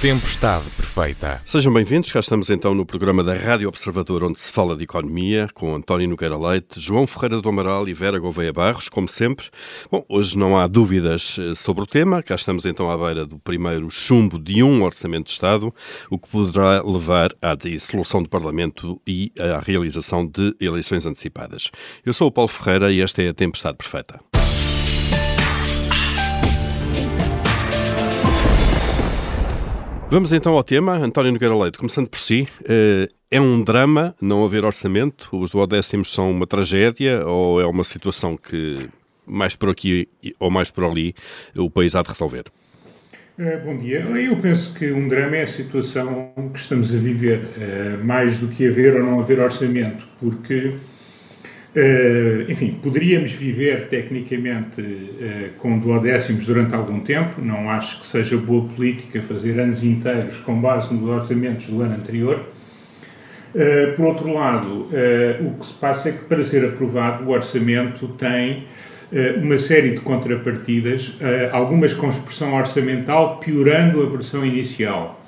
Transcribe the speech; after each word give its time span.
Tempestade 0.00 0.64
Perfeita. 0.70 1.42
Sejam 1.44 1.70
bem-vindos, 1.70 2.10
cá 2.10 2.20
estamos 2.20 2.48
então 2.48 2.74
no 2.74 2.86
programa 2.86 3.22
da 3.22 3.34
Rádio 3.34 3.68
Observador, 3.68 4.24
onde 4.24 4.40
se 4.40 4.50
fala 4.50 4.74
de 4.74 4.84
economia, 4.84 5.46
com 5.52 5.74
António 5.74 6.08
Nogueira 6.08 6.38
Leite, 6.38 6.80
João 6.80 7.06
Ferreira 7.06 7.38
do 7.42 7.46
Amaral 7.50 7.86
e 7.86 7.92
Vera 7.92 8.18
Gouveia 8.18 8.50
Barros, 8.50 8.88
como 8.88 9.06
sempre. 9.06 9.50
Bom, 9.90 10.02
hoje 10.08 10.38
não 10.38 10.56
há 10.56 10.66
dúvidas 10.66 11.36
eh, 11.38 11.54
sobre 11.54 11.84
o 11.84 11.86
tema, 11.86 12.22
cá 12.22 12.34
estamos 12.34 12.64
então 12.64 12.90
à 12.90 12.96
beira 12.96 13.26
do 13.26 13.38
primeiro 13.38 13.90
chumbo 13.90 14.38
de 14.38 14.62
um 14.62 14.82
Orçamento 14.82 15.26
de 15.26 15.32
Estado, 15.32 15.70
o 16.08 16.18
que 16.18 16.30
poderá 16.30 16.82
levar 16.82 17.34
à 17.42 17.54
dissolução 17.54 18.22
do 18.22 18.28
Parlamento 18.30 18.98
e 19.06 19.30
à 19.38 19.60
realização 19.60 20.26
de 20.26 20.56
eleições 20.58 21.04
antecipadas. 21.04 21.70
Eu 22.06 22.14
sou 22.14 22.28
o 22.28 22.32
Paulo 22.32 22.48
Ferreira 22.48 22.90
e 22.90 23.02
esta 23.02 23.20
é 23.20 23.28
a 23.28 23.34
Tempestade 23.34 23.76
Perfeita. 23.76 24.18
Vamos 30.10 30.32
então 30.32 30.54
ao 30.54 30.64
tema. 30.64 30.96
António 30.96 31.30
Nogueira 31.30 31.56
Leite, 31.56 31.78
começando 31.78 32.08
por 32.08 32.18
si. 32.18 32.48
Eh, 32.68 33.08
é 33.30 33.40
um 33.40 33.62
drama 33.62 34.12
não 34.20 34.44
haver 34.44 34.64
orçamento? 34.64 35.28
Os 35.32 35.52
duodécimos 35.52 36.12
são 36.12 36.32
uma 36.32 36.48
tragédia 36.48 37.24
ou 37.24 37.60
é 37.60 37.64
uma 37.64 37.84
situação 37.84 38.36
que 38.36 38.88
mais 39.24 39.54
por 39.54 39.68
aqui 39.68 40.08
ou 40.40 40.50
mais 40.50 40.68
por 40.68 40.82
ali 40.82 41.14
o 41.56 41.70
país 41.70 41.94
há 41.94 42.02
de 42.02 42.08
resolver? 42.08 42.46
Eh, 43.38 43.58
bom 43.58 43.78
dia. 43.78 44.00
Eu 44.00 44.36
penso 44.38 44.74
que 44.74 44.90
um 44.90 45.06
drama 45.06 45.36
é 45.36 45.42
a 45.44 45.46
situação 45.46 46.32
que 46.52 46.58
estamos 46.58 46.92
a 46.92 46.98
viver, 46.98 47.48
eh, 47.56 47.96
mais 48.02 48.36
do 48.36 48.48
que 48.48 48.66
haver 48.66 48.96
ou 48.96 49.04
não 49.04 49.20
haver 49.20 49.38
orçamento, 49.38 50.08
porque 50.18 50.74
Uh, 51.74 52.50
enfim, 52.50 52.80
poderíamos 52.82 53.30
viver 53.30 53.86
tecnicamente 53.86 54.80
uh, 54.80 55.50
com 55.56 55.78
duodécimos 55.78 56.44
durante 56.44 56.74
algum 56.74 56.98
tempo, 56.98 57.40
não 57.40 57.70
acho 57.70 58.00
que 58.00 58.08
seja 58.08 58.36
boa 58.36 58.68
política 58.74 59.22
fazer 59.22 59.60
anos 59.60 59.84
inteiros 59.84 60.38
com 60.38 60.60
base 60.60 60.92
nos 60.92 61.08
orçamentos 61.08 61.66
do 61.66 61.80
ano 61.80 61.94
anterior. 61.94 62.44
Uh, 63.54 63.94
por 63.94 64.06
outro 64.06 64.32
lado, 64.34 64.88
o 65.40 65.60
que 65.60 65.66
se 65.66 65.72
passa 65.74 66.08
é 66.08 66.12
que 66.12 66.24
para 66.24 66.42
ser 66.42 66.64
aprovado 66.64 67.24
o 67.24 67.30
orçamento 67.30 68.08
tem 68.08 68.64
uma 69.42 69.58
série 69.58 69.90
de 69.90 70.00
contrapartidas, 70.00 71.18
algumas 71.50 71.92
com 71.92 72.08
expressão 72.08 72.54
orçamental 72.54 73.38
piorando 73.38 74.04
a 74.04 74.08
versão 74.08 74.46
inicial, 74.46 75.24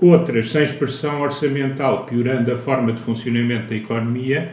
outras 0.00 0.50
sem 0.50 0.64
expressão 0.64 1.20
orçamental 1.20 2.06
piorando 2.06 2.50
a 2.50 2.56
forma 2.56 2.90
de 2.90 3.00
funcionamento 3.02 3.68
da 3.68 3.76
economia 3.76 4.50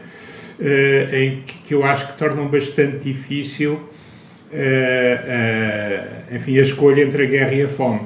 em 0.60 1.42
que, 1.42 1.58
que, 1.60 1.74
eu 1.74 1.84
acho 1.84 2.08
que 2.08 2.18
tornam 2.18 2.48
bastante 2.48 3.00
difícil 3.00 3.74
uh, 3.74 6.36
enfim, 6.36 6.58
a 6.58 6.62
escolha 6.62 7.04
entre 7.04 7.24
a 7.24 7.26
guerra 7.26 7.54
e 7.54 7.64
a 7.64 7.68
fome. 7.68 8.02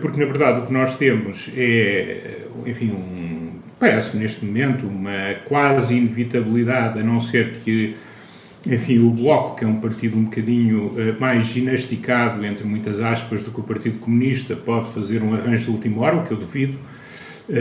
porque, 0.00 0.18
na 0.18 0.26
verdade, 0.26 0.60
o 0.60 0.66
que 0.66 0.72
nós 0.72 0.96
temos 0.96 1.50
é, 1.56 2.38
enfim, 2.66 2.90
um, 2.90 3.50
parece 3.78 4.16
neste 4.16 4.44
momento 4.44 4.86
uma 4.86 5.34
quase 5.46 5.94
inevitabilidade, 5.94 7.00
a 7.00 7.02
não 7.02 7.20
ser 7.20 7.54
que 7.64 7.96
enfim, 8.66 8.98
o 8.98 9.10
Bloco, 9.10 9.56
que 9.56 9.64
é 9.64 9.66
um 9.66 9.80
partido 9.80 10.18
um 10.18 10.24
bocadinho 10.24 10.92
mais 11.18 11.46
ginasticado, 11.46 12.44
entre 12.44 12.64
muitas 12.64 13.00
aspas, 13.00 13.42
do 13.42 13.50
que 13.50 13.58
o 13.58 13.62
Partido 13.62 13.98
Comunista, 13.98 14.54
pode 14.54 14.92
fazer 14.92 15.22
um 15.22 15.32
arranjo 15.32 15.64
de 15.64 15.70
última 15.70 16.02
hora, 16.02 16.16
o 16.16 16.26
que 16.26 16.32
eu 16.32 16.36
duvido, 16.36 16.78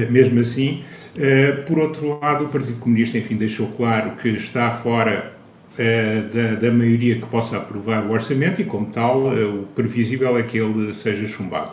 mesmo 0.09 0.39
assim, 0.39 0.83
eh, 1.17 1.51
por 1.65 1.79
outro 1.79 2.19
lado, 2.19 2.45
o 2.45 2.49
Partido 2.49 2.79
Comunista, 2.79 3.17
enfim, 3.17 3.35
deixou 3.35 3.67
claro 3.67 4.11
que 4.11 4.29
está 4.29 4.71
fora 4.71 5.33
uh, 5.73 6.33
da, 6.33 6.55
da, 6.55 6.71
maioria 6.71 7.15
que 7.15 7.25
possa 7.25 7.57
aprovar 7.57 8.05
o 8.05 8.11
orçamento 8.11 8.61
e, 8.61 8.63
como 8.63 8.85
tal, 8.87 9.27
o 9.27 9.67
previsível 9.75 10.37
é 10.37 10.43
que 10.43 10.57
ele 10.57 10.93
seja 10.93 11.27
chumbado. 11.27 11.71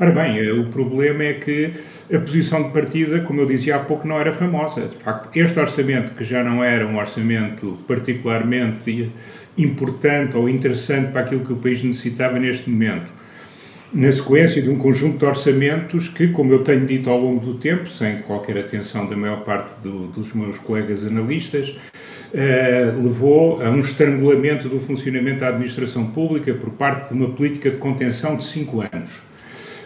Ora 0.00 0.10
bem, 0.10 0.50
o 0.50 0.66
problema 0.66 1.22
é 1.22 1.34
que 1.34 1.74
a 2.12 2.18
posição 2.18 2.62
de 2.62 2.70
partida, 2.70 3.20
como 3.20 3.40
eu 3.40 3.46
dizia 3.46 3.76
há 3.76 3.78
pouco, 3.78 4.08
não 4.08 4.18
era 4.18 4.32
famosa. 4.32 4.88
De 4.88 4.96
facto, 4.96 5.28
este 5.32 5.60
orçamento, 5.60 6.14
que 6.14 6.24
já 6.24 6.42
não 6.42 6.64
era 6.64 6.84
um 6.86 6.98
orçamento 6.98 7.78
particularmente 7.86 9.12
importante 9.56 10.36
ou 10.36 10.48
interessante 10.48 11.12
para 11.12 11.20
aquilo 11.20 11.44
que 11.44 11.52
o 11.52 11.56
país 11.56 11.84
necessitava 11.84 12.38
neste 12.38 12.68
momento, 12.68 13.12
na 13.94 14.10
sequência 14.10 14.62
de 14.62 14.70
um 14.70 14.76
conjunto 14.76 15.18
de 15.18 15.24
orçamentos 15.24 16.08
que, 16.08 16.28
como 16.28 16.52
eu 16.52 16.64
tenho 16.64 16.86
dito 16.86 17.10
ao 17.10 17.20
longo 17.20 17.44
do 17.44 17.54
tempo, 17.54 17.88
sem 17.88 18.18
qualquer 18.20 18.58
atenção 18.58 19.06
da 19.06 19.16
maior 19.16 19.44
parte 19.44 19.70
do, 19.82 20.06
dos 20.06 20.32
meus 20.32 20.58
colegas 20.58 21.06
analistas, 21.06 21.76
eh, 22.32 22.92
levou 22.96 23.62
a 23.62 23.68
um 23.68 23.80
estrangulamento 23.80 24.68
do 24.68 24.80
funcionamento 24.80 25.40
da 25.40 25.48
administração 25.48 26.06
pública 26.06 26.54
por 26.54 26.70
parte 26.70 27.08
de 27.08 27.14
uma 27.14 27.30
política 27.30 27.70
de 27.70 27.76
contenção 27.76 28.36
de 28.36 28.44
cinco 28.44 28.80
anos. 28.80 29.20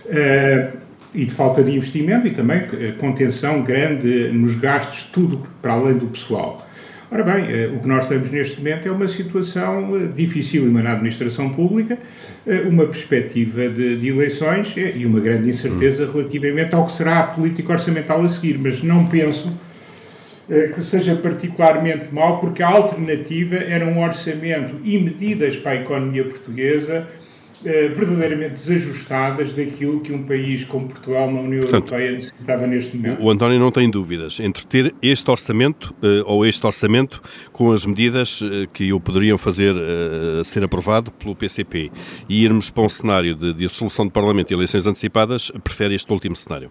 Eh, 0.08 0.72
e 1.14 1.24
de 1.24 1.32
falta 1.32 1.62
de 1.62 1.74
investimento 1.74 2.26
e 2.26 2.30
também 2.30 2.58
eh, 2.58 2.92
contenção 2.98 3.62
grande 3.62 4.30
nos 4.32 4.54
gastos, 4.54 5.04
tudo 5.04 5.42
para 5.62 5.72
além 5.72 5.94
do 5.94 6.06
pessoal. 6.06 6.65
Ora 7.08 7.22
bem, 7.22 7.44
eh, 7.48 7.70
o 7.72 7.78
que 7.78 7.86
nós 7.86 8.08
temos 8.08 8.30
neste 8.30 8.58
momento 8.58 8.88
é 8.88 8.90
uma 8.90 9.06
situação 9.06 9.96
eh, 9.96 10.08
dificílima 10.12 10.82
na 10.82 10.92
administração 10.92 11.50
pública, 11.50 11.96
eh, 12.44 12.62
uma 12.62 12.84
perspectiva 12.84 13.68
de, 13.68 13.96
de 13.96 14.08
eleições 14.08 14.74
e 14.76 15.06
uma 15.06 15.20
grande 15.20 15.48
incerteza 15.48 16.04
hum. 16.04 16.10
relativamente 16.12 16.74
ao 16.74 16.84
que 16.84 16.92
será 16.92 17.20
a 17.20 17.22
política 17.28 17.74
orçamental 17.74 18.24
a 18.24 18.28
seguir, 18.28 18.58
mas 18.58 18.82
não 18.82 19.06
penso 19.06 19.52
que 20.76 20.80
seja 20.80 21.16
particularmente 21.16 22.14
mal, 22.14 22.38
porque 22.38 22.62
a 22.62 22.68
alternativa 22.68 23.56
era 23.56 23.84
um 23.84 24.00
orçamento 24.00 24.76
e 24.84 24.96
medidas 24.96 25.56
para 25.56 25.72
a 25.72 25.74
economia 25.74 26.22
portuguesa 26.22 27.04
verdadeiramente 27.62 28.52
desajustadas 28.52 29.54
daquilo 29.54 30.00
que 30.00 30.12
um 30.12 30.22
país 30.22 30.64
como 30.64 30.88
Portugal 30.88 31.30
na 31.30 31.40
União 31.40 31.62
Portanto, 31.62 31.92
Europeia 31.92 32.12
necessitava 32.12 32.66
neste 32.66 32.96
momento. 32.96 33.22
O 33.22 33.30
António 33.30 33.58
não 33.58 33.70
tem 33.70 33.90
dúvidas 33.90 34.40
entre 34.40 34.66
ter 34.66 34.94
este 35.02 35.30
orçamento 35.30 35.94
uh, 36.02 36.22
ou 36.26 36.44
este 36.44 36.64
orçamento 36.66 37.22
com 37.52 37.72
as 37.72 37.86
medidas 37.86 38.40
uh, 38.40 38.68
que 38.72 38.92
o 38.92 39.00
poderiam 39.00 39.38
fazer 39.38 39.74
ser 40.44 40.62
aprovado 40.64 41.10
pelo 41.12 41.34
PCP 41.34 41.90
e 42.28 42.44
irmos 42.44 42.70
para 42.70 42.84
um 42.84 42.88
cenário 42.88 43.34
de, 43.34 43.52
de 43.52 43.68
solução 43.68 44.06
de 44.06 44.12
Parlamento 44.12 44.50
e 44.50 44.54
eleições 44.54 44.86
antecipadas, 44.86 45.50
prefere 45.62 45.94
este 45.94 46.10
último 46.12 46.34
cenário? 46.34 46.70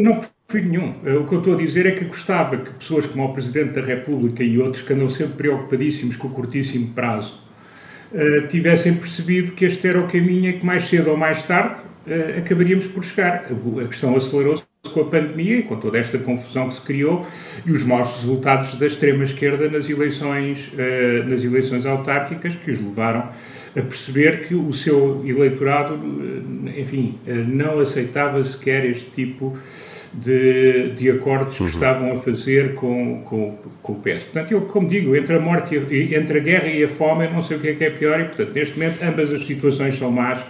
Não 0.00 0.20
prefiro 0.46 0.70
nenhum. 0.70 0.94
O 1.20 1.26
que 1.26 1.34
eu 1.34 1.38
estou 1.38 1.54
a 1.54 1.56
dizer 1.56 1.86
é 1.86 1.92
que 1.92 2.04
gostava 2.04 2.56
que 2.56 2.72
pessoas 2.74 3.06
como 3.06 3.24
o 3.24 3.32
Presidente 3.32 3.72
da 3.72 3.82
República 3.82 4.42
e 4.42 4.58
outros 4.58 4.82
que 4.82 4.92
andam 4.92 5.10
sempre 5.10 5.34
preocupadíssimos 5.34 6.16
com 6.16 6.28
o 6.28 6.30
curtíssimo 6.30 6.92
prazo 6.92 7.45
uh, 8.12 8.46
tivessem 8.48 8.94
percebido 8.94 9.52
que 9.52 9.64
este 9.64 9.86
era 9.86 10.00
o 10.00 10.08
caminho 10.08 10.52
que 10.58 10.64
mais 10.64 10.88
cedo 10.88 11.10
ou 11.10 11.16
mais 11.16 11.42
tarde 11.42 11.76
uh, 12.06 12.38
acabaríamos 12.38 12.86
por 12.86 13.04
chegar. 13.04 13.46
A, 13.50 13.82
a 13.82 13.88
questão 13.88 14.16
acelerou-se 14.16 14.64
com 14.92 15.00
a 15.00 15.04
pandemia 15.04 15.58
e 15.58 15.62
com 15.62 15.76
toda 15.76 15.98
esta 15.98 16.18
confusão 16.18 16.68
que 16.68 16.74
se 16.74 16.80
criou 16.80 17.26
e 17.64 17.72
os 17.72 17.82
maus 17.82 18.16
resultados 18.16 18.74
da 18.76 18.86
extrema-esquerda 18.86 19.68
nas 19.68 19.88
eleições, 19.90 20.72
uh, 20.72 21.28
nas 21.28 21.42
eleições 21.42 21.84
autárquicas 21.84 22.54
que 22.54 22.70
os 22.70 22.80
levaram 22.80 23.30
a 23.76 23.82
perceber 23.82 24.48
que 24.48 24.54
o 24.54 24.72
seu 24.72 25.22
eleitorado, 25.26 25.94
enfim, 26.68 27.18
não 27.26 27.80
aceitava 27.80 28.42
sequer 28.44 28.84
este 28.84 29.10
tipo 29.10 29.56
de 29.56 29.96
de, 30.16 30.90
de 30.94 31.10
acordos 31.10 31.56
que 31.56 31.62
uhum. 31.62 31.68
estavam 31.68 32.12
a 32.12 32.20
fazer 32.20 32.74
com, 32.74 33.22
com, 33.22 33.58
com, 33.82 33.92
o 33.92 33.96
PS. 33.96 34.24
Portanto, 34.24 34.52
eu, 34.52 34.62
como 34.62 34.88
digo, 34.88 35.14
entre 35.14 35.36
a 35.36 35.40
morte, 35.40 35.76
e, 35.76 36.14
entre 36.14 36.38
a 36.38 36.42
guerra 36.42 36.68
e 36.68 36.84
a 36.84 36.88
fome, 36.88 37.26
eu 37.26 37.32
não 37.32 37.42
sei 37.42 37.58
o 37.58 37.60
que 37.60 37.68
é 37.68 37.74
que 37.74 37.84
é 37.84 37.90
pior, 37.90 38.18
e, 38.20 38.24
portanto, 38.24 38.52
neste 38.54 38.78
momento, 38.78 39.02
ambas 39.02 39.32
as 39.32 39.46
situações 39.46 39.98
são 39.98 40.10
más. 40.10 40.40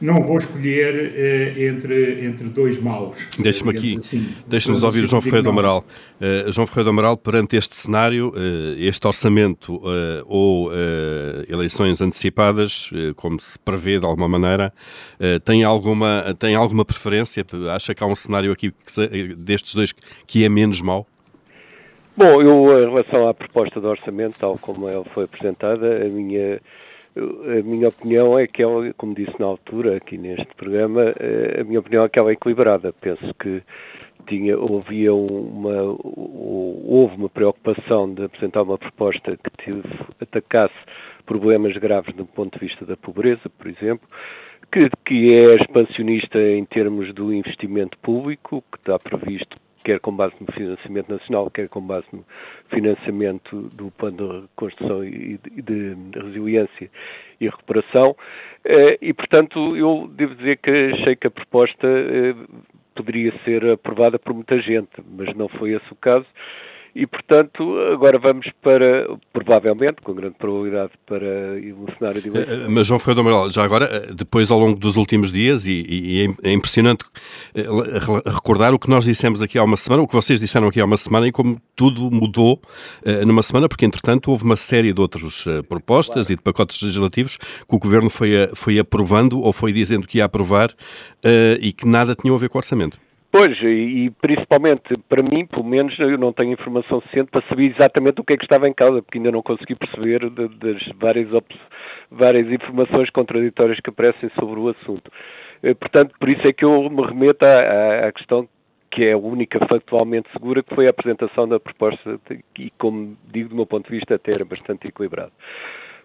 Não 0.00 0.22
vou 0.22 0.38
escolher 0.38 0.94
uh, 0.94 1.60
entre, 1.60 2.24
entre 2.24 2.48
dois 2.48 2.80
maus. 2.80 3.16
Deixe-me 3.38 3.70
aqui, 3.70 3.98
assim, 3.98 4.34
deixe-nos 4.46 4.82
ouvir 4.82 5.04
o 5.04 5.06
João 5.06 5.20
Ferreira 5.20 5.42
do 5.42 5.50
Amaral. 5.50 5.84
Uh, 6.18 6.50
João 6.50 6.66
Ferreira 6.66 6.84
do 6.84 6.90
Amaral, 6.90 7.16
perante 7.18 7.54
este 7.56 7.76
cenário, 7.76 8.30
uh, 8.30 8.78
este 8.78 9.06
orçamento 9.06 9.80
ou 10.26 10.70
eleições 11.48 12.00
antecipadas, 12.00 12.90
como 13.16 13.38
se 13.40 13.58
prevê 13.58 13.98
de 13.98 14.06
alguma 14.06 14.28
maneira, 14.28 14.72
tem, 15.44 15.64
alguma, 15.64 16.34
tem 16.38 16.54
alguma 16.54 16.84
preferência? 16.84 17.44
Acha 17.74 17.94
que 17.94 18.02
há 18.02 18.06
um 18.06 18.16
cenário 18.16 18.52
aqui 18.52 18.70
que, 18.70 19.34
destes 19.34 19.74
dois 19.74 19.92
que 20.26 20.44
é 20.44 20.48
menos 20.48 20.80
mau? 20.80 21.06
Bom, 22.16 22.42
eu, 22.42 22.82
em 22.82 22.90
relação 22.90 23.28
à 23.28 23.34
proposta 23.34 23.80
do 23.80 23.88
orçamento, 23.88 24.36
tal 24.38 24.58
como 24.58 24.88
ela 24.88 25.04
foi 25.14 25.24
apresentada, 25.24 26.04
a 26.04 26.08
minha 26.08 26.60
a 27.16 27.62
minha 27.62 27.88
opinião 27.88 28.38
é 28.38 28.46
que 28.46 28.62
ela, 28.62 28.92
como 28.94 29.14
disse 29.14 29.34
na 29.38 29.46
altura 29.46 29.96
aqui 29.96 30.16
neste 30.16 30.54
programa, 30.54 31.12
eh, 31.18 31.60
a 31.60 31.64
minha 31.64 31.80
opinião 31.80 32.04
é 32.04 32.08
que 32.08 32.18
ela 32.18 32.30
é 32.30 32.34
equilibrada. 32.34 32.92
Penso 32.92 33.34
que 33.34 33.62
tinha, 34.26 34.54
havia 34.54 35.12
uma, 35.12 35.96
houve 36.04 37.16
uma 37.16 37.28
preocupação 37.28 38.12
de 38.14 38.24
apresentar 38.24 38.62
uma 38.62 38.78
proposta 38.78 39.36
que 39.36 39.64
tive, 39.64 39.82
atacasse 40.20 40.74
problemas 41.26 41.76
graves 41.76 42.14
do 42.14 42.26
ponto 42.26 42.58
de 42.58 42.66
vista 42.66 42.84
da 42.86 42.96
pobreza, 42.96 43.48
por 43.58 43.66
exemplo, 43.66 44.08
que, 44.72 44.88
que 45.04 45.34
é 45.34 45.56
expansionista 45.56 46.38
em 46.40 46.64
termos 46.64 47.12
do 47.12 47.34
investimento 47.34 47.98
público, 47.98 48.62
que 48.70 48.78
está 48.78 48.98
previsto 48.98 49.56
quer 49.84 50.00
com 50.00 50.14
base 50.14 50.34
no 50.40 50.52
financiamento 50.52 51.08
nacional, 51.10 51.50
quer 51.50 51.68
com 51.68 51.80
base 51.80 52.06
no 52.12 52.24
financiamento 52.68 53.62
do 53.72 53.90
plano 53.92 54.16
de 54.16 54.40
reconstrução 54.42 55.04
e 55.04 55.38
de, 55.38 55.96
resiliência 56.14 56.90
e 57.40 57.48
recuperação. 57.48 58.16
Eh, 58.64 58.98
e, 59.00 59.12
portanto, 59.12 59.76
eu 59.76 60.10
devo 60.12 60.34
dizer 60.34 60.58
que 60.58 60.70
achei 60.70 61.16
que 61.16 61.26
a 61.26 61.30
proposta 61.30 61.86
eh, 61.86 62.34
poderia 62.94 63.32
ser 63.44 63.64
aprovada 63.70 64.18
por 64.18 64.34
muita 64.34 64.60
gente, 64.60 64.90
mas 65.16 65.34
não 65.34 65.48
foi 65.48 65.72
esse 65.72 65.92
o 65.92 65.96
caso 65.96 66.26
e, 66.94 67.06
portanto, 67.06 67.78
agora 67.92 68.18
vamos 68.18 68.46
para, 68.62 69.06
provavelmente, 69.32 70.02
com 70.02 70.12
grande 70.12 70.34
probabilidade, 70.36 70.92
para 71.06 71.26
um 71.26 71.86
cenário 71.98 72.20
de 72.20 72.28
eh, 72.28 72.32
eleições. 72.32 72.68
Mas, 72.68 72.86
João 72.86 72.98
Ferreira 72.98 73.22
do 73.22 73.28
Amaral, 73.28 73.50
já 73.50 73.62
agora, 73.62 73.84
eh, 73.84 74.12
depois, 74.12 74.50
ao 74.50 74.58
longo 74.58 74.78
dos 74.78 74.96
últimos 74.96 75.30
dias, 75.30 75.66
e, 75.66 75.84
e, 75.88 76.34
é 76.42 76.52
impressionante 76.52 77.04
eh, 77.54 77.62
recordar 78.26 78.74
o 78.74 78.78
que 78.78 78.90
nós 78.90 79.04
dissemos 79.04 79.40
aqui 79.40 79.58
há 79.58 79.62
uma 79.62 79.76
semana, 79.76 80.02
o 80.02 80.08
que 80.08 80.14
vocês 80.14 80.40
disseram 80.40 80.68
aqui 80.68 80.80
há 80.80 80.84
uma 80.84 80.96
semana 80.96 81.28
e 81.28 81.32
como 81.32 81.60
tudo 81.76 82.10
mudou 82.10 82.60
numa 83.26 83.42
semana, 83.42 83.68
porque, 83.68 83.86
entretanto, 83.86 84.30
houve 84.30 84.44
uma 84.44 84.56
série 84.56 84.92
de 84.92 85.00
outras 85.00 85.44
propostas 85.68 86.26
claro. 86.26 86.32
e 86.32 86.36
de 86.36 86.42
pacotes 86.42 86.82
legislativos 86.82 87.36
que 87.36 87.74
o 87.74 87.78
Governo 87.78 88.10
foi, 88.10 88.30
foi 88.54 88.78
aprovando 88.78 89.40
ou 89.40 89.52
foi 89.52 89.72
dizendo 89.72 90.06
que 90.06 90.18
ia 90.18 90.24
aprovar 90.24 90.70
e 91.60 91.72
que 91.72 91.86
nada 91.86 92.14
tinham 92.14 92.34
a 92.34 92.38
ver 92.38 92.48
com 92.48 92.58
o 92.58 92.60
orçamento. 92.60 92.98
Pois, 93.32 93.56
e 93.62 94.10
principalmente 94.20 94.96
para 95.08 95.22
mim, 95.22 95.46
pelo 95.46 95.64
menos, 95.64 95.96
eu 96.00 96.18
não 96.18 96.32
tenho 96.32 96.52
informação 96.52 97.00
suficiente 97.00 97.30
para 97.30 97.46
saber 97.48 97.70
exatamente 97.70 98.20
o 98.20 98.24
que 98.24 98.32
é 98.32 98.36
que 98.36 98.44
estava 98.44 98.68
em 98.68 98.74
causa, 98.74 99.00
porque 99.00 99.18
ainda 99.18 99.30
não 99.30 99.42
consegui 99.42 99.76
perceber 99.76 100.28
de, 100.28 100.48
das 100.48 100.82
várias, 100.96 101.28
várias 102.10 102.50
informações 102.50 103.08
contraditórias 103.10 103.78
que 103.78 103.90
aparecem 103.90 104.28
sobre 104.30 104.58
o 104.58 104.68
assunto. 104.68 105.12
Eh, 105.62 105.74
portanto, 105.74 106.12
por 106.18 106.28
isso 106.28 106.44
é 106.46 106.52
que 106.52 106.64
eu 106.64 106.90
me 106.90 107.06
remeto 107.06 107.44
à, 107.44 108.08
à 108.08 108.12
questão 108.12 108.48
que 108.90 109.04
é 109.04 109.12
a 109.12 109.18
única 109.18 109.64
factualmente 109.66 110.28
segura, 110.32 110.64
que 110.64 110.74
foi 110.74 110.88
a 110.88 110.90
apresentação 110.90 111.46
da 111.46 111.60
proposta, 111.60 112.18
e 112.58 112.70
como 112.76 113.16
digo, 113.32 113.50
do 113.50 113.54
meu 113.54 113.66
ponto 113.66 113.88
de 113.88 113.96
vista, 113.96 114.16
até 114.16 114.32
era 114.32 114.44
bastante 114.44 114.88
equilibrado. 114.88 115.30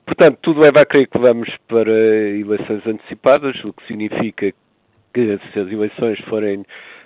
Portanto, 0.05 0.37
tudo 0.43 0.59
leva 0.59 0.81
a 0.81 0.85
crer 0.85 1.07
que 1.07 1.17
vamos 1.17 1.49
para 1.67 1.91
eleições 1.91 2.85
antecipadas, 2.85 3.55
o 3.63 3.73
que 3.73 3.87
significa 3.87 4.53
que 5.11 5.39
se 5.51 5.59
as 5.59 5.71
eleições 5.71 6.19
forem 6.29 6.63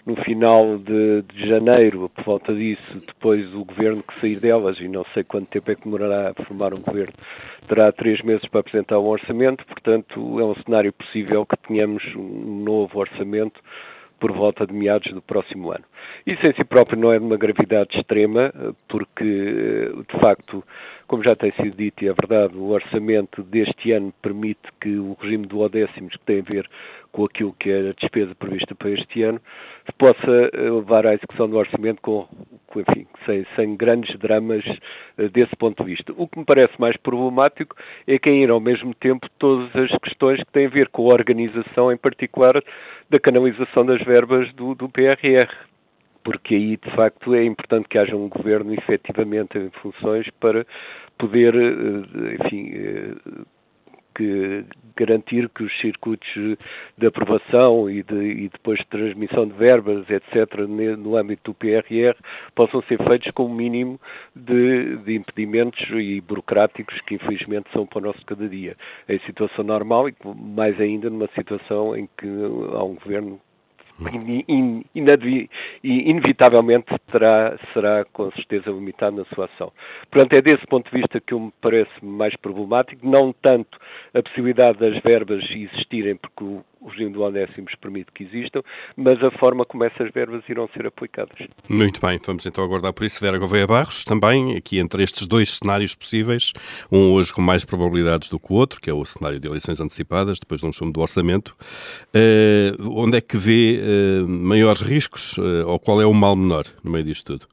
no 0.10 0.24
final 0.24 0.78
de, 0.78 1.22
de, 1.22 1.48
janeiro, 1.48 2.10
por 2.10 2.24
volta 2.24 2.54
disso, 2.54 3.04
depois 3.06 3.54
o 3.54 3.64
governo 3.64 4.04
que 4.04 4.20
sair 4.20 4.40
delas, 4.40 4.80
e 4.80 4.88
não 4.88 5.06
sei 5.14 5.24
quanto 5.24 5.48
tempo 5.48 5.72
é 5.72 5.76
que 5.76 5.84
demorará 5.84 6.32
a 6.32 6.44
formar 6.44 6.74
um 6.74 6.82
governo, 6.82 7.14
terá 7.68 7.92
três 7.92 8.22
meses 8.22 8.48
para 8.50 8.62
apresentar 8.62 9.00
um 9.00 9.08
orçamento, 9.08 9.66
portanto 9.66 10.40
é 10.40 10.44
um 10.44 10.56
cenário 10.64 10.92
possível 10.92 11.46
que 11.46 11.56
tenhamos 11.68 12.04
um 12.16 12.64
novo 12.64 13.00
orçamento 13.00 13.62
por 14.20 14.32
volta 14.34 14.68
de 14.68 14.74
meados 14.74 15.12
do 15.14 15.22
próximo 15.22 15.72
ano. 15.72 15.86
Isso 16.26 16.46
em 16.46 16.54
si 16.54 16.64
próprio 16.64 17.00
não 17.00 17.12
é 17.12 17.20
de 17.20 17.26
uma 17.26 17.38
gravidade 17.38 17.98
extrema, 17.98 18.52
porque, 18.88 19.24
de 19.24 20.20
facto, 20.20 20.64
como 21.08 21.24
já 21.24 21.36
tem 21.36 21.52
sido 21.54 21.76
dito, 21.78 22.04
e 22.04 22.10
é 22.10 22.14
verdade, 22.14 22.56
o 22.56 22.70
orçamento 22.70 23.42
deste 23.44 23.92
ano 23.92 24.14
permite 24.22 24.62
que 24.82 24.98
o 24.98 25.16
regime 25.22 25.48
do 25.48 25.60
odécimos, 25.60 26.16
que 26.16 26.26
tem 26.26 26.40
a 26.40 26.44
ver 26.44 26.70
com 27.12 27.26
aquilo 27.26 27.54
que 27.60 27.70
é 27.70 27.90
a 27.90 27.94
despesa 27.94 28.36
prevista 28.36 28.76
para 28.76 28.92
este 28.92 29.24
ano, 29.24 29.42
se 29.86 29.92
possa 29.98 30.52
levar 30.54 31.06
à 31.08 31.14
execução 31.14 31.50
do 31.50 31.58
orçamento 31.58 32.02
com, 32.02 32.28
com 32.68 32.80
enfim, 32.82 33.08
sem, 33.26 33.46
sem, 33.56 33.76
grandes 33.76 34.18
dramas 34.20 34.64
eh, 35.18 35.28
desse 35.30 35.56
ponto 35.56 35.84
de 35.84 35.90
vista. 35.90 36.14
O 36.16 36.28
que 36.28 36.40
me 36.40 36.46
parece 36.46 36.80
mais 36.80 36.96
problemático 36.98 37.76
é 38.08 38.20
cair 38.20 38.50
ao 38.50 38.60
mesmo 38.60 38.94
tempo 38.94 39.28
todas 39.40 39.76
as 39.76 39.92
questões 40.00 40.40
que 40.40 40.52
têm 40.52 40.68
a 40.68 40.70
ver 40.70 40.90
com 40.90 41.10
a 41.10 41.14
organização, 41.14 41.92
em 41.92 41.98
particular 41.98 42.62
da 43.10 43.20
canalização 43.20 43.86
das 43.86 44.02
verbas 44.04 44.52
do, 44.54 44.76
do 44.76 44.88
PRR 44.88 45.50
porque 46.24 46.54
aí 46.54 46.78
de 46.78 46.96
facto 46.96 47.34
é 47.34 47.44
importante 47.44 47.88
que 47.88 47.98
haja 47.98 48.16
um 48.16 48.30
governo 48.30 48.74
efetivamente 48.74 49.58
em 49.58 49.70
funções 49.82 50.30
para 50.40 50.66
poder, 51.18 51.56
eh, 51.56 52.38
enfim, 52.46 52.72
eh, 52.74 53.44
que 54.20 54.66
garantir 54.98 55.48
que 55.50 55.64
os 55.64 55.80
circuitos 55.80 56.28
de 56.98 57.08
aprovação 57.08 57.90
e, 57.90 58.04
de, 58.04 58.16
e, 58.16 58.50
depois 58.50 58.78
de 58.80 58.86
transmissão 58.88 59.48
de 59.48 59.54
verbas, 59.54 60.06
etc., 60.10 60.68
no 60.98 61.16
âmbito 61.16 61.52
do 61.52 61.56
PRR, 61.56 62.18
possam 62.54 62.82
ser 62.84 63.02
feitos 63.08 63.32
com 63.32 63.46
o 63.46 63.54
mínimo 63.54 63.98
de, 64.36 64.98
de, 64.98 65.16
impedimentos 65.16 65.80
e 65.92 66.20
burocráticos 66.20 67.00
que, 67.02 67.16
infelizmente, 67.16 67.70
são 67.72 67.86
para 67.86 68.00
o 68.00 68.02
nosso 68.02 68.26
cada 68.26 68.48
dia. 68.50 68.76
Em 69.08 69.20
situação 69.20 69.64
normal 69.64 70.10
e 70.10 70.16
mais 70.36 70.80
ainda 70.82 71.10
numa 71.10 71.30
situação 71.34 71.96
em 71.96 72.10
que 72.18 72.28
há 72.28 72.84
um 72.84 72.96
governo 72.96 73.40
inevitavelmente 75.84 76.86
terá, 77.12 77.58
será 77.74 78.06
com 78.06 78.32
certeza 78.32 78.72
limitado 78.72 79.18
na 79.18 79.26
sua 79.36 79.46
ação. 79.46 79.72
Portanto, 80.12 80.34
é 80.34 80.42
desse 80.42 80.66
ponto 80.68 80.90
de 80.90 80.98
vista 81.00 81.20
que 81.20 81.34
me 81.34 81.52
parece 81.62 81.92
mais 82.04 82.36
problemático, 82.38 83.08
não 83.08 83.34
tanto 83.34 83.78
a 84.14 84.22
possibilidade 84.22 84.80
das 84.80 85.02
verbas 85.04 85.44
existirem, 85.50 86.16
porque 86.16 86.44
o, 86.44 86.64
o 86.82 86.90
regime 86.90 87.12
do 87.12 87.22
Onésimos 87.22 87.74
permite 87.76 88.12
que 88.14 88.24
existam, 88.24 88.62
mas 88.96 89.22
a 89.24 89.32
forma 89.32 89.66
como 89.66 89.84
essas 89.84 90.12
verbas 90.12 90.44
irão 90.48 90.68
ser 90.70 90.88
aplicadas. 90.88 91.38
Muito 91.68 92.00
bem, 92.00 92.20
vamos 92.26 92.46
então 92.46 92.64
aguardar 92.64 92.94
por 92.94 93.04
isso. 93.06 93.20
Vera 93.20 93.38
Gouveia 93.38 93.68
Barros, 93.68 94.06
também 94.06 94.56
aqui 94.56 94.80
entre 94.80 95.04
estes 95.04 95.28
dois 95.28 95.58
cenários 95.58 95.94
possíveis, 95.96 96.54
um 96.92 97.12
hoje 97.12 97.34
com 97.34 97.42
mais 97.42 97.66
probabilidades 97.66 98.30
do 98.30 98.40
que 98.40 98.52
o 98.54 98.56
outro, 98.56 98.80
que 98.80 98.90
é 98.90 98.94
o 98.94 99.06
cenário 99.06 99.40
de 99.40 99.48
eleições 99.48 99.82
antecipadas, 99.82 100.40
depois 100.40 100.62
de 100.62 100.68
um 100.68 100.72
chumbo 100.72 100.94
do 100.94 101.02
orçamento. 101.02 101.56
Uh, 102.16 103.00
onde 103.00 103.18
é 103.18 103.22
que 103.22 103.38
vê 103.38 103.80
uh, 103.80 104.28
maiores 104.28 104.82
riscos 104.82 105.38
uh, 105.38 105.68
ou 105.68 105.80
qual 105.80 106.02
é 106.02 106.06
o 106.06 106.14
mal 106.14 106.36
menor 106.36 106.66
no 106.84 106.92
meio 106.92 107.04
disto 107.04 107.38
tudo? 107.38 107.48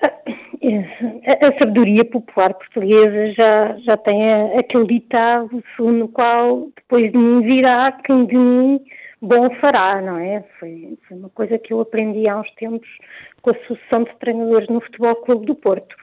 A, 1.26 1.46
a 1.46 1.58
sabedoria 1.58 2.04
popular 2.04 2.54
portuguesa 2.54 3.32
já, 3.32 3.76
já 3.78 3.96
tem 3.96 4.58
aquele 4.58 4.86
ditado 4.86 5.62
no 5.78 6.08
qual 6.08 6.68
depois 6.76 7.12
de 7.12 7.18
mim 7.18 7.42
virá 7.42 7.92
quem 8.04 8.26
de 8.26 8.36
mim 8.36 8.80
bom 9.20 9.50
fará, 9.56 10.00
não 10.00 10.18
é? 10.18 10.44
Foi, 10.58 10.96
foi 11.06 11.16
uma 11.16 11.30
coisa 11.30 11.58
que 11.58 11.72
eu 11.72 11.80
aprendi 11.80 12.28
há 12.28 12.38
uns 12.38 12.50
tempos 12.54 12.88
com 13.42 13.50
a 13.50 13.54
sucessão 13.66 14.04
de 14.04 14.14
treinadores 14.18 14.68
no 14.68 14.80
Futebol 14.80 15.16
Clube 15.16 15.46
do 15.46 15.54
Porto. 15.54 15.94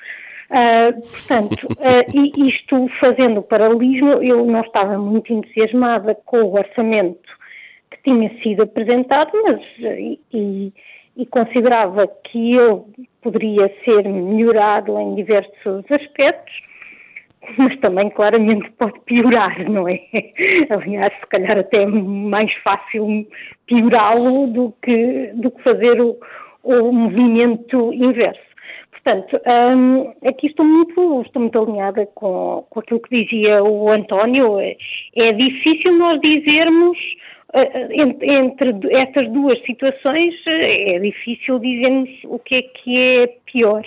Uh, 0.49 1.01
portanto, 1.09 1.67
uh, 1.71 2.47
isto 2.47 2.87
fazendo 2.99 3.39
o 3.39 3.43
paralelismo, 3.43 4.23
eu 4.23 4.45
não 4.45 4.61
estava 4.61 4.97
muito 4.97 5.33
entusiasmada 5.33 6.15
com 6.25 6.43
o 6.43 6.53
orçamento 6.53 7.29
que 7.89 7.97
tinha 8.03 8.29
sido 8.41 8.63
apresentado, 8.63 9.31
mas 9.43 9.61
e, 9.79 10.19
e 10.33 10.73
considerava 11.27 12.07
que 12.25 12.57
ele 12.57 12.81
poderia 13.21 13.71
ser 13.83 14.03
melhorado 14.03 14.97
em 14.99 15.15
diversos 15.15 15.85
aspectos, 15.89 16.53
mas 17.57 17.77
também 17.79 18.09
claramente 18.09 18.69
pode 18.71 18.99
piorar, 19.01 19.69
não 19.69 19.87
é? 19.87 19.99
Aliás, 20.69 21.13
se 21.13 21.27
calhar 21.27 21.57
até 21.57 21.83
é 21.83 21.85
mais 21.85 22.51
fácil 22.63 23.27
piorá-lo 23.67 24.47
do 24.47 24.73
que, 24.81 25.31
do 25.35 25.51
que 25.51 25.63
fazer 25.63 26.01
o, 26.01 26.17
o 26.63 26.91
movimento 26.91 27.93
inverso. 27.93 28.54
Portanto, 29.05 29.39
um, 29.45 30.13
aqui 30.27 30.47
estou 30.47 30.65
muito, 30.65 31.21
estou 31.21 31.39
muito 31.43 31.59
alinhada 31.59 32.07
com, 32.15 32.65
com 32.67 32.79
aquilo 32.79 32.99
que 33.01 33.23
dizia 33.23 33.63
o 33.63 33.87
António. 33.91 34.59
É, 34.59 34.75
é 35.15 35.31
difícil 35.31 35.93
nós 35.93 36.19
dizermos 36.21 36.97
eh, 37.53 37.87
entre 37.93 38.73
estas 38.91 39.31
duas 39.31 39.63
situações 39.63 40.33
eh, 40.47 40.95
é 40.95 40.99
difícil 40.99 41.59
dizermos 41.59 42.09
o 42.23 42.39
que 42.39 42.55
é 42.55 42.61
que 42.63 42.97
é 42.97 43.27
pior. 43.45 43.85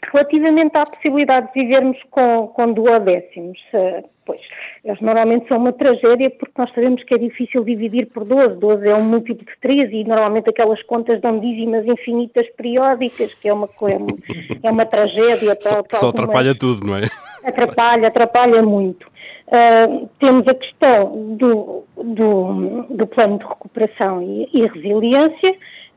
Relativamente 0.00 0.76
à 0.76 0.84
possibilidade 0.84 1.52
de 1.52 1.60
vivermos 1.60 1.98
com, 2.10 2.48
com 2.48 2.72
duodécimos, 2.72 3.58
eh, 3.72 4.04
pois, 4.24 4.40
eles 4.84 5.00
normalmente 5.00 5.48
são 5.48 5.58
uma 5.58 5.72
tragédia 5.72 6.30
porque 6.30 6.52
nós 6.56 6.72
sabemos 6.72 7.02
que 7.02 7.14
é 7.14 7.18
difícil 7.18 7.64
dividir 7.64 8.06
por 8.06 8.24
12, 8.24 8.56
12 8.56 8.88
é 8.88 8.94
um 8.94 9.02
múltiplo 9.02 9.44
de 9.44 9.60
3 9.60 9.92
e 9.92 10.04
normalmente 10.04 10.48
aquelas 10.50 10.80
contas 10.84 11.20
dão 11.20 11.40
dízimas 11.40 11.84
infinitas 11.84 12.48
periódicas, 12.56 13.34
que 13.34 13.48
é 13.48 13.52
uma, 13.52 13.68
é 14.62 14.70
uma 14.70 14.86
tragédia. 14.86 15.56
Para, 15.56 15.68
só, 15.68 15.82
para 15.82 15.98
só 15.98 16.08
atrapalha 16.10 16.54
tudo, 16.54 16.86
não 16.86 16.96
é? 16.96 17.08
Atrapalha, 17.44 18.08
atrapalha 18.08 18.62
muito. 18.62 19.06
Uh, 19.48 20.08
temos 20.20 20.46
a 20.46 20.54
questão 20.54 21.36
do, 21.36 21.84
do, 21.96 22.82
do, 22.90 23.06
plano 23.06 23.38
de 23.38 23.46
recuperação 23.46 24.22
e, 24.22 24.48
e, 24.52 24.66
resiliência, 24.66 25.54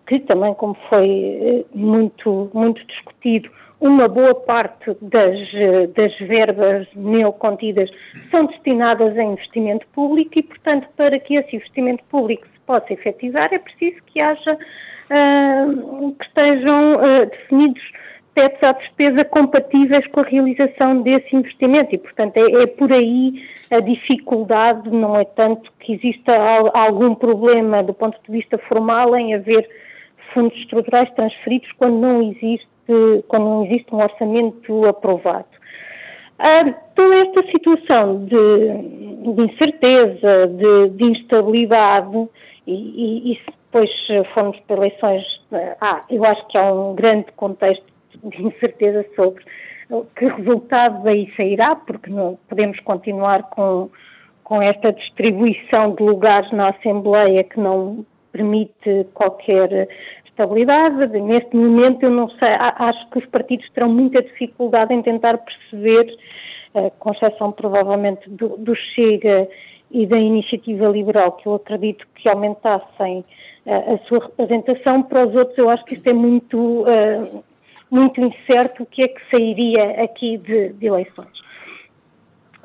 que 0.07 0.19
também, 0.21 0.53
como 0.53 0.75
foi 0.89 1.09
eh, 1.09 1.65
muito, 1.75 2.49
muito 2.53 2.81
discutido, 2.85 3.49
uma 3.81 4.07
boa 4.07 4.35
parte 4.35 4.95
das, 5.01 5.39
das 5.95 6.15
verbas 6.19 6.87
neocontidas 6.95 7.89
são 8.29 8.45
destinadas 8.45 9.17
a 9.17 9.23
investimento 9.23 9.87
público 9.87 10.37
e, 10.37 10.43
portanto, 10.43 10.87
para 10.95 11.19
que 11.19 11.35
esse 11.35 11.55
investimento 11.55 12.03
público 12.05 12.45
se 12.45 12.59
possa 12.65 12.93
efetivar, 12.93 13.51
é 13.51 13.57
preciso 13.57 13.97
que 14.05 14.21
haja, 14.21 14.53
uh, 14.53 16.11
que 16.13 16.25
estejam 16.25 16.95
uh, 16.95 17.25
definidos 17.25 17.81
tetos 18.35 18.63
à 18.63 18.71
despesa 18.73 19.25
compatíveis 19.25 20.05
com 20.07 20.21
a 20.21 20.23
realização 20.23 21.01
desse 21.01 21.35
investimento. 21.35 21.95
E, 21.95 21.97
portanto, 21.97 22.37
é, 22.37 22.63
é, 22.63 22.67
por 22.67 22.93
aí 22.93 23.43
a 23.71 23.79
dificuldade, 23.79 24.89
não 24.89 25.19
é 25.19 25.25
tanto 25.25 25.71
que 25.79 25.93
exista 25.93 26.33
algum 26.73 27.15
problema 27.15 27.83
do 27.83 27.93
ponto 27.93 28.17
de 28.25 28.31
vista 28.31 28.57
formal 28.57 29.15
em 29.15 29.33
haver 29.33 29.67
fundos 30.33 30.57
estruturais 30.59 31.09
transferidos 31.11 31.69
quando 31.73 31.99
não 31.99 32.21
existe, 32.21 32.67
quando 33.27 33.43
não 33.43 33.65
existe 33.65 33.93
um 33.93 34.01
orçamento 34.01 34.85
aprovado. 34.85 35.45
Ah, 36.39 36.73
toda 36.95 37.15
esta 37.17 37.43
situação 37.51 38.25
de, 38.25 39.33
de 39.33 39.41
incerteza, 39.43 40.47
de, 40.47 40.89
de, 40.89 41.03
instabilidade, 41.03 42.27
e, 42.65 42.73
e, 42.73 43.31
e 43.33 43.35
se 43.35 43.45
depois 43.45 43.89
formos 44.33 44.59
para 44.61 44.77
eleições, 44.77 45.23
ah, 45.79 46.01
eu 46.09 46.25
acho 46.25 46.47
que 46.47 46.57
há 46.57 46.73
um 46.73 46.95
grande 46.95 47.31
contexto 47.35 47.85
de 48.23 48.43
incerteza 48.43 49.05
sobre 49.15 49.43
que 50.15 50.25
resultado 50.25 51.03
daí 51.03 51.31
sairá, 51.35 51.75
porque 51.75 52.09
não 52.09 52.37
podemos 52.47 52.79
continuar 52.81 53.43
com, 53.49 53.89
com 54.43 54.61
esta 54.61 54.93
distribuição 54.93 55.95
de 55.95 56.03
lugares 56.03 56.51
na 56.51 56.69
Assembleia 56.69 57.43
que 57.43 57.59
não 57.59 58.05
permite 58.31 59.05
qualquer 59.13 59.89
estabilidade. 60.31 61.07
Neste 61.19 61.55
momento, 61.55 62.03
eu 62.03 62.09
não 62.09 62.29
sei, 62.31 62.49
acho 62.49 63.09
que 63.09 63.19
os 63.19 63.25
partidos 63.27 63.69
terão 63.71 63.89
muita 63.89 64.21
dificuldade 64.21 64.93
em 64.93 65.01
tentar 65.01 65.37
perceber, 65.37 66.17
eh, 66.73 66.91
com 66.99 67.11
exceção 67.11 67.51
provavelmente 67.51 68.29
do, 68.29 68.57
do 68.57 68.75
Chega 68.75 69.47
e 69.91 70.05
da 70.05 70.17
Iniciativa 70.17 70.87
Liberal, 70.87 71.33
que 71.33 71.47
eu 71.47 71.55
acredito 71.55 72.07
que 72.15 72.29
aumentassem 72.29 73.23
eh, 73.65 73.93
a 73.93 73.97
sua 74.05 74.19
representação, 74.19 75.03
para 75.03 75.27
os 75.27 75.35
outros 75.35 75.57
eu 75.57 75.69
acho 75.69 75.83
que 75.85 75.95
isto 75.95 76.07
é 76.07 76.13
muito, 76.13 76.85
eh, 76.87 77.21
muito 77.89 78.21
incerto 78.21 78.83
o 78.83 78.85
que 78.85 79.03
é 79.03 79.07
que 79.09 79.21
sairia 79.29 80.03
aqui 80.03 80.37
de, 80.37 80.69
de 80.73 80.87
eleições. 80.87 81.41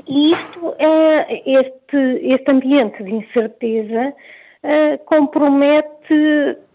E 0.09 0.31
isto, 0.31 0.75
este, 1.45 1.97
este 2.23 2.49
ambiente 2.49 3.03
de 3.03 3.13
incerteza 3.13 4.15
uh, 4.65 5.05
compromete 5.05 6.15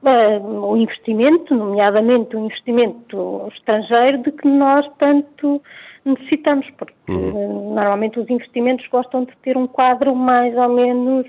uh, 0.04 0.66
o 0.66 0.78
investimento, 0.78 1.56
nomeadamente 1.56 2.36
o 2.36 2.46
investimento 2.46 3.50
estrangeiro, 3.54 4.20
de 4.20 4.32
que 4.32 4.48
nós 4.48 4.86
tanto 4.98 5.62
necessitamos, 6.04 6.68
porque 6.78 6.94
uhum. 7.12 7.76
normalmente 7.76 8.20
os 8.20 8.30
investimentos 8.30 8.88
gostam 8.88 9.24
de 9.24 9.36
ter 9.44 9.58
um 9.58 9.68
quadro 9.68 10.16
mais 10.16 10.56
ou 10.58 10.70
menos 10.70 11.28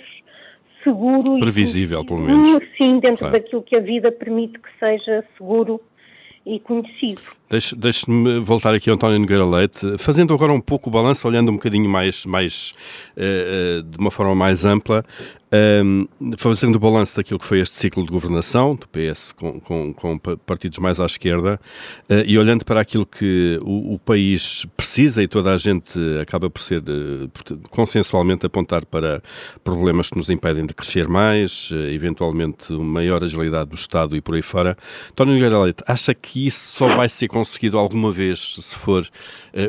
seguro. 0.82 1.38
Previsível, 1.38 2.02
e, 2.02 2.06
pelo 2.06 2.20
menos. 2.20 2.48
Sim, 2.76 2.98
dentro 2.98 3.18
claro. 3.18 3.32
daquilo 3.32 3.62
que 3.62 3.76
a 3.76 3.80
vida 3.80 4.10
permite 4.10 4.58
que 4.58 4.68
seja 4.78 5.24
seguro 5.36 5.80
e 6.44 6.58
conhecido. 6.58 7.22
Deixe-me 7.76 8.40
voltar 8.40 8.72
aqui 8.72 8.88
ao 8.88 8.96
António 8.96 9.18
Nogueira 9.18 9.44
Leite, 9.44 9.98
fazendo 9.98 10.32
agora 10.32 10.50
um 10.50 10.60
pouco 10.60 10.88
o 10.88 10.92
balanço, 10.92 11.28
olhando 11.28 11.50
um 11.50 11.56
bocadinho 11.56 11.86
mais, 11.86 12.24
mais 12.24 12.72
uh, 13.14 13.80
uh, 13.80 13.82
de 13.82 13.98
uma 13.98 14.10
forma 14.10 14.34
mais 14.34 14.64
ampla, 14.64 15.04
um, 15.84 16.08
fazendo 16.38 16.76
o 16.76 16.78
balanço 16.78 17.14
daquilo 17.14 17.38
que 17.38 17.44
foi 17.44 17.60
este 17.60 17.76
ciclo 17.76 18.06
de 18.06 18.10
governação, 18.10 18.74
do 18.74 18.88
PS 18.88 19.32
com, 19.32 19.60
com, 19.60 19.92
com 19.92 20.18
partidos 20.18 20.78
mais 20.78 20.98
à 20.98 21.04
esquerda, 21.04 21.60
uh, 22.08 22.24
e 22.24 22.38
olhando 22.38 22.64
para 22.64 22.80
aquilo 22.80 23.04
que 23.04 23.60
o, 23.60 23.94
o, 23.94 23.98
país 23.98 24.64
precisa 24.74 25.22
e 25.22 25.28
toda 25.28 25.52
a 25.52 25.58
gente 25.58 25.98
acaba 26.22 26.48
por 26.48 26.62
ser 26.62 26.82
consensualmente 27.68 28.46
apontar 28.46 28.86
para 28.86 29.22
problemas 29.62 30.08
que 30.08 30.16
nos 30.16 30.30
impedem 30.30 30.64
de 30.64 30.72
crescer 30.72 31.06
mais, 31.06 31.68
eventualmente 31.92 32.72
maior 32.72 33.22
agilidade 33.22 33.68
do 33.68 33.76
Estado 33.76 34.16
e 34.16 34.22
por 34.22 34.36
aí 34.36 34.42
fora. 34.42 34.74
António 35.10 35.34
Nogueira 35.34 35.58
Leite, 35.58 35.84
acha 35.86 36.14
que 36.14 36.46
isso 36.46 36.78
só 36.78 36.96
vai 36.96 37.10
ser 37.10 37.28
conseguido 37.42 37.78
alguma 37.78 38.12
vez 38.12 38.56
se 38.60 38.74
for 38.74 39.08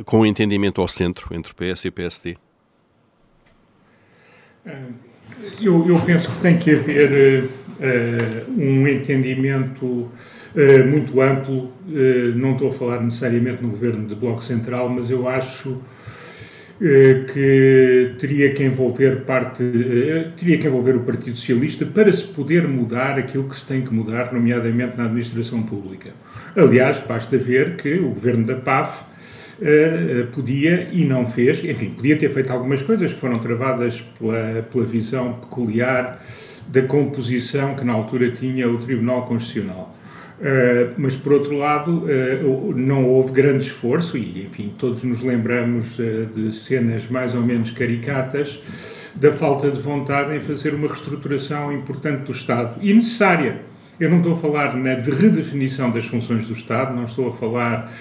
com 0.05 0.19
um 0.19 0.25
entendimento 0.25 0.79
ao 0.81 0.87
centro 0.87 1.35
entre 1.35 1.53
PS 1.53 1.85
e 1.85 1.91
PSD? 1.91 2.37
Eu, 5.61 5.87
eu, 5.87 5.99
penso 6.01 6.31
que 6.31 6.41
tem 6.41 6.57
que 6.57 6.71
haver 6.71 7.43
uh, 7.43 8.51
um 8.51 8.87
entendimento 8.87 9.85
uh, 9.85 10.87
muito 10.87 11.19
amplo. 11.19 11.71
Uh, 11.87 12.33
não 12.35 12.53
estou 12.53 12.69
a 12.69 12.73
falar 12.73 13.01
necessariamente 13.01 13.61
no 13.61 13.69
governo 13.69 14.07
de 14.07 14.15
Bloco 14.15 14.43
Central, 14.43 14.87
mas 14.89 15.09
eu 15.09 15.27
acho 15.27 15.81
que 17.31 18.15
teria 18.19 18.53
que 18.53 18.61
envolver 18.61 19.21
parte, 19.21 19.63
teria 20.35 20.57
que 20.57 20.67
envolver 20.67 20.97
o 20.97 20.99
Partido 20.99 21.37
Socialista 21.37 21.85
para 21.85 22.11
se 22.11 22.25
poder 22.25 22.67
mudar 22.67 23.17
aquilo 23.17 23.47
que 23.47 23.55
se 23.55 23.65
tem 23.65 23.81
que 23.81 23.93
mudar, 23.93 24.33
nomeadamente 24.33 24.97
na 24.97 25.05
administração 25.05 25.63
pública. 25.63 26.11
Aliás, 26.55 27.01
basta 27.07 27.37
ver 27.37 27.77
que 27.77 27.93
o 27.93 28.09
governo 28.09 28.45
da 28.45 28.57
PAF 28.57 29.01
uh, 29.59 30.27
podia 30.33 30.89
e 30.91 31.05
não 31.05 31.25
fez, 31.25 31.63
enfim, 31.63 31.91
podia 31.91 32.17
ter 32.17 32.29
feito 32.29 32.51
algumas 32.51 32.81
coisas 32.81 33.13
que 33.13 33.19
foram 33.19 33.39
travadas 33.39 34.01
pela, 34.19 34.63
pela 34.63 34.83
visão 34.83 35.35
peculiar 35.35 36.21
da 36.67 36.81
composição 36.81 37.75
que 37.75 37.85
na 37.85 37.93
altura 37.93 38.31
tinha 38.31 38.69
o 38.69 38.77
Tribunal 38.77 39.25
Constitucional. 39.25 39.95
Uh, 40.39 40.93
mas, 40.97 41.15
por 41.15 41.33
outro 41.33 41.55
lado, 41.55 42.05
uh, 42.05 42.73
não 42.75 43.05
houve 43.05 43.31
grande 43.31 43.65
esforço, 43.65 44.17
e, 44.17 44.45
enfim, 44.45 44.73
todos 44.77 45.03
nos 45.03 45.21
lembramos 45.21 45.97
uh, 45.99 46.25
de 46.25 46.51
cenas 46.51 47.07
mais 47.07 47.35
ou 47.35 47.41
menos 47.41 47.71
caricatas, 47.71 48.61
da 49.15 49.31
falta 49.31 49.69
de 49.69 49.79
vontade 49.79 50.35
em 50.35 50.39
fazer 50.39 50.73
uma 50.73 50.87
reestruturação 50.87 51.71
importante 51.71 52.23
do 52.23 52.31
Estado, 52.31 52.77
e 52.81 52.93
necessária. 52.93 53.61
Eu 53.99 54.09
não 54.09 54.17
estou 54.17 54.33
a 54.33 54.37
falar 54.37 54.75
na 54.75 54.95
de 54.95 55.11
redefinição 55.11 55.91
das 55.91 56.05
funções 56.05 56.47
do 56.47 56.53
Estado, 56.53 56.95
não 56.95 57.05
estou 57.05 57.29
a 57.29 57.31
falar 57.31 57.93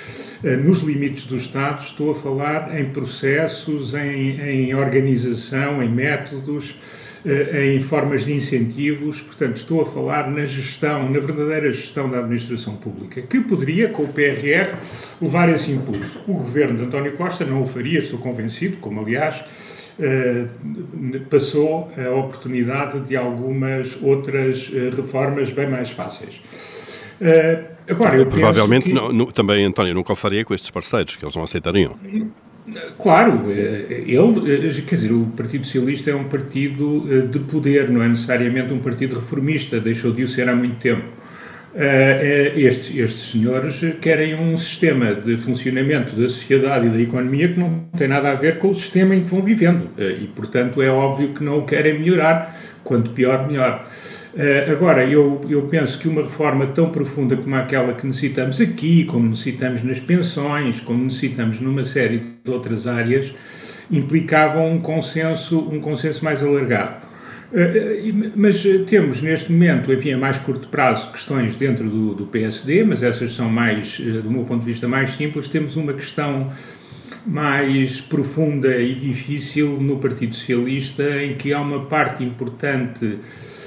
eh, 0.43 0.57
nos 0.57 0.81
limites 0.81 1.27
do 1.27 1.37
Estado, 1.37 1.83
estou 1.83 2.13
a 2.13 2.15
falar 2.15 2.79
em 2.79 2.87
processos, 2.87 3.95
em, 3.95 4.41
em 4.41 4.75
organização, 4.75 5.83
em 5.83 5.89
métodos, 5.89 6.75
eh, 6.75 7.02
em 7.25 7.81
formas 7.81 8.25
de 8.25 8.35
incentivos, 8.35 9.21
portanto, 9.21 9.57
estou 9.57 9.83
a 9.83 9.87
falar 9.87 10.31
na 10.31 10.45
gestão, 10.45 11.09
na 11.09 11.21
verdadeira 11.21 11.71
gestão 11.71 12.11
da 12.11 12.19
administração 12.19 12.75
pública, 12.75 13.23
que 13.23 13.41
poderia, 13.41 13.89
com 13.89 14.03
o 14.03 14.09
PRR, 14.09 14.77
levar 15.21 15.49
esse 15.49 15.71
impulso. 15.71 16.21
O 16.27 16.35
governo 16.35 16.79
de 16.79 16.85
António 16.85 17.13
Costa 17.13 17.45
não 17.45 17.63
o 17.63 17.67
faria, 17.67 18.01
estou 18.01 18.19
convencido, 18.19 18.79
como 18.79 19.01
aliás 19.01 19.43
eh, 20.01 20.47
passou 21.31 21.93
a 21.97 22.11
oportunidade 22.11 23.01
de 23.01 23.17
algumas 23.17 23.97
outras 24.03 24.71
reformas 24.97 25.51
bem 25.51 25.69
mais 25.69 25.91
fáceis. 25.91 26.41
Agora, 27.89 28.25
Provavelmente 28.27 28.87
que... 28.87 28.93
não, 28.93 29.13
não, 29.13 29.27
também, 29.27 29.65
António, 29.65 29.95
nunca 29.95 30.13
o 30.13 30.17
faria 30.17 30.45
com 30.45 30.55
estes 30.55 30.71
parceiros, 30.71 31.17
que 31.17 31.25
eles 31.25 31.35
não 31.35 31.43
aceitariam. 31.43 31.97
Claro, 32.97 33.51
eh, 33.51 34.05
ele, 34.07 34.69
eh, 34.69 34.83
quer 34.87 34.95
dizer, 34.95 35.13
o 35.13 35.27
Partido 35.37 35.67
Socialista 35.67 36.11
é 36.11 36.15
um 36.15 36.25
partido 36.25 37.09
eh, 37.11 37.27
de 37.27 37.41
poder, 37.41 37.91
não 37.91 38.01
é 38.03 38.09
necessariamente 38.09 38.73
um 38.73 38.79
partido 38.79 39.17
reformista, 39.17 39.81
deixou 39.81 40.13
de 40.13 40.23
o 40.23 40.29
ser 40.29 40.49
há 40.49 40.55
muito 40.55 40.77
tempo. 40.77 41.03
Estes, 42.55 42.95
estes 42.95 43.31
senhores 43.31 43.83
querem 43.99 44.35
um 44.35 44.59
sistema 44.59 45.15
de 45.15 45.39
funcionamento 45.39 46.15
da 46.15 46.29
sociedade 46.29 46.87
e 46.87 46.91
da 46.91 47.01
economia 47.01 47.49
que 47.49 47.59
não 47.59 47.89
tem 47.97 48.07
nada 48.09 48.31
a 48.31 48.35
ver 48.35 48.59
com 48.59 48.69
o 48.69 48.75
sistema 48.75 49.17
em 49.17 49.23
que 49.23 49.31
vão 49.31 49.41
vivendo 49.41 49.89
e, 49.99 50.27
portanto, 50.27 50.83
é 50.83 50.91
óbvio 50.91 51.29
que 51.29 51.43
não 51.43 51.61
o 51.61 51.65
querem 51.65 51.99
melhorar, 51.99 52.55
quanto 52.85 53.13
pior, 53.13 53.49
melhor. 53.49 53.89
Uh, 54.35 54.73
agora, 54.73 55.05
eu, 55.05 55.43
eu 55.49 55.63
penso 55.69 55.99
que 55.99 56.09
uma 56.09 56.23
reforma 56.23 56.67
tão 56.67 56.91
profunda 56.91 57.37
como 57.37 57.55
aquela 57.55 57.93
que 57.93 58.07
necessitamos 58.07 58.61
aqui, 58.61 59.05
como 59.05 59.29
necessitamos 59.29 59.83
nas 59.83 60.01
pensões, 60.01 60.81
como 60.81 61.05
necessitamos 61.05 61.61
numa 61.61 61.85
série 61.85 62.23
de 62.43 62.51
outras 62.51 62.87
áreas, 62.87 63.35
implicava 63.91 64.61
um 64.61 64.81
consenso, 64.81 65.59
um 65.59 65.81
consenso 65.81 66.25
mais 66.25 66.43
alargado. 66.43 67.07
Uh, 67.53 68.33
mas 68.35 68.63
temos 68.87 69.21
neste 69.21 69.53
momento, 69.53 69.93
enfim, 69.93 70.13
a 70.13 70.19
mais 70.19 70.39
curto 70.39 70.69
prazo, 70.69 71.13
questões 71.13 71.55
dentro 71.55 71.89
do, 71.91 72.15
do 72.15 72.27
PSD, 72.27 72.85
mas 72.85 73.03
essas 73.03 73.35
são 73.35 73.51
mais, 73.51 74.01
do 74.01 74.31
meu 74.31 74.45
ponto 74.45 74.61
de 74.61 74.67
vista, 74.67 74.89
mais 74.89 75.11
simples. 75.11 75.49
Temos 75.49 75.77
uma 75.77 75.93
questão 75.93 76.51
mais 77.27 78.01
profunda 78.01 78.77
e 78.77 78.95
difícil 78.95 79.79
no 79.81 79.99
Partido 79.99 80.35
Socialista, 80.35 81.23
em 81.23 81.37
que 81.37 81.53
há 81.53 81.61
uma 81.61 81.85
parte 81.87 82.25
importante 82.25 83.05
eh, 83.05 83.62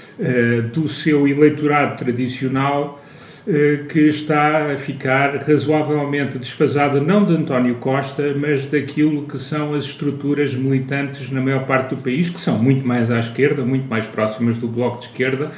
do 0.72 0.88
seu 0.88 1.28
eleitorado 1.28 1.98
tradicional 1.98 3.02
eh, 3.48 3.86
que 3.88 4.00
está 4.00 4.74
a 4.74 4.78
ficar 4.78 5.36
razoavelmente 5.38 6.40
desfasado, 6.40 7.00
não 7.00 7.24
de 7.24 7.36
António 7.36 7.76
Costa, 7.76 8.34
mas 8.36 8.66
daquilo 8.66 9.28
que 9.28 9.38
são 9.38 9.76
as 9.76 9.84
estruturas 9.84 10.56
militantes 10.56 11.30
na 11.30 11.40
maior 11.40 11.64
parte 11.68 11.94
do 11.94 12.02
país, 12.02 12.28
que 12.28 12.40
são 12.40 12.58
muito 12.58 12.88
mais 12.88 13.12
à 13.12 13.20
esquerda, 13.20 13.64
muito 13.64 13.88
mais 13.88 14.08
próximas 14.08 14.58
do 14.58 14.68
Bloco 14.68 14.98
de 14.98 15.06
Esquerda, 15.06 15.52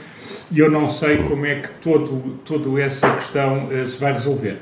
e 0.52 0.60
eu 0.60 0.70
não 0.70 0.90
sei 0.90 1.20
como 1.20 1.46
é 1.46 1.56
que 1.56 1.70
todo, 1.82 2.38
toda 2.44 2.82
essa 2.82 3.10
questão 3.16 3.70
uh, 3.70 3.88
se 3.88 3.98
vai 3.98 4.12
resolver. 4.12 4.58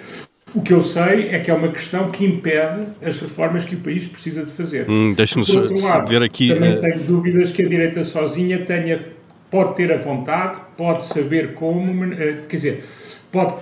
O 0.53 0.61
que 0.61 0.71
eu 0.71 0.83
sei 0.83 1.29
é 1.29 1.39
que 1.39 1.49
é 1.49 1.53
uma 1.55 1.69
questão 1.69 2.11
que 2.11 2.23
impede 2.23 2.85
as 3.03 3.17
reformas 3.17 3.65
que 3.65 3.73
o 3.73 3.79
país 3.79 4.07
precisa 4.07 4.45
de 4.45 4.51
fazer. 4.51 4.87
Hum, 4.87 5.15
Deixe-nos 5.17 5.49
ver 6.07 6.21
aqui. 6.21 6.53
Também 6.53 6.77
uh... 6.77 6.81
tenho 6.81 6.99
dúvidas 6.99 7.51
que 7.51 7.63
a 7.63 7.67
direita 7.67 8.03
sozinha 8.03 8.59
tenha 8.59 9.14
pode 9.55 9.75
ter 9.75 9.89
a 9.89 9.97
vontade, 9.97 10.59
pode 10.75 11.05
saber 11.05 11.53
como, 11.53 12.03
eh, 12.13 12.43
quer 12.49 12.57
dizer, 12.57 12.83
pode 13.31 13.55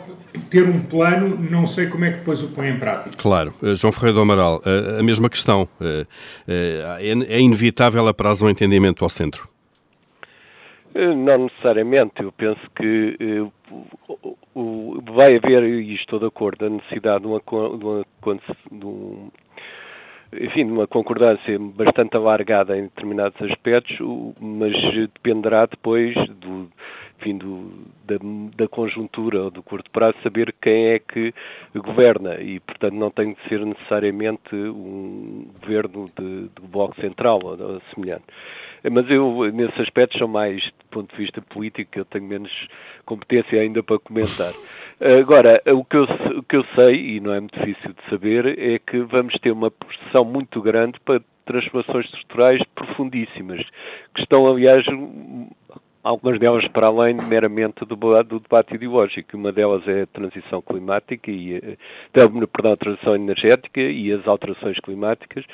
ter 0.49 0.63
um 0.63 0.81
plano, 0.81 1.37
não 1.37 1.67
sei 1.67 1.85
como 1.85 2.03
é 2.03 2.09
que 2.09 2.17
depois 2.17 2.41
o 2.41 2.47
põe 2.47 2.69
em 2.69 2.79
prática. 2.79 3.15
Claro. 3.15 3.53
Uh, 3.61 3.75
João 3.75 3.93
Ferreira 3.93 4.15
do 4.15 4.21
Amaral, 4.21 4.59
uh, 4.65 4.99
a 4.99 5.03
mesma 5.03 5.29
questão. 5.29 5.67
É, 5.79 7.05
é, 7.07 7.39
inevitável 7.39 8.07
a 8.07 8.13
prazo 8.13 8.47
um 8.47 8.49
entendimento 8.49 9.03
ao 9.03 9.09
centro? 9.09 9.47
Não 10.95 11.43
necessariamente. 11.43 12.23
Eu 12.23 12.31
penso 12.31 12.61
que 12.75 13.15
vai 15.13 15.35
haver, 15.35 15.63
e 15.63 15.93
estou 15.93 16.17
de 16.17 16.25
acordo, 16.25 16.65
a 16.65 16.69
necessidade 16.69 17.21
de 17.21 17.27
uma, 17.27 17.39
de 17.39 17.85
uma, 17.85 18.05
de 18.71 18.85
um 18.85 19.29
enfim, 20.41 20.65
uma 20.65 20.87
concordância 20.87 21.57
bastante 21.59 22.15
alargada 22.15 22.77
em 22.77 22.83
determinados 22.83 23.39
aspectos, 23.41 23.97
mas 24.39 24.73
dependerá 25.13 25.65
depois 25.65 26.13
do, 26.29 26.69
enfim, 27.19 27.37
do, 27.37 27.71
da, 28.05 28.15
da, 28.57 28.67
conjuntura 28.67 29.43
ou 29.43 29.51
do 29.51 29.63
curto 29.63 29.89
prazo 29.91 30.17
saber 30.21 30.53
quem 30.61 30.87
é 30.87 30.99
que 30.99 31.33
governa 31.75 32.35
e, 32.35 32.59
portanto, 32.59 32.93
não 32.93 33.09
tem 33.09 33.33
de 33.33 33.49
ser 33.49 33.65
necessariamente 33.65 34.55
um 34.55 35.47
governo 35.61 36.09
de, 36.17 36.49
de 36.49 36.67
bloco 36.67 36.99
central 36.99 37.39
ou, 37.43 37.59
ou 37.59 37.81
semelhante. 37.93 38.25
Mas 38.91 39.09
eu, 39.09 39.49
nesse 39.53 39.81
aspecto, 39.81 40.17
sou 40.17 40.27
mais, 40.27 40.61
do 40.61 40.85
ponto 40.91 41.15
de 41.15 41.21
vista 41.21 41.41
político, 41.41 41.97
eu 41.97 42.03
tenho 42.03 42.25
menos 42.25 42.51
competência 43.05 43.61
ainda 43.61 43.81
para 43.81 43.97
comentar. 43.99 44.51
Agora, 44.99 45.61
o 45.67 45.83
que, 45.83 45.97
eu, 45.97 46.03
o 46.37 46.43
que 46.43 46.55
eu 46.55 46.65
sei, 46.75 47.15
e 47.15 47.19
não 47.19 47.33
é 47.33 47.39
muito 47.39 47.59
difícil 47.59 47.93
de 47.93 48.09
saber, 48.09 48.57
é 48.57 48.79
que 48.79 48.99
vamos 48.99 49.33
ter 49.39 49.51
uma 49.51 49.71
pressão 49.71 50.23
muito 50.23 50.61
grande 50.61 50.99
para 51.01 51.21
transformações 51.45 52.05
estruturais 52.05 52.61
profundíssimas, 52.75 53.61
que 54.13 54.21
estão, 54.21 54.47
aliás, 54.47 54.85
algumas 56.03 56.39
delas 56.39 56.67
para 56.67 56.87
além 56.87 57.15
meramente 57.15 57.85
do, 57.85 57.95
do, 57.95 58.39
debate 58.39 58.75
ideológico. 58.75 59.37
Uma 59.37 59.51
delas 59.51 59.87
é 59.87 60.03
a 60.03 60.07
transição 60.07 60.61
climática 60.61 61.31
e, 61.31 61.55
eh, 61.55 61.77
perdão, 62.11 62.73
a 62.73 62.77
transição 62.77 63.15
energética 63.15 63.81
e 63.81 64.11
as 64.11 64.27
alterações 64.27 64.77
climáticas, 64.79 65.45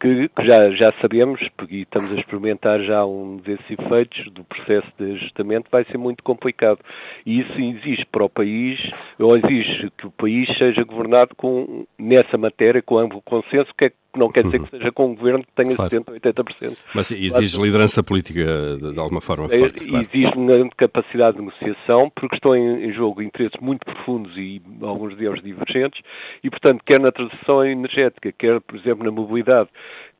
que, 0.00 0.28
que, 0.28 0.46
já, 0.46 0.70
já 0.70 0.92
sabemos, 1.00 1.40
porque 1.56 1.76
estamos 1.76 2.12
a 2.12 2.14
experimentar 2.14 2.80
já 2.82 3.04
um 3.04 3.36
desses 3.38 3.70
efeitos 3.70 4.30
do 4.32 4.44
processo 4.44 4.86
de 4.98 5.12
ajustamento, 5.12 5.70
vai 5.70 5.84
ser 5.84 5.98
muito 5.98 6.22
complicado. 6.22 6.78
E 7.26 7.40
isso 7.40 7.60
exige 7.60 8.04
para 8.06 8.24
o 8.24 8.28
país, 8.28 8.78
ou 9.18 9.36
exige 9.36 9.90
que 9.96 10.06
o 10.06 10.10
país 10.10 10.48
seja 10.56 10.84
governado 10.84 11.34
com, 11.36 11.86
nessa 11.98 12.38
matéria 12.38 12.82
com 12.82 12.98
amplo 12.98 13.22
consenso, 13.22 13.72
que 13.76 13.86
é 13.86 13.92
não 14.16 14.28
quer 14.28 14.44
dizer 14.44 14.60
que 14.60 14.70
seja 14.70 14.90
com 14.90 15.06
um 15.06 15.14
governo 15.14 15.44
que 15.44 15.52
tenha 15.54 15.76
claro. 15.76 15.90
70% 15.90 16.08
ou 16.08 16.14
80%. 16.14 16.76
Mas 16.94 17.10
exige 17.10 17.56
claro. 17.56 17.66
liderança 17.66 18.02
política 18.02 18.44
de, 18.80 18.92
de 18.92 18.98
alguma 18.98 19.20
forma 19.20 19.46
é, 19.50 19.58
forte. 19.58 19.86
Claro. 19.86 20.06
Exige 20.10 20.32
uma 20.36 20.70
capacidade 20.76 21.36
de 21.36 21.42
negociação, 21.42 22.10
porque 22.14 22.36
estão 22.36 22.56
em, 22.56 22.86
em, 22.86 22.92
jogo 22.92 23.22
interesses 23.22 23.58
muito 23.60 23.84
profundos 23.84 24.34
e 24.36 24.62
alguns 24.82 25.16
deles 25.16 25.42
divergentes, 25.42 26.00
e, 26.42 26.50
portanto, 26.50 26.82
quer 26.84 27.00
na 27.00 27.12
transição 27.12 27.64
energética, 27.64 28.32
quer, 28.32 28.60
por 28.60 28.76
exemplo, 28.76 29.04
na 29.04 29.10
mobilidade, 29.10 29.68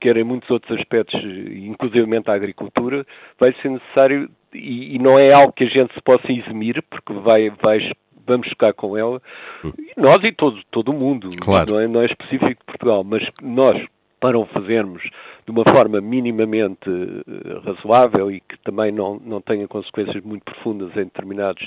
quer 0.00 0.16
em 0.16 0.25
muitos 0.25 0.50
outros 0.50 0.78
aspectos, 0.78 1.21
inclusivamente 1.23 2.30
a 2.30 2.35
agricultura, 2.35 3.07
vai 3.38 3.54
ser 3.62 3.71
necessário, 3.71 4.30
e, 4.52 4.97
e 4.97 4.99
não 4.99 5.18
é 5.18 5.33
algo 5.33 5.52
que 5.52 5.64
a 5.64 5.68
gente 5.68 5.92
se 5.95 6.00
possa 6.02 6.30
eximir, 6.30 6.83
porque 6.90 7.12
vai, 7.14 7.50
vai 7.62 7.90
vamos 8.29 8.49
ficar 8.49 8.73
com 8.73 8.97
ela, 8.97 9.21
hum. 9.65 9.73
nós 9.97 10.23
e 10.23 10.33
todo, 10.33 10.61
todo 10.71 10.91
o 10.91 10.95
mundo, 10.95 11.31
claro. 11.41 11.73
não, 11.73 11.81
é, 11.81 11.89
não 11.89 12.01
é 12.03 12.07
específico 12.07 12.49
de 12.49 12.65
Portugal, 12.67 13.03
mas 13.03 13.27
nós, 13.43 13.83
para 14.21 14.39
o 14.39 14.47
fazermos 14.47 15.03
de 15.49 15.51
uma 15.51 15.65
forma 15.65 15.99
minimamente 15.99 16.91
uh, 16.91 17.61
razoável 17.65 18.31
e 18.31 18.39
que 18.41 18.59
também 18.59 18.93
não, 18.93 19.19
não 19.25 19.41
tenha 19.41 19.67
consequências 19.67 20.23
muito 20.23 20.45
profundas 20.45 20.91
em 20.95 21.05
determinados, 21.05 21.67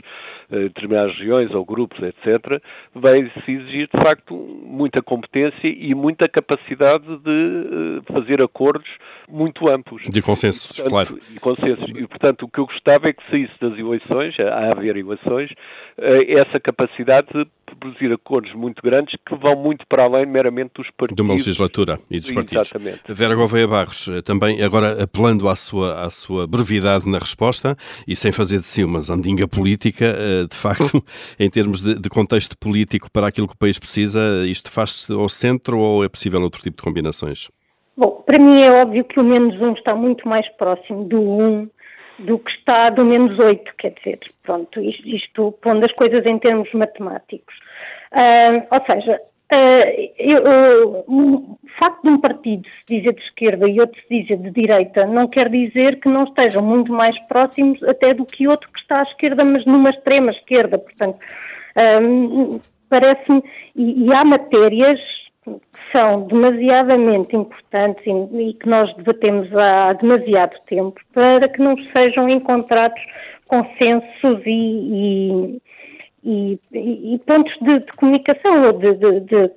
uh, 0.51 0.55
determinadas 0.55 1.17
regiões 1.17 1.51
ou 1.51 1.65
grupos, 1.65 1.99
etc., 2.03 2.61
vai-se 2.93 3.51
exigir, 3.51 3.89
de 3.91 4.03
facto, 4.03 4.35
muita 4.35 5.01
competência 5.01 5.67
e 5.67 5.95
muita 5.95 6.29
capacidade 6.29 7.05
de 7.05 7.99
uh, 7.99 8.13
fazer 8.13 8.39
acordos 8.43 8.89
muito 9.27 9.67
amplos. 9.67 10.03
De 10.03 10.21
consensos, 10.21 10.77
e, 10.77 10.83
portanto, 10.83 10.91
claro. 10.91 11.19
E 11.35 11.39
consensos. 11.39 11.89
E, 11.89 12.07
portanto, 12.07 12.43
o 12.43 12.47
que 12.47 12.59
eu 12.59 12.67
gostava 12.67 13.09
é 13.09 13.13
que 13.13 13.23
saísse 13.31 13.53
das 13.59 13.77
eleições, 13.79 14.39
a 14.39 14.71
haver 14.71 14.95
eleições, 14.95 15.49
essa 15.97 16.59
capacidade 16.59 17.27
de 17.33 17.45
produzir 17.81 18.13
acordos 18.13 18.53
muito 18.53 18.81
grandes 18.83 19.17
que 19.25 19.35
vão 19.35 19.55
muito 19.55 19.85
para 19.87 20.03
além 20.03 20.25
meramente 20.25 20.71
dos 20.75 20.89
partidos. 20.91 21.15
De 21.15 21.21
uma 21.23 21.33
legislatura 21.33 21.99
e 22.09 22.19
dos 22.19 22.31
partidos. 22.31 22.69
Exatamente. 22.69 23.01
Vera 23.09 23.35
Gouveia 23.35 23.67
Barros, 23.67 24.07
eh, 24.07 24.21
também 24.21 24.61
agora 24.61 25.03
apelando 25.03 25.49
à 25.49 25.55
sua, 25.55 26.05
à 26.05 26.09
sua 26.11 26.45
brevidade 26.45 27.09
na 27.09 27.17
resposta 27.17 27.75
e 28.07 28.15
sem 28.15 28.31
fazer 28.31 28.59
de 28.59 28.67
si 28.67 28.83
uma 28.83 29.01
zandinga 29.01 29.47
política, 29.47 30.05
eh, 30.05 30.45
de 30.47 30.55
facto, 30.55 31.03
em 31.39 31.49
termos 31.49 31.81
de, 31.81 31.95
de 31.95 32.09
contexto 32.09 32.55
político 32.57 33.11
para 33.11 33.27
aquilo 33.27 33.47
que 33.47 33.55
o 33.55 33.57
país 33.57 33.79
precisa, 33.79 34.45
isto 34.45 34.71
faz-se 34.71 35.11
ao 35.11 35.27
centro 35.27 35.79
ou 35.79 36.03
é 36.03 36.09
possível 36.09 36.41
outro 36.41 36.61
tipo 36.61 36.77
de 36.77 36.83
combinações? 36.83 37.49
Bom, 37.97 38.23
para 38.25 38.37
mim 38.37 38.61
é 38.61 38.71
óbvio 38.71 39.03
que 39.03 39.19
o 39.19 39.23
menos 39.23 39.59
um 39.59 39.73
está 39.73 39.95
muito 39.95 40.27
mais 40.27 40.47
próximo 40.57 41.03
do 41.05 41.19
um 41.19 41.67
do 42.19 42.37
que 42.37 42.51
está 42.51 42.89
do 42.89 43.03
menos 43.03 43.37
8, 43.39 43.73
quer 43.77 43.93
dizer, 43.93 44.19
pronto, 44.43 44.79
isto, 44.79 45.07
isto 45.07 45.51
pondo 45.61 45.85
as 45.85 45.91
coisas 45.93 46.25
em 46.25 46.37
termos 46.37 46.71
matemáticos. 46.73 47.55
Uh, 48.11 48.67
ou 48.69 48.85
seja, 48.85 49.21
uh, 49.53 50.11
eu, 50.17 51.03
o 51.07 51.57
facto 51.79 52.03
de 52.03 52.09
um 52.09 52.19
partido 52.19 52.67
se 52.67 52.97
dizer 52.97 53.13
de 53.13 53.21
esquerda 53.21 53.69
e 53.69 53.79
outro 53.79 53.99
se 54.01 54.21
dizer 54.21 54.37
de 54.37 54.51
direita 54.51 55.05
não 55.05 55.27
quer 55.27 55.49
dizer 55.49 55.99
que 55.99 56.09
não 56.09 56.25
estejam 56.25 56.61
muito 56.61 56.91
mais 56.91 57.17
próximos 57.27 57.81
até 57.83 58.13
do 58.13 58.25
que 58.25 58.47
outro 58.47 58.69
que 58.71 58.79
está 58.79 58.99
à 58.99 59.03
esquerda, 59.03 59.43
mas 59.43 59.65
numa 59.65 59.89
extrema 59.89 60.31
esquerda, 60.31 60.77
portanto, 60.77 61.17
um, 62.03 62.59
parece-me, 62.89 63.41
e, 63.75 64.05
e 64.05 64.13
há 64.13 64.23
matérias 64.25 64.99
que 65.43 65.59
são 65.91 66.27
demasiadamente 66.27 67.35
importantes 67.35 68.05
e, 68.05 68.49
e, 68.49 68.53
que 68.53 68.67
nós 68.69 68.93
debatemos 68.95 69.49
há 69.55 69.93
demasiado 69.93 70.55
tempo 70.67 70.99
para 71.13 71.47
que 71.47 71.61
não 71.61 71.75
sejam 71.93 72.29
encontrados 72.29 73.01
consensos 73.47 74.41
e, 74.45 75.57
e, 75.57 75.61
e 76.23 77.19
pontos 77.25 77.53
de, 77.61 77.79
de, 77.79 77.91
comunicação 77.93 78.65
ou 78.65 78.73
de, 78.73 78.93
de, 78.95 79.51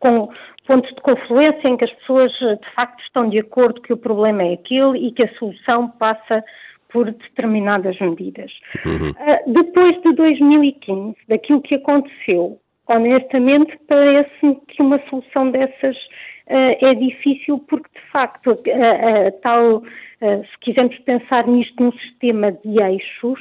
com, 0.00 0.30
pontos 0.66 0.90
de 0.94 1.00
confluência 1.00 1.68
em 1.68 1.76
que 1.76 1.84
as 1.84 1.92
pessoas 1.92 2.32
de 2.32 2.74
facto 2.74 3.00
estão 3.02 3.28
de 3.28 3.38
acordo 3.38 3.80
que 3.80 3.92
o 3.92 3.96
problema 3.96 4.42
é 4.42 4.54
aquele 4.54 5.06
e 5.06 5.12
que 5.12 5.22
a 5.22 5.34
solução 5.34 5.88
passa 5.88 6.42
por 6.88 7.10
determinadas 7.12 7.98
medidas. 8.00 8.50
Uhum. 8.84 9.10
Uh, 9.10 9.52
depois 9.52 10.00
de 10.02 10.14
2015, 10.14 11.16
daquilo 11.28 11.60
que 11.60 11.74
aconteceu, 11.74 12.58
honestamente, 12.86 13.78
parece-me 13.88 14.56
que 14.68 14.80
uma 14.80 14.98
solução 15.10 15.50
dessas 15.50 15.96
uh, 15.96 16.76
é 16.80 16.94
difícil 16.94 17.58
porque, 17.68 17.88
de 17.94 18.10
facto, 18.10 18.52
uh, 18.52 18.52
uh, 18.52 19.32
tal, 19.42 19.82
se 20.18 20.58
quisermos 20.62 20.98
pensar 21.00 21.46
nisto 21.46 21.82
num 21.82 21.92
sistema 21.92 22.52
de 22.52 22.80
eixos, 22.80 23.38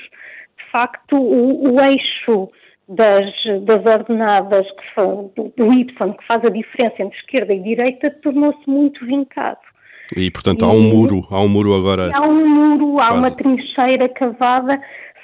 de 0.57 0.71
facto, 0.71 1.15
o, 1.15 1.71
o 1.71 1.81
eixo 1.81 2.49
das, 2.87 3.33
das 3.63 3.85
ordenadas 3.85 4.65
que, 4.71 5.01
do, 5.35 5.53
do 5.55 5.73
Y, 5.73 6.13
que 6.13 6.27
faz 6.27 6.43
a 6.43 6.49
diferença 6.49 7.01
entre 7.01 7.17
esquerda 7.17 7.53
e 7.53 7.59
direita, 7.59 8.11
tornou-se 8.21 8.69
muito 8.69 9.05
vincado. 9.05 9.59
E, 10.15 10.29
portanto, 10.29 10.63
e, 10.63 10.65
há 10.65 10.71
um 10.71 10.81
muro, 10.81 11.27
há 11.31 11.41
um 11.41 11.47
muro 11.47 11.73
agora. 11.73 12.11
Há 12.13 12.21
um 12.21 12.47
muro, 12.47 12.99
há 12.99 13.13
uma 13.13 13.31
trincheira 13.31 14.07
cavada 14.09 14.79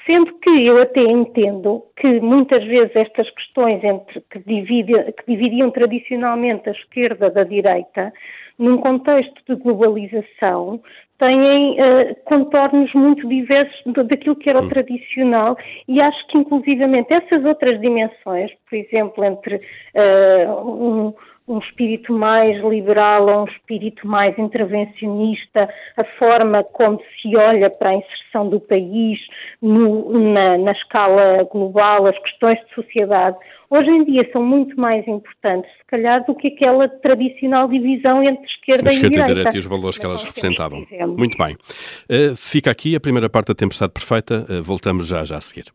Sendo 0.06 0.34
que 0.40 0.50
eu 0.66 0.82
até 0.82 1.02
entendo 1.02 1.84
que 1.96 2.20
muitas 2.20 2.64
vezes 2.66 2.96
estas 2.96 3.30
questões 3.30 3.84
entre, 3.84 4.22
que, 4.32 4.40
divide, 4.40 4.94
que 5.14 5.24
dividiam 5.28 5.70
tradicionalmente 5.70 6.70
a 6.70 6.72
esquerda 6.72 7.30
da 7.30 7.44
direita, 7.44 8.12
num 8.58 8.78
contexto 8.78 9.42
de 9.48 9.62
globalização, 9.62 10.82
têm 11.22 11.74
uh, 11.74 12.16
contornos 12.26 12.92
muito 12.96 13.30
diversos 13.30 13.80
daquilo 14.08 14.36
que 14.36 14.50
era 14.50 14.60
o 14.60 14.68
tradicional. 14.68 15.56
E 15.88 16.02
acho 16.02 16.28
que 16.28 16.38
inclusivamente 16.40 17.14
essas 17.14 17.46
outras 17.46 17.80
dimensões, 17.80 18.52
por 18.68 18.76
exemplo, 18.76 19.24
entre 19.24 19.58
uh, 19.58 20.68
um, 20.68 21.14
um 21.52 21.60
espírito 21.60 22.14
mais 22.14 22.58
liberal 22.64 23.28
ou 23.28 23.42
um 23.42 23.46
espírito 23.46 24.08
mais 24.08 24.38
intervencionista, 24.40 25.70
a 25.98 26.04
forma 26.18 26.64
como 26.64 27.00
se 27.22 27.36
olha 27.36 27.70
para 27.70 27.90
a 27.90 27.96
inserção 27.96 28.50
do 28.50 28.60
país 28.60 29.20
no, 29.62 30.34
na, 30.34 30.58
na, 30.58 30.72
escala 30.72 31.44
global, 31.52 32.08
as 32.08 32.18
questões 32.20 32.58
de 32.60 32.74
sociedade, 32.74 33.36
hoje 33.70 33.90
em 33.90 34.06
dia 34.06 34.30
são 34.32 34.42
muito 34.42 34.80
mais 34.80 35.06
importantes, 35.08 35.70
se 35.78 35.86
calhar, 35.88 36.26
do 36.26 36.34
que 36.36 36.48
aquela 36.48 36.88
tradicional 36.88 37.68
divisão 37.68 38.24
entre 38.24 38.46
esquerda, 38.46 38.90
esquerda 38.90 39.08
e 39.08 39.10
direita. 39.10 39.34
direita 39.34 39.56
e 39.56 39.60
os 39.60 39.66
valores 39.66 39.98
que 39.98 40.06
elas 40.06 40.24
representavam. 40.24 40.86
Muito 41.18 41.38
bem. 41.38 41.56
Uh, 42.10 42.36
fica 42.38 42.72
aqui 42.72 42.96
a 42.96 43.00
primeira 43.00 43.30
parte 43.30 43.48
da 43.48 43.56
Tempestade 43.56 43.92
Perfeita. 43.92 44.46
Uh, 44.50 44.64
voltamos 44.64 45.06
já, 45.06 45.26
já 45.26 45.38
a 45.38 45.42
seguir. 45.42 45.66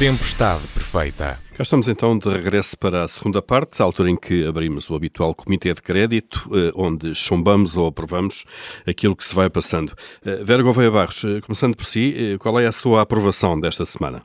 Tempestade 0.00 0.66
Perfeita. 0.72 1.38
Cá 1.54 1.62
estamos 1.62 1.86
então 1.86 2.18
de 2.18 2.26
regresso 2.30 2.74
para 2.78 3.04
a 3.04 3.08
segunda 3.08 3.42
parte, 3.42 3.82
a 3.82 3.84
altura 3.84 4.08
em 4.08 4.16
que 4.16 4.46
abrimos 4.48 4.88
o 4.88 4.94
habitual 4.94 5.34
Comitê 5.34 5.74
de 5.74 5.82
Crédito, 5.82 6.48
eh, 6.54 6.72
onde 6.74 7.14
chumbamos 7.14 7.76
ou 7.76 7.88
aprovamos 7.88 8.46
aquilo 8.88 9.14
que 9.14 9.22
se 9.22 9.36
vai 9.36 9.50
passando. 9.50 9.92
Eh, 10.24 10.42
Vera 10.42 10.62
Gouveia 10.62 10.90
Barros, 10.90 11.22
eh, 11.22 11.42
começando 11.42 11.76
por 11.76 11.84
si, 11.84 12.38
qual 12.40 12.58
é 12.58 12.66
a 12.66 12.72
sua 12.72 13.02
aprovação 13.02 13.60
desta 13.60 13.84
semana? 13.84 14.22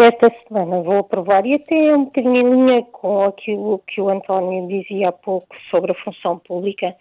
esta 0.00 0.32
semana 0.48 0.80
vou 0.80 1.00
aprovar 1.00 1.44
e 1.44 1.52
até 1.52 1.94
um 1.94 2.04
bocadinho 2.06 2.36
em 2.38 2.50
linha 2.50 2.82
com 2.92 3.24
aquilo 3.24 3.82
que 3.86 4.00
o 4.00 4.08
António 4.08 4.66
dizia 4.66 5.10
há 5.10 5.12
pouco 5.12 5.54
sobre 5.70 5.92
a 5.92 5.94
função 5.96 6.38
pública, 6.38 6.96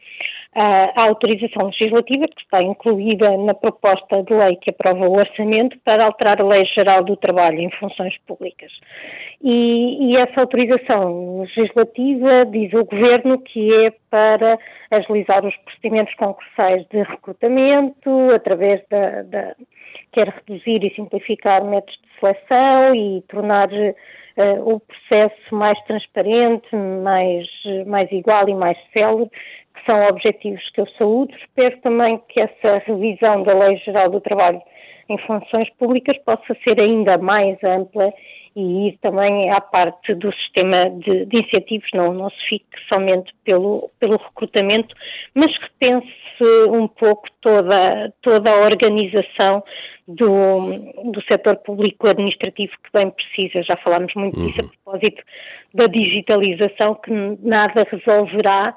a 0.53 1.03
autorização 1.03 1.67
legislativa 1.67 2.27
que 2.27 2.41
está 2.41 2.61
incluída 2.61 3.37
na 3.37 3.53
proposta 3.53 4.21
de 4.23 4.33
lei 4.33 4.57
que 4.57 4.69
aprova 4.69 5.07
o 5.07 5.17
orçamento 5.17 5.77
para 5.85 6.05
alterar 6.05 6.41
a 6.41 6.45
Lei 6.45 6.65
Geral 6.65 7.03
do 7.05 7.15
Trabalho 7.15 7.59
em 7.59 7.71
funções 7.71 8.17
públicas. 8.27 8.71
E, 9.41 10.11
e 10.11 10.17
essa 10.17 10.41
autorização 10.41 11.39
legislativa 11.41 12.45
diz 12.45 12.73
o 12.73 12.83
Governo 12.83 13.39
que 13.39 13.73
é 13.85 13.93
para 14.09 14.59
agilizar 14.91 15.45
os 15.45 15.55
procedimentos 15.57 16.13
concursais 16.15 16.85
de 16.89 17.01
recrutamento 17.01 18.09
através 18.33 18.81
da, 18.89 19.23
da 19.23 19.55
quer 20.11 20.27
reduzir 20.27 20.83
e 20.83 20.93
simplificar 20.93 21.63
métodos 21.63 21.97
de 22.01 22.19
seleção 22.19 22.95
e 22.95 23.21
tornar 23.29 23.69
uh, 23.71 24.73
o 24.73 24.79
processo 24.79 25.55
mais 25.55 25.79
transparente, 25.85 26.75
mais, 26.75 27.47
mais 27.87 28.11
igual 28.11 28.47
e 28.49 28.53
mais 28.53 28.77
célere, 28.91 29.29
que 29.81 29.85
são 29.85 30.07
objetivos 30.07 30.69
que 30.71 30.81
eu 30.81 30.87
saúdo. 30.97 31.33
Espero 31.35 31.77
também 31.81 32.19
que 32.29 32.39
essa 32.39 32.77
revisão 32.85 33.43
da 33.43 33.53
Lei 33.53 33.77
Geral 33.77 34.09
do 34.09 34.21
Trabalho 34.21 34.61
em 35.09 35.17
funções 35.19 35.69
públicas 35.77 36.17
possa 36.19 36.55
ser 36.63 36.79
ainda 36.79 37.17
mais 37.17 37.61
ampla 37.63 38.13
e 38.55 38.89
ir 38.89 38.97
também 39.01 39.49
à 39.49 39.61
parte 39.61 40.13
do 40.13 40.31
sistema 40.33 40.89
de, 40.89 41.25
de 41.25 41.37
incentivos, 41.37 41.89
não, 41.93 42.13
não 42.13 42.29
se 42.29 42.49
fique 42.49 42.87
somente 42.89 43.31
pelo, 43.45 43.89
pelo 43.99 44.17
recrutamento, 44.17 44.93
mas 45.33 45.57
que 45.57 45.69
pense 45.79 46.43
um 46.69 46.87
pouco 46.87 47.27
toda, 47.39 48.13
toda 48.21 48.49
a 48.49 48.65
organização 48.65 49.63
do, 50.07 51.11
do 51.11 51.21
setor 51.27 51.57
público 51.57 52.07
administrativo 52.07 52.73
que 52.83 52.91
bem 52.93 53.09
precisa. 53.11 53.63
Já 53.63 53.77
falámos 53.77 54.13
muito 54.15 54.37
uhum. 54.37 54.47
disso 54.47 54.61
a 54.61 54.63
propósito 54.83 55.23
da 55.73 55.87
digitalização, 55.87 56.95
que 56.95 57.11
nada 57.41 57.87
resolverá 57.89 58.75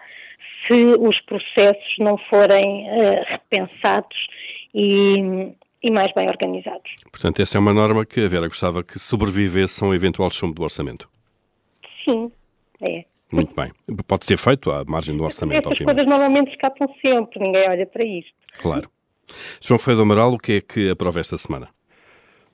se 0.66 0.74
os 0.98 1.20
processos 1.22 1.94
não 1.98 2.16
forem 2.18 2.88
uh, 2.88 3.24
repensados 3.26 4.16
e, 4.74 5.52
e 5.82 5.90
mais 5.90 6.12
bem 6.14 6.28
organizados. 6.28 6.90
Portanto, 7.10 7.40
essa 7.40 7.58
é 7.58 7.60
uma 7.60 7.72
norma 7.72 8.04
que 8.06 8.24
a 8.24 8.28
Vera 8.28 8.48
gostava 8.48 8.82
que 8.82 8.98
sobrevivesse 8.98 9.84
a 9.84 9.88
um 9.88 9.94
eventual 9.94 10.30
chumbo 10.30 10.54
do 10.54 10.62
orçamento. 10.62 11.08
Sim, 12.04 12.30
é. 12.82 13.04
Muito 13.32 13.54
bem. 13.54 13.72
Pode 14.06 14.26
ser 14.26 14.36
feito 14.36 14.70
à 14.70 14.84
margem 14.86 15.16
do 15.16 15.24
orçamento, 15.24 15.58
Essas 15.58 15.72
obviamente. 15.72 15.96
coisas 15.96 16.08
normalmente 16.08 16.50
escapam 16.52 16.88
sempre, 17.02 17.40
ninguém 17.40 17.68
olha 17.68 17.86
para 17.86 18.04
isto. 18.04 18.32
Claro. 18.60 18.88
João 19.60 19.78
Ferreira 19.78 19.98
do 19.98 20.02
Amaral, 20.02 20.32
o 20.34 20.38
que 20.38 20.52
é 20.52 20.60
que 20.60 20.90
aprova 20.90 21.18
esta 21.18 21.36
semana? 21.36 21.68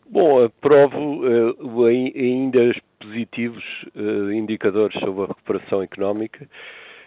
Bom, 0.09 0.45
aprovo 0.45 1.25
uh, 1.25 1.85
ainda 1.87 2.75
positivos 2.99 3.63
uh, 3.95 4.33
indicadores 4.33 4.99
sobre 5.01 5.25
a 5.25 5.27
recuperação 5.27 5.83
económica. 5.83 6.49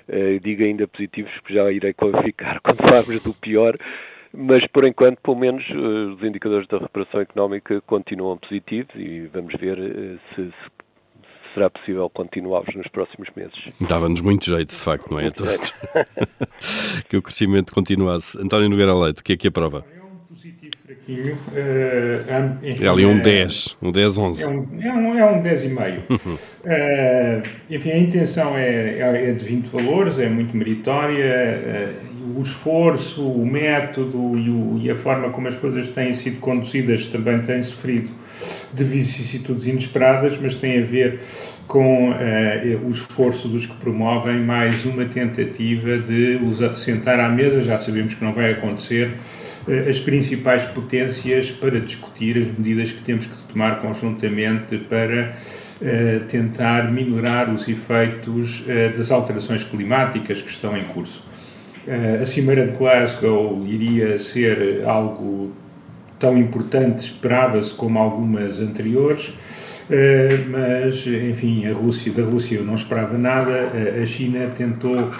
Uh, 0.07 0.39
digo 0.41 0.63
ainda 0.63 0.87
positivos, 0.87 1.31
porque 1.35 1.53
já 1.53 1.71
irei 1.71 1.93
qualificar 1.93 2.59
quando 2.63 2.77
falarmos 2.77 3.23
do 3.23 3.33
pior, 3.33 3.77
mas 4.33 4.65
por 4.67 4.85
enquanto, 4.85 5.19
pelo 5.21 5.37
menos, 5.37 5.63
uh, 5.69 6.13
os 6.13 6.23
indicadores 6.23 6.67
da 6.67 6.77
recuperação 6.77 7.21
económica 7.21 7.81
continuam 7.81 8.37
positivos 8.37 8.93
e 8.95 9.29
vamos 9.33 9.53
ver 9.59 9.77
se, 10.35 10.45
se 10.45 10.53
será 11.53 11.69
possível 11.69 12.09
continuá-los 12.09 12.75
nos 12.75 12.87
próximos 12.87 13.29
meses. 13.35 13.53
Dava-nos 13.87 14.21
muito 14.21 14.45
jeito, 14.45 14.69
de 14.69 14.81
facto, 14.81 15.11
não 15.11 15.19
é? 15.19 15.29
Todos. 15.29 15.71
que 17.07 17.15
o 17.15 17.21
crescimento 17.21 17.71
continuasse. 17.71 18.37
António 18.41 18.69
Nogueira 18.69 18.93
Leite, 18.93 19.21
o 19.21 19.23
que 19.23 19.33
é 19.33 19.37
que 19.37 19.47
aprova? 19.47 19.85
É 20.33 20.35
positivo 20.35 20.71
fraquinho. 20.83 21.33
Uh, 21.35 22.67
enfim, 22.67 22.85
é 22.85 22.87
ali 22.87 23.05
um 23.05 23.19
10, 23.19 23.77
um 23.81 23.91
10, 23.91 24.17
11. 24.17 24.43
É 24.43 24.47
um, 24.47 24.67
é 24.81 24.93
um, 24.93 25.15
é 25.15 25.25
um 25.25 25.43
10,5. 25.43 25.99
Uhum. 26.09 26.33
Uh, 26.33 27.43
enfim, 27.69 27.91
a 27.91 27.97
intenção 27.97 28.57
é, 28.57 28.97
é, 28.99 29.29
é 29.29 29.33
de 29.33 29.43
20 29.43 29.67
valores, 29.67 30.17
é 30.17 30.27
muito 30.27 30.55
meritória. 30.57 31.93
Uh, 32.09 32.39
o 32.39 32.41
esforço, 32.41 33.21
o 33.21 33.45
método 33.45 34.37
e, 34.37 34.49
o, 34.49 34.79
e, 34.81 34.89
a 34.89 34.95
forma 34.95 35.29
como 35.29 35.47
as 35.47 35.55
coisas 35.55 35.89
têm 35.89 36.13
sido 36.15 36.39
conduzidas 36.39 37.05
também 37.07 37.39
têm 37.41 37.61
sofrido 37.61 38.09
de 38.73 38.83
vicissitudes 38.83 39.67
inesperadas, 39.67 40.37
mas 40.41 40.55
tem 40.55 40.81
a 40.81 40.85
ver 40.85 41.19
com 41.67 42.09
uh, 42.09 42.13
o 42.87 42.89
esforço 42.89 43.47
dos 43.47 43.65
que 43.65 43.75
promovem 43.75 44.39
mais 44.39 44.83
uma 44.85 45.05
tentativa 45.05 45.97
de 45.97 46.37
os 46.37 46.79
sentar 46.79 47.19
à 47.19 47.29
mesa, 47.29 47.61
já 47.61 47.77
sabemos 47.77 48.13
que 48.13 48.23
não 48.23 48.33
vai 48.33 48.51
acontecer, 48.51 49.09
uh, 49.09 49.42
as 49.89 49.99
principais 49.99 50.63
potências 50.65 51.51
para 51.51 51.79
discutir 51.79 52.37
as 52.37 52.57
medidas 52.57 52.91
que 52.91 53.01
temos 53.01 53.25
que 53.25 53.35
tomar 53.51 53.79
conjuntamente 53.79 54.77
para 54.89 55.35
uh, 55.81 56.19
tentar 56.27 56.91
minorar 56.91 57.53
os 57.53 57.67
efeitos 57.67 58.63
das 58.97 59.11
alterações 59.11 59.63
climáticas 59.63 60.41
que 60.41 60.49
estão 60.49 60.75
em 60.77 60.83
curso. 60.85 61.25
a 62.21 62.25
Cimeira 62.25 62.65
de 62.65 62.77
Glasgow 62.77 63.65
iria 63.65 64.17
ser 64.19 64.83
algo 64.85 65.51
tão 66.19 66.37
importante, 66.37 66.99
esperava-se 66.99 67.73
como 67.73 67.99
algumas 67.99 68.61
anteriores, 68.61 69.33
eh, 69.89 70.39
mas, 70.49 71.05
enfim, 71.05 71.67
a 71.67 71.73
Rússia, 71.73 72.11
da 72.13 72.23
Rússia 72.23 72.55
eu 72.55 72.63
não 72.63 72.75
esperava 72.75 73.17
nada, 73.17 73.51
eh, 73.51 73.99
a 74.01 74.05
China 74.05 74.47
tentou 74.57 75.11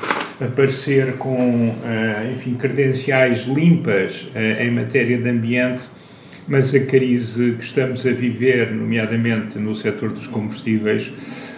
aparecer 0.46 1.14
com, 1.14 1.74
eh, 1.86 2.32
enfim, 2.34 2.56
credenciais 2.56 3.46
limpas 3.46 4.28
em 4.60 4.72
matéria 4.72 5.18
de 5.18 5.30
ambiente, 5.30 5.82
mas 6.48 6.74
a 6.76 6.80
crise 6.80 7.54
que 7.58 7.64
estamos 7.64 8.06
a 8.06 8.12
viver, 8.12 8.72
nomeadamente 8.72 9.58
no 9.58 9.74
setor 9.74 10.12
dos 10.12 10.28
combustíveis, 10.28 11.14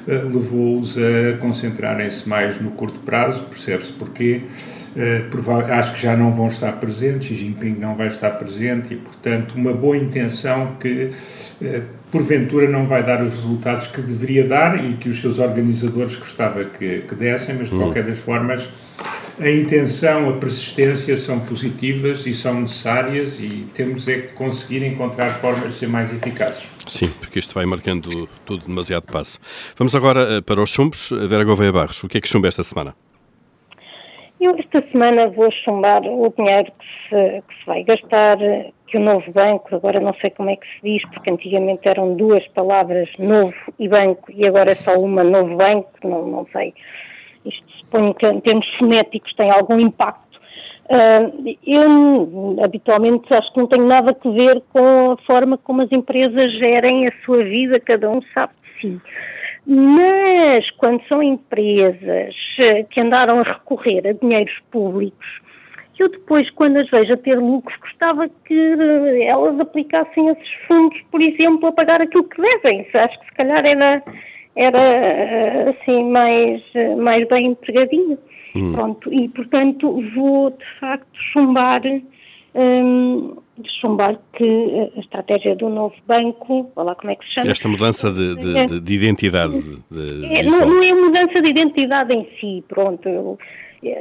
levou-os 0.08 0.96
a 0.98 1.38
concentrarem-se 1.38 2.30
mais 2.30 2.62
no 2.62 2.70
curto 2.72 3.00
prazo, 3.00 3.42
percebe-se 3.44 3.92
porquê, 3.92 4.42
acho 5.72 5.94
que 5.94 6.02
já 6.04 6.16
não 6.16 6.32
vão 6.32 6.48
estar 6.48 6.74
presentes, 6.74 7.30
Xi 7.30 7.36
Jinping 7.36 7.78
não 7.80 7.96
vai 7.96 8.08
estar 8.08 8.30
presente 8.32 8.94
e, 8.94 8.98
portanto, 8.98 9.56
uma 9.56 9.74
boa 9.74 9.98
intenção 9.98 10.76
que, 10.80 11.10
porventura, 12.16 12.70
não 12.70 12.86
vai 12.86 13.04
dar 13.04 13.22
os 13.22 13.34
resultados 13.34 13.88
que 13.88 14.00
deveria 14.00 14.48
dar 14.48 14.84
e 14.84 14.94
que 14.94 15.10
os 15.10 15.20
seus 15.20 15.38
organizadores 15.38 16.16
gostava 16.16 16.64
que, 16.64 17.02
que 17.02 17.14
dessem, 17.14 17.56
mas, 17.56 17.70
de 17.70 17.76
hum. 17.76 17.80
qualquer 17.80 18.04
das 18.04 18.18
formas, 18.20 18.70
a 19.38 19.50
intenção, 19.50 20.30
a 20.30 20.34
persistência 20.34 21.18
são 21.18 21.42
positivas 21.42 22.26
e 22.26 22.34
são 22.34 22.62
necessárias 22.62 23.38
e 23.38 23.68
temos 23.74 24.08
é 24.08 24.22
que 24.22 24.28
conseguir 24.30 24.82
encontrar 24.86 25.30
formas 25.42 25.74
de 25.74 25.80
ser 25.80 25.90
mais 25.90 26.14
eficazes. 26.14 26.66
Sim, 26.88 27.10
porque 27.20 27.38
isto 27.38 27.54
vai 27.54 27.66
marcando 27.66 28.30
tudo 28.46 28.66
demasiado 28.66 29.12
passo. 29.12 29.38
Vamos 29.76 29.94
agora 29.94 30.38
uh, 30.38 30.42
para 30.42 30.62
os 30.62 30.70
chumbos. 30.70 31.12
Vera 31.28 31.44
Gouveia 31.44 31.74
Barros, 31.74 32.02
o 32.02 32.08
que 32.08 32.18
é 32.18 32.22
que 32.22 32.30
chumba 32.30 32.48
esta 32.48 32.64
semana? 32.64 32.96
Eu 34.40 34.56
esta 34.58 34.82
semana 34.90 35.28
vou 35.32 35.52
chumbar 35.52 36.02
o 36.04 36.34
dinheiro 36.38 36.72
que 36.80 37.10
se, 37.10 37.42
que 37.42 37.60
se 37.60 37.66
vai 37.66 37.84
gastar, 37.84 38.38
que 38.88 38.98
o 38.98 39.02
novo 39.02 39.32
banco, 39.32 39.76
agora 39.76 40.00
não 40.00 40.14
sei 40.16 40.30
como 40.30 40.50
é 40.50 40.56
que 40.56 40.68
se 40.68 40.82
diz, 40.84 41.10
porque 41.10 41.30
antigamente 41.30 41.88
eram 41.88 42.16
duas 42.16 42.46
palavras, 42.50 43.10
novo 43.18 43.54
e 43.80 43.88
banco, 43.88 44.32
e 44.32 44.46
agora 44.48 44.72
é 44.72 44.76
só 44.76 44.94
uma, 45.00 45.24
novo 45.24 45.56
banco, 45.56 45.90
não, 46.04 46.28
não 46.28 46.48
sei. 46.52 46.74
Isto 47.46 47.66
suponho 47.80 48.14
que 48.14 48.26
em 48.26 48.40
termos 48.42 48.68
fonéticos 48.78 49.34
tem 49.36 49.50
algum 49.52 49.80
impacto. 49.80 50.26
Uh, 50.86 51.58
eu 51.66 52.58
habitualmente 52.64 53.34
acho 53.34 53.52
que 53.52 53.60
não 53.60 53.68
tenho 53.68 53.88
nada 53.88 54.12
a 54.12 54.30
ver 54.30 54.62
com 54.72 55.12
a 55.12 55.18
forma 55.26 55.58
como 55.58 55.82
as 55.82 55.92
empresas 55.92 56.52
gerem 56.54 57.08
a 57.08 57.12
sua 57.26 57.44
vida, 57.44 57.80
cada 57.80 58.10
um 58.10 58.22
sabe 58.34 58.54
de 58.64 58.82
si. 58.82 59.02
Mas 59.66 60.70
quando 60.72 61.04
são 61.08 61.24
empresas 61.24 62.36
eh, 62.60 62.84
que 62.84 63.02
andaram 63.02 63.40
a 63.40 63.44
recorrer 63.44 64.08
a 64.08 64.14
dinheiros 64.14 64.54
públicos, 64.70 65.26
eu 66.04 66.10
depois, 66.10 66.50
quando 66.52 66.78
as 66.78 66.90
vejo 66.90 67.14
a 67.14 67.18
ter 67.18 67.40
lucros, 67.40 67.78
gostava 67.80 68.30
que 68.46 68.54
eh, 68.54 69.26
elas 69.26 69.60
aplicassem 69.60 70.30
esses 70.30 70.54
fundos, 70.68 71.00
por 71.12 71.22
exemplo, 71.22 71.68
a 71.68 71.72
pagar 71.72 72.02
aquilo 72.02 72.24
que 72.24 72.42
devem. 72.42 72.88
Acho 72.94 73.20
que 73.20 73.26
se 73.26 73.34
calhar 73.34 73.66
era, 73.66 74.04
era 74.56 74.82
eh, 74.82 75.70
assim 75.70 76.04
mais, 76.10 76.62
mais 76.98 77.28
bem 77.28 77.48
empregadinho. 77.48 78.18
Hum. 78.56 78.74
Pronto, 78.74 79.14
e 79.14 79.28
portanto 79.30 80.02
vou 80.16 80.50
de 80.52 80.80
facto 80.80 81.08
chumbar 81.34 81.82
um, 82.56 83.36
chumbar 83.82 84.18
que 84.34 84.92
a 84.96 85.00
estratégia 85.00 85.56
do 85.56 85.70
novo 85.70 85.96
banco, 86.08 86.72
olha 86.76 86.86
lá 86.88 86.96
como 86.96 87.12
é 87.12 87.16
que 87.16 87.26
se 87.26 87.34
chama. 87.34 87.52
Esta 87.52 87.68
mudança 87.68 88.12
de, 88.12 88.36
de, 88.36 88.66
de, 88.66 88.80
de 88.80 88.94
identidade. 88.94 89.54
De, 89.92 90.26
é, 90.26 90.44
não, 90.44 90.68
não, 90.68 90.84
é 90.84 90.94
mudança 90.94 91.42
de 91.42 91.50
identidade 91.50 92.14
em 92.14 92.28
si, 92.40 92.64
pronto. 92.68 93.08
Eu, 93.08 93.38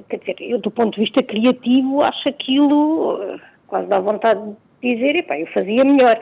quer 0.09 0.19
dizer, 0.19 0.37
eu 0.41 0.59
do 0.59 0.71
ponto 0.71 0.95
de 0.95 1.03
vista 1.03 1.23
criativo 1.23 2.03
acho 2.03 2.29
aquilo 2.29 3.21
eh, 3.23 3.39
quase 3.67 3.89
dá 3.89 3.99
vontade 4.01 4.41
de 4.83 4.95
dizer, 4.95 5.17
epá, 5.17 5.39
eu 5.39 5.47
fazia 5.49 5.85
melhor. 5.85 6.19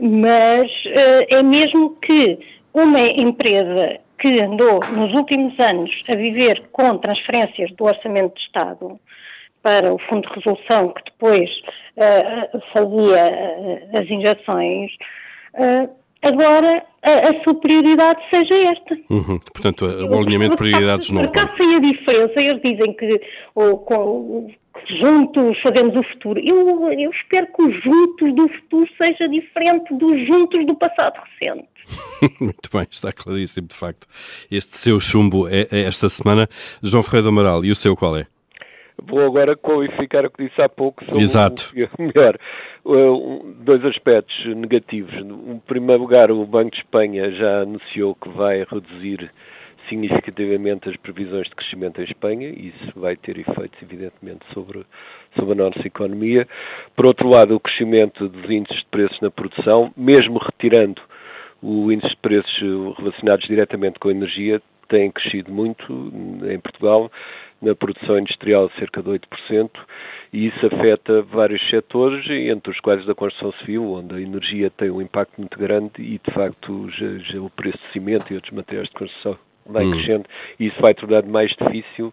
Mas 0.00 0.70
uh, 0.86 1.26
é 1.28 1.42
mesmo 1.42 1.96
que 1.96 2.38
uma 2.74 3.00
empresa 3.00 3.98
que 4.18 4.40
andou 4.40 4.80
nos 4.96 5.12
últimos 5.14 5.58
anos 5.60 6.02
a 6.08 6.14
viver 6.14 6.62
com 6.72 6.98
transferências 6.98 7.70
do 7.72 7.84
Orçamento 7.84 8.34
de 8.34 8.40
Estado 8.40 8.98
para 9.62 9.92
o 9.92 9.98
Fundo 9.98 10.28
de 10.28 10.34
Resolução, 10.34 10.88
que 10.90 11.04
depois 11.04 11.50
uh, 11.96 12.60
fazia 12.72 13.98
as 13.98 14.10
injeções, 14.10 14.92
uh, 15.54 15.90
agora 16.26 16.84
a, 17.02 17.30
a 17.30 17.42
sua 17.42 17.54
prioridade 17.54 18.20
seja 18.30 18.54
esta. 18.54 18.94
Uhum. 19.10 19.38
Portanto, 19.52 19.84
o 19.84 20.18
alinhamento 20.18 20.52
de 20.52 20.56
prioridades 20.56 21.10
não 21.10 21.26
vai. 21.26 21.56
sem 21.56 21.74
a 21.74 21.78
diferença, 21.78 22.40
eles 22.40 22.62
dizem 22.62 22.92
que, 22.94 23.20
ou, 23.54 23.78
com, 23.78 24.48
que 24.84 24.98
juntos 24.98 25.60
fazemos 25.62 25.94
o 25.96 26.02
futuro. 26.02 26.40
Eu, 26.40 26.92
eu 26.92 27.10
espero 27.10 27.46
que 27.46 27.62
os 27.62 27.82
juntos 27.82 28.34
do 28.34 28.48
futuro 28.48 28.88
seja 28.98 29.28
diferente 29.28 29.94
dos 29.94 30.26
juntos 30.26 30.66
do 30.66 30.74
passado 30.74 31.20
recente. 31.38 31.68
Muito 32.40 32.70
bem, 32.72 32.86
está 32.90 33.12
claríssimo, 33.12 33.68
de 33.68 33.76
facto. 33.76 34.06
Este 34.50 34.76
seu 34.76 34.98
chumbo 34.98 35.48
é, 35.48 35.68
é 35.70 35.82
esta 35.82 36.08
semana. 36.08 36.48
João 36.82 37.02
Ferreira 37.02 37.24
do 37.24 37.28
Amaral, 37.28 37.64
e 37.64 37.70
o 37.70 37.76
seu 37.76 37.96
qual 37.96 38.16
é? 38.16 38.26
Vou 38.98 39.20
agora 39.20 39.54
qualificar 39.54 40.24
o 40.24 40.30
que 40.30 40.46
disse 40.46 40.60
há 40.60 40.68
pouco 40.68 41.04
sobre 41.04 41.22
Exato. 41.22 41.72
o 41.98 42.02
melhor. 42.02 42.38
Dois 43.64 43.84
aspectos 43.84 44.46
negativos. 44.54 45.12
Em 45.12 45.58
primeiro 45.66 46.02
lugar, 46.02 46.30
o 46.30 46.46
Banco 46.46 46.70
de 46.70 46.76
Espanha 46.78 47.32
já 47.32 47.62
anunciou 47.62 48.14
que 48.14 48.28
vai 48.28 48.58
reduzir 48.62 49.28
significativamente 49.88 50.88
as 50.88 50.96
previsões 50.96 51.48
de 51.48 51.54
crescimento 51.56 52.00
em 52.00 52.04
Espanha, 52.04 52.48
e 52.48 52.68
isso 52.68 52.92
vai 52.94 53.16
ter 53.16 53.38
efeitos, 53.38 53.82
evidentemente, 53.82 54.46
sobre, 54.54 54.86
sobre 55.36 55.52
a 55.52 55.64
nossa 55.64 55.84
economia. 55.84 56.46
Por 56.94 57.06
outro 57.06 57.28
lado, 57.28 57.56
o 57.56 57.60
crescimento 57.60 58.28
dos 58.28 58.48
índices 58.48 58.78
de 58.78 58.86
preços 58.86 59.20
na 59.20 59.32
produção, 59.32 59.92
mesmo 59.96 60.38
retirando 60.38 61.02
o 61.60 61.90
índice 61.90 62.10
de 62.10 62.20
preços 62.20 62.96
relacionados 62.98 63.46
diretamente 63.48 63.98
com 63.98 64.08
a 64.08 64.12
energia, 64.12 64.62
tem 64.88 65.10
crescido 65.10 65.50
muito 65.52 65.92
em 66.48 66.60
Portugal, 66.60 67.10
na 67.60 67.74
produção 67.74 68.18
industrial 68.18 68.70
cerca 68.78 69.02
de 69.02 69.08
8%, 69.08 69.70
e 70.32 70.46
isso 70.48 70.66
afeta 70.66 71.22
vários 71.22 71.60
setores, 71.70 72.28
entre 72.28 72.70
os 72.70 72.80
quais 72.80 73.04
da 73.06 73.14
construção 73.14 73.52
civil, 73.60 73.92
onde 73.92 74.14
a 74.14 74.20
energia 74.20 74.70
tem 74.70 74.90
um 74.90 75.00
impacto 75.00 75.38
muito 75.38 75.58
grande 75.58 75.92
e, 75.98 76.18
de 76.18 76.34
facto, 76.34 76.90
já, 76.90 77.18
já 77.18 77.40
o 77.40 77.50
preço 77.50 77.78
de 77.78 77.92
cimento 77.92 78.30
e 78.30 78.34
outros 78.34 78.52
materiais 78.52 78.88
de 78.88 78.94
construção 78.94 79.38
vai 79.68 79.84
hum. 79.84 79.90
crescendo 79.92 80.24
e 80.60 80.66
isso 80.66 80.80
vai 80.80 80.94
tornar 80.94 81.24
mais 81.24 81.50
difícil 81.50 82.12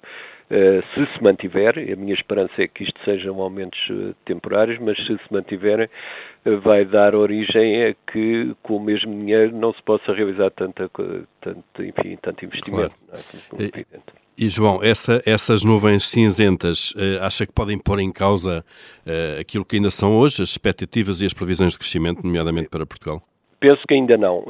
se 0.93 1.05
se 1.13 1.23
mantiver, 1.23 1.77
a 1.77 1.95
minha 1.95 2.13
esperança 2.13 2.53
é 2.61 2.67
que 2.67 2.83
isto 2.83 2.99
sejam 3.03 3.41
aumentos 3.41 3.79
uh, 3.89 4.13
temporários, 4.25 4.79
mas 4.79 4.97
se 4.97 5.17
se 5.17 5.33
mantiverem, 5.33 5.87
uh, 6.45 6.59
vai 6.59 6.85
dar 6.85 7.15
origem 7.15 7.85
a 7.85 7.95
que 8.11 8.55
com 8.61 8.77
o 8.77 8.79
mesmo 8.79 9.11
dinheiro 9.11 9.55
não 9.55 9.73
se 9.73 9.81
possa 9.81 10.13
realizar 10.13 10.51
tanta, 10.51 10.89
tanto, 11.41 11.83
enfim, 11.83 12.17
tanto 12.21 12.45
investimento. 12.45 12.93
Claro. 13.09 13.23
É? 13.59 13.63
E, 14.37 14.45
e, 14.45 14.49
João, 14.49 14.83
essa, 14.83 15.21
essas 15.25 15.63
nuvens 15.63 16.03
cinzentas, 16.03 16.93
acha 17.21 17.45
que 17.45 17.53
podem 17.53 17.79
pôr 17.79 17.99
em 17.99 18.11
causa 18.11 18.65
aquilo 19.39 19.63
que 19.63 19.75
ainda 19.75 19.91
são 19.91 20.17
hoje, 20.17 20.41
as 20.41 20.49
expectativas 20.49 21.21
e 21.21 21.25
as 21.25 21.33
previsões 21.33 21.73
de 21.73 21.79
crescimento, 21.79 22.23
nomeadamente 22.23 22.67
para 22.69 22.85
Portugal? 22.85 23.21
Penso 23.59 23.81
que 23.87 23.93
ainda 23.93 24.17
não, 24.17 24.43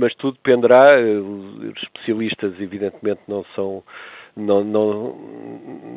mas 0.00 0.14
tudo 0.14 0.34
dependerá, 0.34 0.96
os 0.98 1.76
especialistas 1.82 2.58
evidentemente 2.58 3.20
não 3.28 3.44
são 3.54 3.84
não, 4.36 4.64
não, 4.64 5.16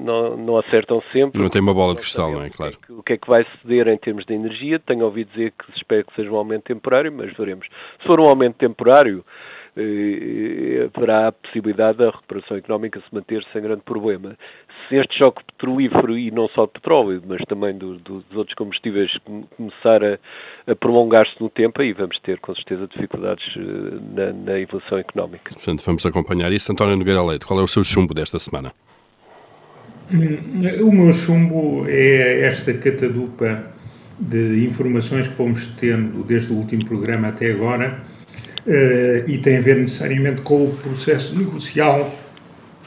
não, 0.04 0.38
não 0.38 0.58
acertam 0.58 1.02
sempre. 1.12 1.42
Não 1.42 1.50
tem 1.50 1.62
uma 1.62 1.74
bola 1.74 1.94
de 1.94 2.02
cristal, 2.02 2.32
não 2.32 2.44
é? 2.44 2.50
Claro. 2.50 2.78
O 2.90 3.02
que 3.02 3.14
é 3.14 3.18
que 3.18 3.28
vai 3.28 3.46
ceder 3.62 3.88
em 3.88 3.98
termos 3.98 4.26
de 4.26 4.34
energia? 4.34 4.80
Tenho 4.80 5.06
ouvido 5.06 5.32
dizer 5.32 5.52
que 5.52 5.66
se 5.72 5.78
espera 5.78 6.04
que 6.04 6.14
seja 6.16 6.30
um 6.30 6.36
aumento 6.36 6.64
temporário, 6.64 7.12
mas 7.12 7.36
veremos. 7.36 7.68
Se 8.02 8.08
for 8.08 8.20
um 8.20 8.28
aumento 8.28 8.56
temporário, 8.56 9.26
haverá 10.86 11.28
a 11.28 11.32
possibilidade 11.32 11.98
da 11.98 12.10
recuperação 12.10 12.58
económica 12.58 13.00
se 13.00 13.14
manter 13.14 13.46
sem 13.52 13.62
grande 13.62 13.82
problema. 13.82 14.38
Se 14.88 14.96
este 14.96 15.18
choque 15.18 15.44
petrolífero, 15.44 16.18
e 16.18 16.32
não 16.32 16.48
só 16.50 16.66
de 16.66 16.74
petróleo, 16.74 17.22
mas 17.26 17.42
também 17.46 17.78
do, 17.78 17.98
do, 17.98 18.22
dos 18.22 18.38
outros 18.38 18.56
combustíveis, 18.56 19.12
começar 19.58 20.04
a, 20.04 20.18
a 20.72 20.76
prolongar-se 20.76 21.34
no 21.42 21.50
tempo, 21.50 21.82
aí 21.82 21.92
vamos 21.92 22.20
ter 22.20 22.40
com 22.40 22.56
certeza 22.56 22.88
dificuldades 22.88 23.44
eh, 23.58 23.62
na, 24.14 24.34
na 24.34 24.60
evolução 24.60 24.98
económica. 24.98 25.54
Portanto, 25.54 25.84
vamos 25.86 26.06
acompanhar 26.06 26.52
isso. 26.54 26.72
António 26.72 26.96
Nogueira 26.96 27.24
Leite, 27.24 27.46
qual 27.46 27.60
é 27.60 27.64
o 27.64 27.68
seu 27.68 27.84
chumbo 27.84 28.14
desta 28.14 28.40
semana? 28.40 28.72
O 30.84 30.92
meu 30.92 31.12
chumbo 31.12 31.86
é 31.88 32.42
esta 32.42 32.74
catadupa 32.76 33.74
de 34.20 34.66
informações 34.66 35.28
que 35.28 35.34
fomos 35.34 35.66
tendo 35.80 36.24
desde 36.24 36.54
o 36.54 36.56
último 36.56 36.86
programa 36.86 37.30
até 37.30 37.52
agora 37.52 38.04
e 39.28 39.38
tem 39.38 39.58
a 39.58 39.62
ver 39.62 39.78
necessariamente 39.78 40.42
com 40.42 40.64
o 40.66 40.76
processo 40.82 41.38
negocial 41.38 42.14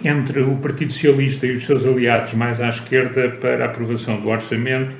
entre 0.05 0.41
o 0.41 0.57
Partido 0.57 0.93
Socialista 0.93 1.47
e 1.47 1.53
os 1.53 1.65
seus 1.65 1.85
aliados 1.85 2.35
mais 2.35 2.61
à 2.61 2.69
esquerda 2.69 3.31
para 3.31 3.65
a 3.65 3.67
aprovação 3.67 4.21
do 4.21 4.29
orçamento, 4.29 4.95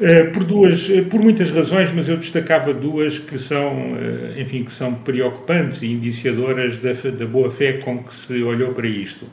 uh, 0.00 0.30
por 0.32 0.44
duas, 0.44 0.86
por 1.10 1.20
muitas 1.20 1.50
razões, 1.50 1.90
mas 1.94 2.08
eu 2.08 2.16
destacava 2.16 2.72
duas 2.74 3.18
que 3.18 3.38
são, 3.38 3.96
enfim, 4.36 4.64
que 4.64 4.72
são 4.72 4.94
preocupantes 4.94 5.82
e 5.82 5.86
indiciadoras 5.86 6.78
da, 6.78 6.92
da 6.92 7.26
boa 7.26 7.50
fé 7.50 7.74
com 7.74 8.02
que 8.02 8.14
se 8.14 8.42
olhou 8.42 8.72
para 8.74 8.86
isto. 8.86 9.26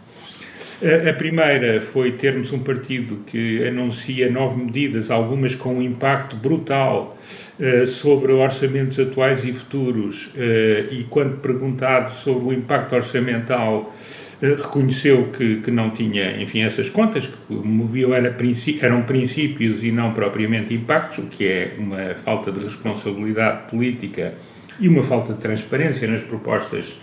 A 0.82 1.12
primeira 1.12 1.82
foi 1.82 2.14
termos 2.14 2.54
um 2.54 2.60
partido 2.60 3.18
que 3.28 3.68
anuncia 3.68 4.32
nove 4.32 4.64
medidas, 4.64 5.12
algumas 5.12 5.54
com 5.54 5.76
um 5.76 5.82
impacto 5.82 6.38
brutal 6.38 7.18
eh, 7.60 7.86
sobre 7.86 8.32
orçamentos 8.32 8.98
atuais 8.98 9.44
e 9.44 9.52
futuros 9.52 10.32
eh, 10.38 10.86
e, 10.92 11.04
quando 11.10 11.42
perguntado 11.42 12.16
sobre 12.16 12.46
o 12.46 12.54
impacto 12.54 12.96
orçamental, 12.96 13.94
eh, 14.42 14.56
reconheceu 14.56 15.26
que, 15.38 15.58
que 15.58 15.70
não 15.70 15.90
tinha, 15.90 16.42
enfim, 16.42 16.62
essas 16.62 16.88
contas, 16.88 17.28
que 17.28 17.54
moviam 17.54 18.14
era, 18.14 18.34
eram 18.82 19.02
princípios 19.02 19.84
e 19.84 19.92
não 19.92 20.14
propriamente 20.14 20.74
impactos, 20.74 21.18
o 21.18 21.28
que 21.28 21.46
é 21.46 21.74
uma 21.78 22.16
falta 22.24 22.50
de 22.50 22.64
responsabilidade 22.64 23.70
política 23.70 24.36
e 24.80 24.88
uma 24.88 25.04
falta 25.04 25.34
de 25.34 25.42
transparência 25.42 26.08
nas 26.08 26.22
propostas 26.22 26.98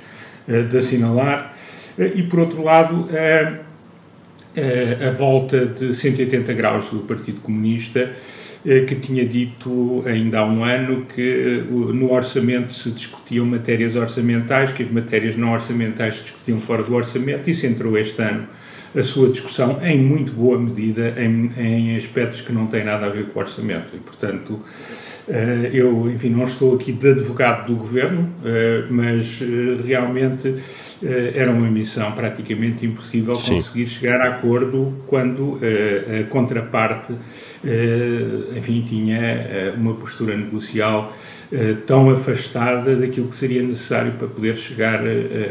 de 0.48 0.78
assinalar. 0.78 1.54
E, 1.98 2.22
por 2.24 2.40
outro 2.40 2.62
lado, 2.62 3.08
a, 3.10 5.08
a 5.08 5.10
volta 5.12 5.66
de 5.66 5.94
180 5.94 6.52
graus 6.52 6.90
do 6.90 7.00
Partido 7.00 7.40
Comunista 7.40 8.12
eh, 8.68 8.80
que 8.80 8.96
tinha 8.96 9.24
dito 9.24 10.02
ainda 10.04 10.40
há 10.40 10.44
um 10.44 10.64
ano 10.64 11.06
que 11.14 11.22
eh, 11.22 11.72
no 11.72 12.12
orçamento 12.12 12.74
se 12.74 12.90
discutiam 12.90 13.46
matérias 13.46 13.94
orçamentais, 13.94 14.72
que 14.72 14.82
as 14.82 14.90
matérias 14.90 15.36
não 15.36 15.52
orçamentais 15.52 16.16
se 16.16 16.22
discutiam 16.22 16.60
fora 16.60 16.82
do 16.82 16.92
orçamento, 16.92 17.48
e 17.48 17.54
centrou 17.54 17.96
este 17.96 18.20
ano 18.20 18.48
a 18.92 19.02
sua 19.04 19.28
discussão 19.28 19.78
em 19.84 20.00
muito 20.00 20.32
boa 20.32 20.58
medida 20.58 21.14
em, 21.16 21.52
em 21.56 21.96
aspectos 21.96 22.40
que 22.40 22.52
não 22.52 22.66
têm 22.66 22.82
nada 22.82 23.06
a 23.06 23.08
ver 23.08 23.26
com 23.26 23.38
o 23.38 23.42
orçamento. 23.42 23.94
E, 23.94 23.98
portanto, 23.98 24.60
eh, 25.28 25.70
eu, 25.72 26.10
enfim, 26.10 26.30
não 26.30 26.42
estou 26.42 26.74
aqui 26.74 26.90
de 26.90 27.10
advogado 27.10 27.68
do 27.68 27.76
governo, 27.76 28.28
mas 28.90 29.38
realmente 29.86 30.56
era 31.02 31.50
uma 31.50 31.68
missão 31.68 32.10
praticamente 32.12 32.86
impossível 32.86 33.34
Sim. 33.34 33.56
conseguir 33.56 33.86
chegar 33.86 34.20
a 34.20 34.36
acordo 34.36 35.04
quando 35.06 35.58
a 35.60 36.24
contraparte 36.30 37.12
eh, 37.66 38.56
enfim, 38.58 38.84
tinha 38.88 39.18
eh, 39.18 39.74
uma 39.76 39.94
postura 39.94 40.36
negocial 40.36 41.12
eh, 41.12 41.35
tão 41.86 42.10
afastada 42.10 42.96
daquilo 42.96 43.28
que 43.28 43.36
seria 43.36 43.62
necessário 43.62 44.12
para 44.12 44.28
poder 44.28 44.56
chegar 44.56 45.00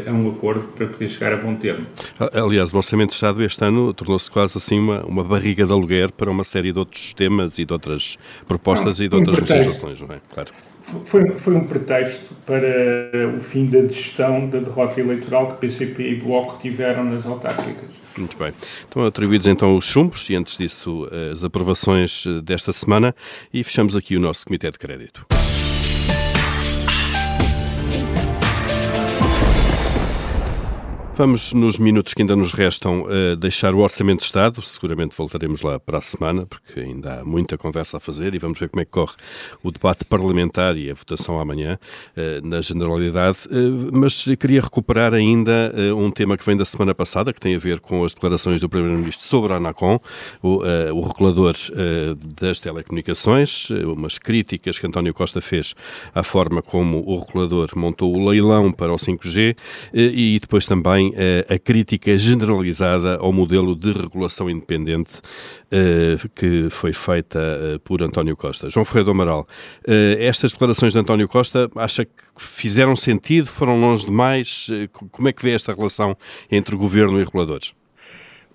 a 0.06 0.12
um 0.12 0.30
acordo, 0.30 0.68
para 0.76 0.86
poder 0.86 1.08
chegar 1.08 1.32
a 1.32 1.36
bom 1.36 1.54
termo. 1.54 1.86
Aliás, 2.32 2.72
o 2.72 2.76
Orçamento 2.76 3.10
de 3.10 3.14
Estado 3.14 3.42
este 3.42 3.64
ano 3.64 3.92
tornou-se 3.94 4.30
quase 4.30 4.58
assim 4.58 4.78
uma, 4.78 5.04
uma 5.04 5.24
barriga 5.24 5.64
de 5.64 5.72
aluguer 5.72 6.12
para 6.12 6.30
uma 6.30 6.44
série 6.44 6.72
de 6.72 6.78
outros 6.78 7.14
temas 7.14 7.58
e 7.58 7.64
de 7.64 7.72
outras 7.72 8.16
propostas 8.46 8.98
não, 8.98 9.06
e 9.06 9.08
de 9.08 9.14
outras 9.14 9.38
um 9.38 9.54
legislações, 9.54 10.00
não 10.00 10.14
é? 10.14 10.20
Claro. 10.32 10.50
Foi, 11.06 11.36
foi 11.36 11.54
um 11.54 11.66
pretexto 11.66 12.32
para 12.44 13.34
o 13.34 13.40
fim 13.40 13.66
da 13.66 13.82
gestão 13.88 14.48
da 14.48 14.60
derrota 14.60 15.00
eleitoral 15.00 15.52
que 15.52 15.66
PCP 15.66 16.10
e 16.10 16.14
Bloco 16.16 16.60
tiveram 16.60 17.04
nas 17.04 17.26
autárquicas. 17.26 17.90
Muito 18.16 18.36
bem. 18.38 18.52
Estão 18.84 19.04
atribuídos 19.04 19.46
então 19.46 19.76
os 19.76 19.84
chumbos 19.84 20.30
e 20.30 20.36
antes 20.36 20.56
disso 20.56 21.08
as 21.32 21.42
aprovações 21.42 22.24
eh, 22.26 22.40
desta 22.40 22.72
semana 22.72 23.14
e 23.52 23.62
fechamos 23.64 23.96
aqui 23.96 24.16
o 24.16 24.20
nosso 24.20 24.46
Comitê 24.46 24.70
de 24.70 24.78
Crédito. 24.78 25.26
Vamos, 31.18 31.54
nos 31.54 31.78
minutos 31.78 32.12
que 32.12 32.20
ainda 32.20 32.36
nos 32.36 32.52
restam, 32.52 33.04
uh, 33.04 33.34
deixar 33.36 33.74
o 33.74 33.78
Orçamento 33.78 34.18
de 34.18 34.26
Estado. 34.26 34.60
Seguramente 34.60 35.16
voltaremos 35.16 35.62
lá 35.62 35.80
para 35.80 35.96
a 35.96 36.00
semana, 36.02 36.44
porque 36.44 36.78
ainda 36.78 37.20
há 37.20 37.24
muita 37.24 37.56
conversa 37.56 37.96
a 37.96 38.00
fazer 38.00 38.34
e 38.34 38.38
vamos 38.38 38.60
ver 38.60 38.68
como 38.68 38.82
é 38.82 38.84
que 38.84 38.90
corre 38.90 39.14
o 39.62 39.70
debate 39.70 40.04
parlamentar 40.04 40.76
e 40.76 40.90
a 40.90 40.94
votação 40.94 41.40
amanhã, 41.40 41.78
uh, 42.14 42.46
na 42.46 42.60
generalidade. 42.60 43.38
Uh, 43.46 43.96
mas 43.96 44.26
queria 44.38 44.60
recuperar 44.60 45.14
ainda 45.14 45.72
um 45.96 46.10
tema 46.10 46.36
que 46.36 46.44
vem 46.44 46.54
da 46.54 46.66
semana 46.66 46.94
passada, 46.94 47.32
que 47.32 47.40
tem 47.40 47.54
a 47.54 47.58
ver 47.58 47.80
com 47.80 48.04
as 48.04 48.12
declarações 48.12 48.60
do 48.60 48.68
Primeiro-Ministro 48.68 49.24
sobre 49.24 49.54
a 49.54 49.56
ANACOM, 49.56 49.98
o, 50.42 50.60
o 50.92 51.00
regulador 51.00 51.56
das 52.38 52.60
telecomunicações, 52.60 53.70
umas 53.70 54.18
críticas 54.18 54.78
que 54.78 54.86
António 54.86 55.14
Costa 55.14 55.40
fez 55.40 55.74
à 56.14 56.22
forma 56.22 56.60
como 56.60 57.02
o 57.06 57.18
regulador 57.18 57.70
montou 57.74 58.14
o 58.14 58.28
leilão 58.28 58.70
para 58.70 58.92
o 58.92 58.96
5G 58.96 59.56
e 59.94 60.38
depois 60.40 60.66
também 60.66 61.05
uh, 61.10 61.54
a 61.54 61.58
crítica 61.58 62.16
generalizada 62.16 63.16
ao 63.16 63.32
modelo 63.32 63.74
de 63.74 63.92
regulação 63.92 64.48
independente 64.48 65.18
uh, 65.18 66.28
que 66.34 66.68
foi 66.70 66.92
feita 66.92 67.38
uh, 67.38 67.80
por 67.80 68.02
António 68.02 68.36
Costa. 68.36 68.70
João 68.70 68.84
Ferreira 68.84 69.06
do 69.06 69.10
Amaral, 69.10 69.46
estas 70.18 70.52
declarações 70.52 70.92
de 70.92 70.98
António 70.98 71.28
Costa 71.28 71.70
acha 71.76 72.04
que 72.04 72.12
fizeram 72.36 72.96
sentido, 72.96 73.46
foram 73.46 73.80
longe 73.80 74.04
demais? 74.04 74.68
como 75.12 75.28
é 75.28 75.32
que 75.32 75.42
vê 75.42 75.52
esta 75.52 75.74
relação 75.74 76.16
entre 76.50 76.76
governo 76.76 77.20
e 77.20 77.24
reguladores? 77.24 77.72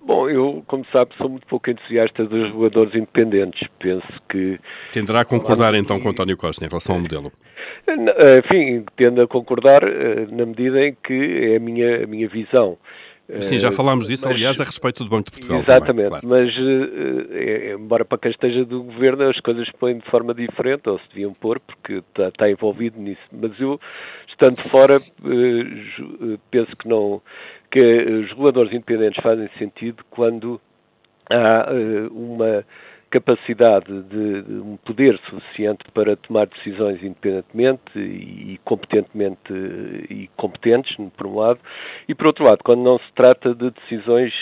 Bom, 0.04 0.28
eu, 0.28 0.64
como 0.66 0.84
sabe, 0.92 1.14
sou 1.16 1.28
muito 1.28 1.46
pouco 1.46 1.70
entusiasta 1.70 2.24
dos 2.24 2.48
reguladores 2.48 2.94
independentes. 2.94 3.68
Penso 3.78 4.06
que. 4.28 4.58
Tenderá 4.92 5.20
a 5.20 5.24
concordar 5.24 5.74
então 5.74 6.00
com 6.00 6.08
António 6.08 6.36
Costa 6.36 6.64
em 6.64 6.68
relação 6.68 6.96
ao 6.96 7.00
modelo? 7.00 7.32
Eh, 7.86 8.38
enfim, 8.38 8.84
tendo 8.96 9.22
a 9.22 9.28
concordar 9.28 9.82
eh, 9.82 10.26
na 10.30 10.46
medida 10.46 10.86
em 10.86 10.96
que 11.02 11.52
é 11.52 11.56
a 11.56 11.60
minha, 11.60 12.04
a 12.04 12.06
minha 12.06 12.28
visão. 12.28 12.78
Sim, 13.40 13.58
já 13.58 13.68
eh, 13.68 13.72
falámos 13.72 14.06
disso, 14.06 14.26
mas, 14.26 14.36
aliás, 14.36 14.60
a 14.60 14.64
respeito 14.64 15.04
do 15.04 15.10
Banco 15.10 15.30
de 15.30 15.38
Portugal. 15.38 15.62
Exatamente, 15.62 15.86
também, 15.86 16.08
claro. 16.08 16.28
mas 16.28 16.50
é, 17.30 17.72
embora 17.72 18.04
para 18.04 18.18
quem 18.18 18.30
esteja 18.30 18.64
do 18.64 18.82
governo 18.82 19.28
as 19.28 19.40
coisas 19.40 19.66
se 19.66 19.72
põem 19.74 19.98
de 19.98 20.10
forma 20.10 20.34
diferente, 20.34 20.88
ou 20.88 20.98
se 20.98 21.08
deviam 21.08 21.32
pôr, 21.32 21.58
porque 21.60 21.94
está, 21.94 22.28
está 22.28 22.50
envolvido 22.50 23.00
nisso. 23.00 23.22
Mas 23.32 23.58
eu, 23.58 23.80
estando 24.28 24.60
fora, 24.68 25.00
penso 26.50 26.76
que 26.76 26.88
não 26.88 27.22
que 27.72 27.80
os 27.80 28.28
reguladores 28.28 28.72
independentes 28.72 29.20
fazem 29.22 29.48
sentido 29.58 30.04
quando 30.10 30.60
há 31.30 31.66
uma 32.12 32.64
capacidade 33.10 34.02
de, 34.04 34.42
de, 34.42 34.54
um 34.54 34.78
poder 34.78 35.18
suficiente 35.28 35.84
para 35.92 36.16
tomar 36.16 36.46
decisões 36.46 37.02
independentemente 37.02 37.98
e, 37.98 38.58
competentemente 38.64 39.52
e 40.08 40.30
competentes, 40.36 40.96
por 41.16 41.26
um 41.26 41.36
lado, 41.36 41.60
e 42.08 42.14
por 42.14 42.28
outro 42.28 42.44
lado, 42.44 42.60
quando 42.64 42.82
não 42.82 42.98
se 42.98 43.12
trata 43.14 43.54
de 43.54 43.70
decisões 43.70 44.32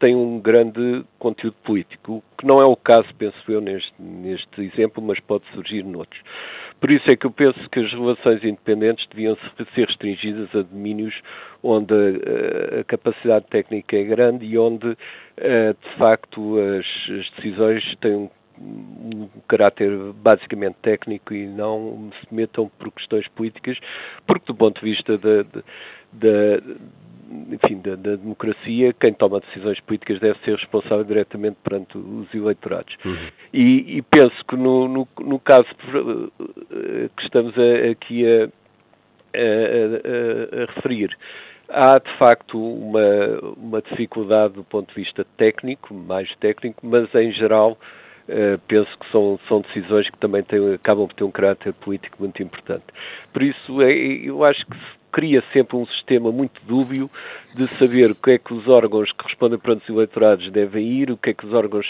têm 0.00 0.16
um 0.16 0.40
grande 0.40 1.04
conteúdo 1.18 1.56
político, 1.62 2.22
que 2.36 2.46
não 2.46 2.60
é 2.60 2.64
o 2.64 2.74
caso, 2.74 3.08
penso 3.16 3.36
eu, 3.48 3.60
neste, 3.60 3.92
neste 3.98 4.62
exemplo, 4.62 5.02
mas 5.02 5.20
pode 5.20 5.44
surgir 5.52 5.84
noutros. 5.84 6.20
Por 6.80 6.90
isso 6.90 7.10
é 7.10 7.16
que 7.16 7.26
eu 7.26 7.30
penso 7.30 7.58
que 7.70 7.78
as 7.78 7.92
relações 7.92 8.42
independentes 8.42 9.06
deviam 9.10 9.36
ser 9.74 9.86
restringidas 9.86 10.48
a 10.54 10.62
domínios 10.62 11.14
onde 11.62 11.92
a, 11.94 12.80
a 12.80 12.84
capacidade 12.84 13.44
técnica 13.50 13.96
é 13.96 14.04
grande 14.04 14.46
e 14.46 14.58
onde, 14.58 14.96
eh, 15.36 15.74
de 15.74 15.98
facto, 15.98 16.56
as, 16.58 16.86
as 17.18 17.30
decisões 17.36 17.84
têm 18.00 18.14
um 18.14 18.30
um 18.62 19.28
caráter 19.48 19.90
basicamente 20.14 20.76
técnico 20.82 21.32
e 21.32 21.46
não 21.46 22.10
se 22.20 22.34
metam 22.34 22.70
por 22.78 22.92
questões 22.92 23.26
políticas, 23.28 23.78
porque 24.26 24.44
do 24.46 24.54
ponto 24.54 24.80
de 24.80 24.90
vista 24.90 25.16
da, 25.16 26.60
enfim, 27.30 27.80
da, 27.80 27.94
da, 27.94 28.16
democracia, 28.16 28.92
quem 28.92 29.12
toma 29.12 29.40
decisões 29.40 29.78
políticas 29.80 30.18
deve 30.18 30.38
ser 30.40 30.56
responsável 30.56 31.04
diretamente 31.04 31.56
perante 31.62 31.96
os 31.96 32.32
eleitorados. 32.34 32.94
Uhum. 33.04 33.28
E, 33.52 33.98
e, 33.98 34.02
penso 34.02 34.36
que 34.48 34.56
no, 34.56 34.88
no, 34.88 35.08
no, 35.20 35.38
caso 35.38 35.68
eh, 35.78 37.08
que 37.16 37.22
estamos 37.22 37.54
a, 37.56 37.90
aqui 37.90 38.26
a, 38.26 38.44
a, 39.34 40.62
a, 40.62 40.74
referir, 40.74 41.16
há 41.68 41.98
de 41.98 42.12
facto 42.18 42.58
uma, 42.58 43.54
uma 43.56 43.82
dificuldade 43.82 44.54
do 44.54 44.64
ponto 44.64 44.88
de 44.92 45.00
vista 45.00 45.24
técnico, 45.36 45.94
mais 45.94 46.28
técnico, 46.36 46.84
mas 46.86 47.14
em 47.14 47.32
geral 47.32 47.78
Uh, 48.28 48.60
penso 48.68 48.88
que 48.96 49.10
são, 49.10 49.40
são 49.48 49.60
decisões 49.60 50.08
que 50.08 50.16
também 50.18 50.40
têm, 50.44 50.74
acabam 50.74 51.08
por 51.08 51.14
ter 51.14 51.24
um 51.24 51.32
caráter 51.32 51.72
político 51.72 52.16
muito 52.20 52.40
importante. 52.40 52.84
Por 53.32 53.42
isso, 53.42 53.82
é, 53.82 53.90
eu 53.92 54.44
acho 54.44 54.64
que 54.66 54.76
cria 55.12 55.42
sempre 55.52 55.76
um 55.76 55.86
sistema 55.86 56.30
muito 56.32 56.60
dúbio 56.66 57.10
de 57.54 57.66
saber 57.78 58.10
o 58.10 58.14
que 58.14 58.32
é 58.32 58.38
que 58.38 58.52
os 58.54 58.68
órgãos 58.68 59.10
que 59.12 59.24
respondem 59.24 59.58
perante 59.58 59.84
os 59.84 59.96
eleitorados 59.96 60.50
devem 60.50 60.86
ir, 60.86 61.10
o 61.10 61.16
que 61.16 61.30
é 61.30 61.34
que 61.34 61.46
os 61.46 61.52
órgãos 61.52 61.86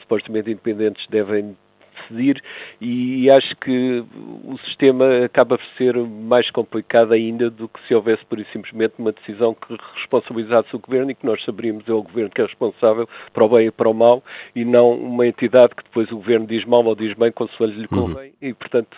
supostamente 0.00 0.50
independentes 0.50 1.06
devem 1.08 1.56
decidir 2.02 2.42
e 2.80 3.30
acho 3.30 3.54
que 3.56 4.04
o 4.44 4.58
sistema 4.66 5.24
acaba 5.24 5.58
por 5.58 5.66
ser 5.76 5.96
mais 5.96 6.50
complicado 6.50 7.12
ainda 7.12 7.50
do 7.50 7.68
que 7.68 7.80
se 7.86 7.94
houvesse 7.94 8.24
por 8.26 8.38
e 8.38 8.46
simplesmente 8.52 8.94
uma 8.98 9.12
decisão 9.12 9.54
que 9.54 9.76
responsabilizasse 9.94 10.74
o 10.74 10.78
governo 10.78 11.10
e 11.10 11.14
que 11.14 11.26
nós 11.26 11.42
saberíamos 11.44 11.88
é 11.88 11.92
o 11.92 12.02
governo 12.02 12.30
que 12.30 12.40
é 12.40 12.44
responsável 12.44 13.08
para 13.32 13.44
o 13.44 13.48
bem 13.48 13.66
e 13.66 13.70
para 13.70 13.88
o 13.88 13.94
mal 13.94 14.22
e 14.54 14.64
não 14.64 14.90
uma 14.92 15.26
entidade 15.26 15.74
que 15.74 15.84
depois 15.84 16.10
o 16.10 16.16
governo 16.16 16.46
diz 16.46 16.64
mal 16.64 16.84
ou 16.84 16.94
diz 16.94 17.14
bem 17.16 17.32
consoante 17.32 17.78
lhe 17.78 17.88
convém 17.88 18.32
uhum. 18.42 18.48
e 18.48 18.54
portanto 18.54 18.96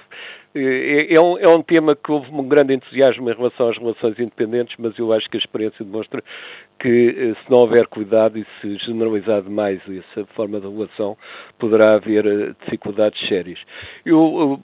é, 0.54 1.14
é, 1.14 1.20
um, 1.20 1.36
é 1.38 1.48
um 1.48 1.62
tema 1.62 1.96
que 1.96 2.12
houve 2.12 2.30
um 2.30 2.46
grande 2.46 2.74
entusiasmo 2.74 3.28
em 3.28 3.34
relação 3.34 3.68
às 3.68 3.76
relações 3.76 4.18
independentes, 4.18 4.76
mas 4.78 4.96
eu 4.98 5.12
acho 5.12 5.28
que 5.28 5.36
a 5.36 5.40
experiência 5.40 5.84
demonstra 5.84 6.22
que 6.78 7.08
eh, 7.18 7.34
se 7.42 7.50
não 7.50 7.58
houver 7.58 7.86
cuidado 7.88 8.38
e 8.38 8.46
se 8.60 8.76
generalizar 8.78 9.42
demais 9.42 9.80
essa 9.88 10.24
forma 10.34 10.60
de 10.60 10.68
relação, 10.68 11.16
poderá 11.58 11.94
haver 11.94 12.26
eh, 12.26 12.54
dificuldades 12.64 13.18
sérias. 13.28 13.58
Eu, 14.06 14.60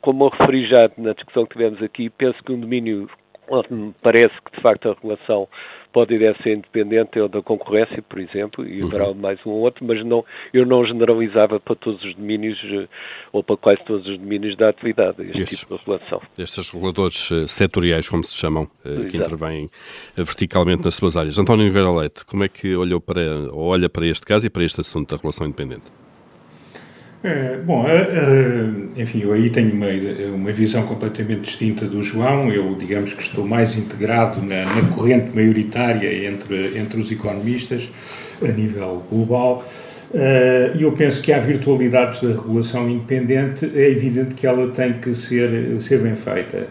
como 0.00 0.24
eu 0.24 0.28
referi 0.28 0.66
já 0.66 0.90
na 0.96 1.12
discussão 1.12 1.46
que 1.46 1.52
tivemos 1.56 1.82
aqui, 1.82 2.10
penso 2.10 2.42
que 2.44 2.52
um 2.52 2.60
domínio 2.60 3.08
me 3.70 3.94
parece 4.02 4.34
que 4.44 4.56
de 4.56 4.62
facto 4.62 4.90
a 4.90 4.96
relação 5.02 5.48
pode 5.92 6.14
e 6.14 6.18
deve 6.18 6.40
ser 6.42 6.54
independente 6.54 7.18
da 7.28 7.42
concorrência, 7.42 8.02
por 8.02 8.18
exemplo, 8.18 8.66
e 8.66 8.82
haverá 8.82 9.08
uhum. 9.08 9.14
mais 9.14 9.38
um 9.46 9.50
ou 9.50 9.60
outro, 9.60 9.84
mas 9.84 10.04
não, 10.04 10.24
eu 10.52 10.66
não 10.66 10.84
generalizava 10.84 11.58
para 11.58 11.74
todos 11.74 12.02
os 12.04 12.14
domínios 12.14 12.58
eh, 12.64 12.86
ou 13.32 13.42
para 13.42 13.56
quase 13.56 13.82
todos 13.84 14.06
os 14.06 14.18
domínios 14.18 14.56
da 14.56 14.68
atividade 14.68 15.22
este 15.22 15.38
Estes, 15.38 15.58
tipo 15.60 15.78
de 15.78 15.84
relação. 15.84 16.22
Estes 16.38 16.70
reguladores 16.70 17.30
uh, 17.30 17.48
setoriais, 17.48 18.08
como 18.08 18.22
se 18.22 18.36
chamam, 18.36 18.64
uh, 18.84 19.06
que 19.08 19.16
intervêm 19.16 19.68
verticalmente 20.14 20.84
nas 20.84 20.94
suas 20.94 21.16
áreas. 21.16 21.38
António 21.38 21.66
Nogueira 21.66 21.90
Leite, 21.90 22.24
como 22.26 22.44
é 22.44 22.48
que 22.48 22.76
olhou 22.76 23.00
para, 23.00 23.20
olha 23.52 23.88
para 23.88 24.06
este 24.06 24.26
caso 24.26 24.46
e 24.46 24.50
para 24.50 24.64
este 24.64 24.80
assunto 24.80 25.16
da 25.16 25.20
relação 25.20 25.46
independente? 25.46 25.90
É, 27.22 27.56
bom, 27.56 27.84
enfim, 28.96 29.22
eu 29.22 29.32
aí 29.32 29.50
tenho 29.50 29.72
uma, 29.72 29.88
uma 30.34 30.52
visão 30.52 30.84
completamente 30.84 31.40
distinta 31.40 31.84
do 31.84 32.00
João. 32.00 32.52
Eu, 32.52 32.76
digamos 32.76 33.12
que 33.12 33.22
estou 33.22 33.44
mais 33.44 33.76
integrado 33.76 34.40
na, 34.40 34.64
na 34.64 34.88
corrente 34.94 35.34
maioritária 35.34 36.28
entre, 36.28 36.78
entre 36.78 37.00
os 37.00 37.10
economistas 37.10 37.90
a 38.40 38.46
nível 38.46 39.02
global. 39.10 39.66
E 40.78 40.82
eu 40.82 40.92
penso 40.92 41.20
que 41.20 41.32
há 41.32 41.40
virtualidades 41.40 42.22
da 42.22 42.28
regulação 42.28 42.88
independente, 42.88 43.68
é 43.74 43.90
evidente 43.90 44.34
que 44.34 44.46
ela 44.46 44.70
tem 44.70 44.94
que 44.94 45.14
ser, 45.14 45.78
ser 45.82 45.98
bem 45.98 46.16
feita, 46.16 46.68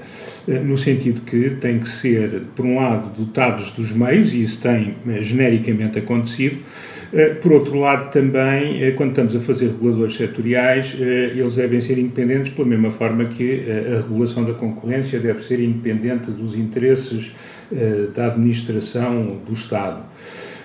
no 0.47 0.77
sentido 0.77 1.21
que 1.21 1.51
tem 1.51 1.77
que 1.77 1.88
ser, 1.88 2.43
por 2.55 2.65
um 2.65 2.77
lado, 2.77 3.12
dotados 3.15 3.69
dos 3.71 3.91
meios, 3.91 4.33
e 4.33 4.41
isso 4.41 4.60
tem 4.60 4.95
genericamente 5.21 5.99
acontecido, 5.99 6.57
por 7.41 7.51
outro 7.51 7.80
lado, 7.80 8.12
também, 8.12 8.93
quando 8.95 9.10
estamos 9.10 9.36
a 9.36 9.39
fazer 9.39 9.67
reguladores 9.67 10.15
setoriais, 10.15 10.95
eles 10.99 11.56
devem 11.56 11.82
ser 11.82 11.97
independentes 11.97 12.51
pela 12.53 12.67
mesma 12.67 12.91
forma 12.91 13.25
que 13.25 13.65
a 13.69 13.97
regulação 13.97 14.43
da 14.43 14.53
concorrência 14.53 15.19
deve 15.19 15.43
ser 15.43 15.60
independente 15.60 16.30
dos 16.30 16.56
interesses 16.56 17.32
da 18.13 18.27
administração 18.27 19.39
do 19.45 19.53
Estado. 19.53 20.03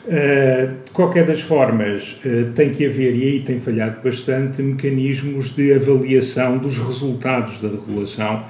Uh, 0.04 0.82
de 0.84 0.90
qualquer 0.90 1.24
das 1.24 1.40
formas, 1.42 2.18
uh, 2.24 2.50
tem 2.56 2.70
que 2.70 2.84
haver, 2.84 3.14
e 3.14 3.22
aí 3.22 3.40
tem 3.40 3.60
falhado 3.60 4.02
bastante, 4.02 4.60
mecanismos 4.60 5.54
de 5.54 5.72
avaliação 5.72 6.58
dos 6.58 6.76
resultados 6.76 7.60
da 7.60 7.68
regulação, 7.68 8.44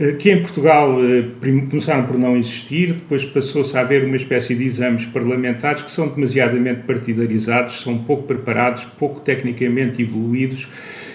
uh, 0.00 0.16
que 0.16 0.30
em 0.30 0.40
Portugal 0.40 0.96
começaram 1.68 2.06
por 2.06 2.16
não 2.16 2.34
existir, 2.34 2.94
depois 2.94 3.26
passou-se 3.26 3.76
a 3.76 3.82
haver 3.82 4.04
uma 4.04 4.16
espécie 4.16 4.54
de 4.54 4.64
exames 4.64 5.04
parlamentares 5.04 5.82
que 5.82 5.90
são 5.90 6.08
demasiadamente 6.08 6.84
partidarizados, 6.86 7.82
são 7.82 7.98
pouco 7.98 8.22
preparados, 8.22 8.86
pouco 8.98 9.20
tecnicamente 9.20 10.00
evoluídos 10.00 10.66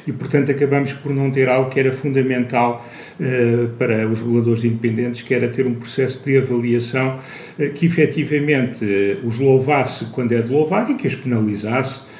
e, 0.06 0.12
portanto, 0.12 0.52
acabamos 0.52 0.94
por 0.94 1.14
não 1.14 1.30
ter 1.32 1.48
algo 1.48 1.70
que 1.70 1.80
era 1.80 1.92
fundamental 1.92 2.86
uh, 3.20 3.68
para 3.78 4.08
os 4.08 4.20
reguladores 4.20 4.64
independentes, 4.64 5.22
que 5.22 5.34
era 5.34 5.48
ter 5.48 5.66
um 5.68 5.76
processo 5.76 6.24
de 6.24 6.38
avaliação 6.38 7.18
uh, 7.18 7.70
que 7.74 7.86
efetivamente 7.86 8.84
uh, 8.84 9.28
os 9.28 9.38
louvasse 9.38 10.06
quando 10.06 10.34
é 10.34 10.42
de 10.42 10.52
louvar 10.52 10.90
e 10.90 10.96
que 10.96 11.08
os 11.08 11.16
penalizasse 11.16 12.12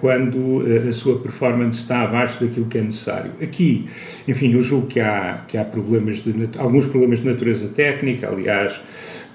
quando 0.00 0.62
a 0.88 0.92
sua 0.92 1.18
performance 1.18 1.80
está 1.80 2.02
abaixo 2.02 2.44
daquilo 2.44 2.66
que 2.66 2.78
é 2.78 2.80
necessário. 2.80 3.32
Aqui, 3.42 3.88
enfim, 4.28 4.52
eu 4.52 4.60
julgo 4.60 4.86
que 4.86 5.00
há, 5.00 5.42
que 5.48 5.58
há 5.58 5.64
problemas 5.64 6.18
de, 6.18 6.32
alguns 6.56 6.86
problemas 6.86 7.18
de 7.18 7.26
natureza 7.26 7.66
técnica, 7.66 8.28
aliás, 8.28 8.80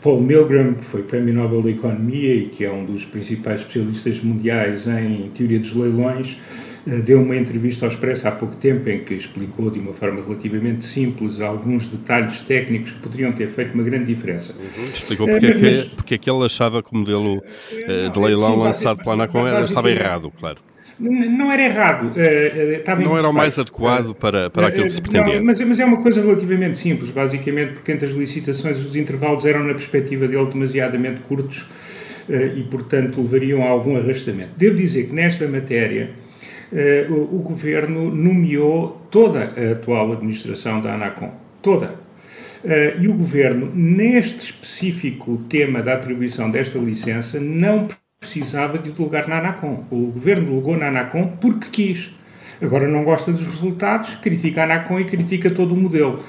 Paul 0.02 0.22
Milgram, 0.22 0.76
que 0.76 0.86
foi 0.86 1.04
Prémio 1.04 1.34
Nobel 1.34 1.62
da 1.62 1.72
Economia 1.72 2.36
e 2.36 2.46
que 2.46 2.64
é 2.64 2.72
um 2.72 2.86
dos 2.86 3.04
principais 3.04 3.62
especialistas 3.62 4.22
mundiais 4.22 4.88
em 4.88 5.30
teoria 5.36 5.60
dos 5.60 5.74
leilões, 5.74 6.38
deu 6.86 7.22
uma 7.22 7.36
entrevista 7.36 7.86
ao 7.86 7.92
Expresso 7.92 8.28
há 8.28 8.32
pouco 8.32 8.56
tempo 8.56 8.90
em 8.90 9.00
que 9.00 9.14
explicou 9.14 9.70
de 9.70 9.80
uma 9.80 9.94
forma 9.94 10.22
relativamente 10.22 10.86
simples 10.86 11.40
alguns 11.40 11.88
detalhes 11.88 12.42
técnicos 12.42 12.92
que 12.92 13.00
poderiam 13.00 13.32
ter 13.32 13.50
feito 13.50 13.74
uma 13.74 13.84
grande 13.84 14.06
diferença. 14.06 14.54
Uhum. 14.54 14.84
Explicou 14.86 15.28
porque, 15.28 15.46
é, 15.46 15.54
que, 15.54 15.90
porque 15.96 16.16
é 16.16 16.18
que 16.18 16.30
ele 16.30 16.46
achava 16.46 16.84
que 16.84 16.94
o 16.94 16.98
modelo 16.98 17.38
uh, 17.38 18.10
de 18.12 18.20
leilão 18.20 18.58
lançado 18.58 18.98
pela 18.98 19.14
Anacom 19.14 19.48
estava 19.64 19.90
errado, 19.90 20.32
claro. 20.38 20.58
Não 21.00 21.52
era 21.52 21.64
errado. 21.64 22.12
Uh, 22.12 23.02
não 23.02 23.18
era 23.18 23.30
o 23.30 23.34
mais 23.34 23.58
adequado 23.58 24.14
para, 24.14 24.50
para 24.50 24.68
aquilo 24.68 24.86
que 24.86 24.94
se 24.94 25.02
pretendia. 25.02 25.40
Não, 25.40 25.46
mas, 25.46 25.60
mas, 25.62 25.80
é 25.80 25.86
uma 25.86 26.02
coisa 26.02 26.22
relativamente 26.22 26.78
simples, 26.78 27.10
basicamente, 27.10 27.74
porque 27.74 27.94
entre 27.94 28.10
as 28.10 28.14
licitações 28.14 28.86
os 28.86 28.96
intervalos 28.96 29.46
eram, 29.46 29.64
na 29.64 29.74
perspectiva 29.74 30.28
dele, 30.28 30.46
demasiadamente 30.48 31.22
curtos 31.22 31.66
e, 32.30 32.64
portanto, 32.64 33.22
levariam 33.22 33.64
a 33.64 33.70
algum 33.70 33.98
arrastamento. 33.98 34.52
Devo 34.56 34.76
dizer 34.76 35.08
que 35.08 35.14
nesta 35.14 35.48
matéria 35.48 36.12
o, 37.10 37.36
o, 37.36 37.40
Governo 37.40 38.10
nomeou 38.14 39.02
toda 39.12 39.54
a 39.56 39.72
atual 39.74 40.12
administração 40.14 40.82
da 40.82 40.94
ANACOM. 40.94 41.32
Toda. 41.62 41.96
e 43.00 43.08
o 43.08 43.14
Governo, 43.14 43.72
neste 43.74 44.52
específico 44.52 45.38
tema 45.50 45.82
da 45.82 45.94
atribuição 45.94 46.50
desta 46.50 46.78
licença, 46.80 47.40
não 47.40 47.88
precisava 48.24 48.78
de 48.78 48.92
delegar 48.92 49.28
na 49.28 49.40
ANACOM. 49.40 49.86
O 49.92 50.08
governo 50.08 50.48
delegou 50.48 50.78
na 50.78 50.88
ANACOM 50.88 51.38
porque 51.40 51.70
quis. 51.70 52.16
Agora 52.62 52.88
não 52.88 53.04
gosta 53.04 53.32
dos 53.32 53.46
resultados, 53.46 54.16
critica 54.16 54.62
a 54.62 54.64
ANACOM 54.64 55.00
e 55.00 55.06
critica 55.06 55.50
todo 55.50 55.74
o 55.74 55.78
modelo. 55.78 56.24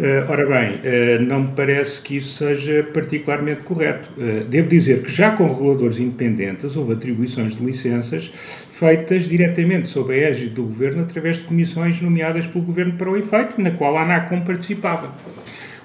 Uh, 0.00 0.24
ora 0.30 0.46
bem, 0.46 0.76
uh, 0.76 1.22
não 1.22 1.42
me 1.42 1.48
parece 1.48 2.00
que 2.00 2.16
isso 2.16 2.38
seja 2.38 2.82
particularmente 2.84 3.60
correto. 3.60 4.08
Uh, 4.16 4.46
devo 4.46 4.66
dizer 4.66 5.02
que 5.02 5.12
já 5.12 5.32
com 5.32 5.46
reguladores 5.46 5.98
independentes 5.98 6.74
houve 6.74 6.94
atribuições 6.94 7.54
de 7.54 7.62
licenças 7.62 8.32
feitas 8.70 9.28
diretamente 9.28 9.88
sob 9.88 10.14
a 10.14 10.16
égide 10.16 10.54
do 10.54 10.62
Governo 10.62 11.02
através 11.02 11.36
de 11.36 11.44
comissões 11.44 12.00
nomeadas 12.00 12.46
pelo 12.46 12.64
Governo 12.64 12.94
para 12.94 13.10
o 13.10 13.16
efeito, 13.18 13.60
na 13.60 13.72
qual 13.72 13.94
a 13.98 14.04
ANACOM 14.04 14.40
participava. 14.40 15.14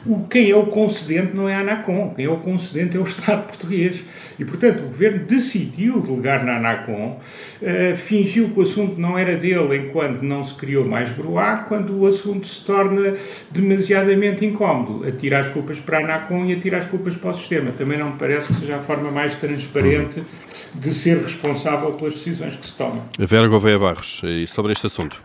O, 0.06 0.28
quem 0.28 0.52
é 0.52 0.56
o 0.56 0.68
concedente 0.68 1.36
não 1.36 1.50
é 1.50 1.56
a 1.56 1.60
ANACOM, 1.62 2.14
quem 2.16 2.26
é 2.26 2.30
o 2.30 2.38
concedente 2.38 2.96
é 2.96 3.00
o 3.00 3.04
Estado 3.04 3.48
português. 3.48 4.04
E, 4.38 4.46
portanto, 4.46 4.82
o 4.82 4.88
Governo 4.88 5.26
decidiu 5.26 6.02
delegar 6.02 6.46
na 6.46 6.58
ANACOM, 6.58 7.18
uh, 7.18 7.98
fingiu 7.98 8.50
que 8.50 8.60
o 8.60 8.64
assunto 8.64 9.00
não 9.00 9.18
era 9.18 9.36
dele 9.36 9.78
enquanto 9.78 10.22
não 10.22 10.44
se 10.44 10.54
criou 10.54 10.86
mais 10.86 11.12
broá, 11.12 11.58
quando 11.68 12.00
o 12.00 12.06
assunto 12.06 12.48
se 12.48 12.64
torna 12.64 13.16
demasiadamente 13.50 14.46
incómodo, 14.46 15.08
atira 15.08 15.40
as 15.40 15.48
culpas 15.48 15.80
para 15.80 15.98
a 15.98 16.02
ANACOM 16.02 16.46
e 16.46 16.54
atira 16.54 16.78
as 16.78 16.86
culpas 16.86 17.16
para 17.16 17.32
o 17.32 17.34
sistema. 17.34 17.72
Também 17.72 17.98
não 17.98 18.12
me 18.12 18.18
parece 18.18 18.48
que 18.48 18.60
seja 18.60 18.76
a 18.76 18.80
forma 18.80 19.10
mais 19.10 19.34
transparente 19.36 20.24
de 20.74 20.94
ser 20.94 21.18
responsável 21.22 21.94
pelas 21.94 22.16
decisões 22.16 22.56
que 22.56 22.66
se 22.66 22.74
tomam. 22.74 23.04
Vera 23.18 23.48
Gouveia 23.48 23.80
Barros, 23.80 24.22
e 24.24 24.46
sobre 24.46 24.74
este 24.74 24.88
assunto? 24.88 25.25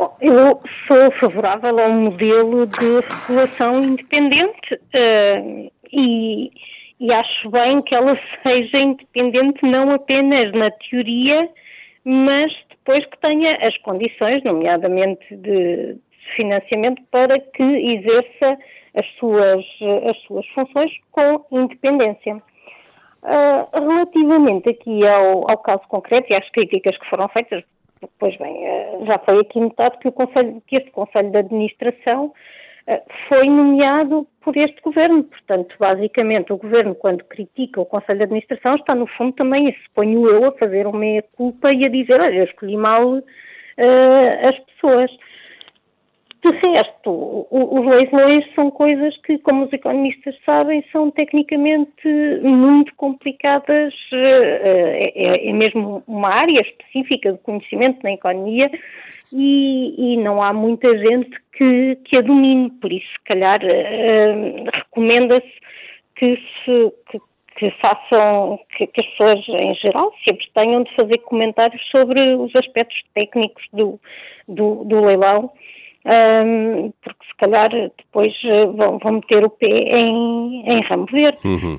Bom, 0.00 0.16
eu 0.22 0.58
sou 0.86 1.10
favorável 1.20 1.78
a 1.78 1.86
um 1.86 2.04
modelo 2.04 2.66
de 2.66 3.00
regulação 3.00 3.80
independente 3.80 4.72
uh, 4.74 5.70
e, 5.92 6.50
e 6.98 7.12
acho 7.12 7.50
bem 7.50 7.82
que 7.82 7.94
ela 7.94 8.18
seja 8.42 8.78
independente 8.78 9.62
não 9.62 9.90
apenas 9.92 10.54
na 10.54 10.70
teoria, 10.70 11.46
mas 12.02 12.50
depois 12.70 13.04
que 13.04 13.18
tenha 13.18 13.56
as 13.56 13.76
condições, 13.82 14.42
nomeadamente 14.42 15.36
de 15.36 15.98
financiamento, 16.34 17.02
para 17.10 17.38
que 17.38 17.62
exerça 17.62 18.56
as 18.94 19.06
suas, 19.18 19.62
as 20.08 20.16
suas 20.22 20.46
funções 20.54 20.92
com 21.12 21.44
independência. 21.52 22.36
Uh, 23.22 23.68
relativamente 23.78 24.70
aqui 24.70 25.06
ao, 25.06 25.50
ao 25.50 25.58
caso 25.58 25.82
concreto 25.88 26.32
e 26.32 26.36
às 26.36 26.48
críticas 26.48 26.96
que 26.96 27.10
foram 27.10 27.28
feitas 27.28 27.62
Pois 28.18 28.36
bem, 28.38 28.66
eh, 28.66 28.98
já 29.04 29.18
foi 29.18 29.40
aqui 29.40 29.60
notado 29.60 29.98
que, 29.98 30.10
Conselho, 30.10 30.62
que 30.66 30.76
este 30.76 30.90
Conselho 30.90 31.30
de 31.30 31.38
Administração 31.38 32.32
eh, 32.86 33.02
foi 33.28 33.48
nomeado 33.48 34.26
por 34.40 34.56
este 34.56 34.80
governo. 34.80 35.24
Portanto, 35.24 35.74
basicamente, 35.78 36.52
o 36.52 36.56
governo, 36.56 36.94
quando 36.94 37.24
critica 37.24 37.80
o 37.80 37.86
Conselho 37.86 38.18
de 38.18 38.24
Administração, 38.24 38.76
está, 38.76 38.94
no 38.94 39.06
fundo, 39.06 39.34
também, 39.34 39.68
e 39.68 39.76
suponho 39.84 40.26
eu, 40.28 40.46
a 40.46 40.52
fazer 40.52 40.86
uma 40.86 40.98
meia-culpa 40.98 41.72
e 41.72 41.84
a 41.84 41.88
dizer: 41.88 42.20
olha, 42.20 42.36
eu 42.36 42.44
escolhi 42.44 42.76
mal 42.76 43.18
uh, 43.18 44.48
as 44.48 44.58
pessoas. 44.60 45.10
Resto, 46.72 47.46
os 47.50 47.86
leilões 47.86 48.44
são 48.54 48.70
coisas 48.70 49.16
que, 49.18 49.38
como 49.38 49.64
os 49.64 49.72
economistas 49.72 50.36
sabem, 50.44 50.84
são 50.92 51.10
tecnicamente 51.10 52.08
muito 52.42 52.94
complicadas. 52.96 53.94
Eh, 54.12 55.12
é, 55.14 55.48
é 55.48 55.52
mesmo 55.52 56.02
uma 56.06 56.28
área 56.28 56.60
específica 56.60 57.32
de 57.32 57.38
conhecimento 57.38 58.02
na 58.02 58.12
economia 58.12 58.70
e, 59.32 60.14
e 60.14 60.16
não 60.18 60.42
há 60.42 60.52
muita 60.52 60.96
gente 60.98 61.30
que, 61.52 61.96
que 62.04 62.16
a 62.16 62.20
domine. 62.20 62.70
Por 62.80 62.92
isso, 62.92 63.06
se 63.06 63.24
calhar, 63.24 63.60
uh, 63.62 64.64
recomenda-se 64.72 65.52
que 66.16 66.36
se, 66.36 66.92
que, 67.10 67.20
que 67.56 67.70
façam, 67.80 68.58
que, 68.76 68.86
que, 68.86 69.00
as 69.00 69.06
pessoas 69.08 69.48
em 69.48 69.74
geral 69.74 70.12
sempre 70.24 70.46
tenham 70.54 70.82
de 70.82 70.94
fazer 70.94 71.18
comentários 71.18 71.82
sobre 71.90 72.34
os 72.34 72.54
aspectos 72.56 73.00
técnicos 73.14 73.64
do, 73.72 74.00
do, 74.48 74.84
do 74.84 75.04
leilão 75.04 75.50
um, 76.06 76.92
porque 77.02 77.26
se 77.26 77.36
calhar 77.36 77.70
depois 77.70 78.32
eh, 78.44 78.66
vão, 78.66 78.98
vão 78.98 79.12
meter 79.12 79.44
o 79.44 79.50
pé 79.50 79.66
em, 79.66 80.62
em 80.66 80.82
ramo 80.82 81.06
verde. 81.06 81.38
Uhum. 81.44 81.78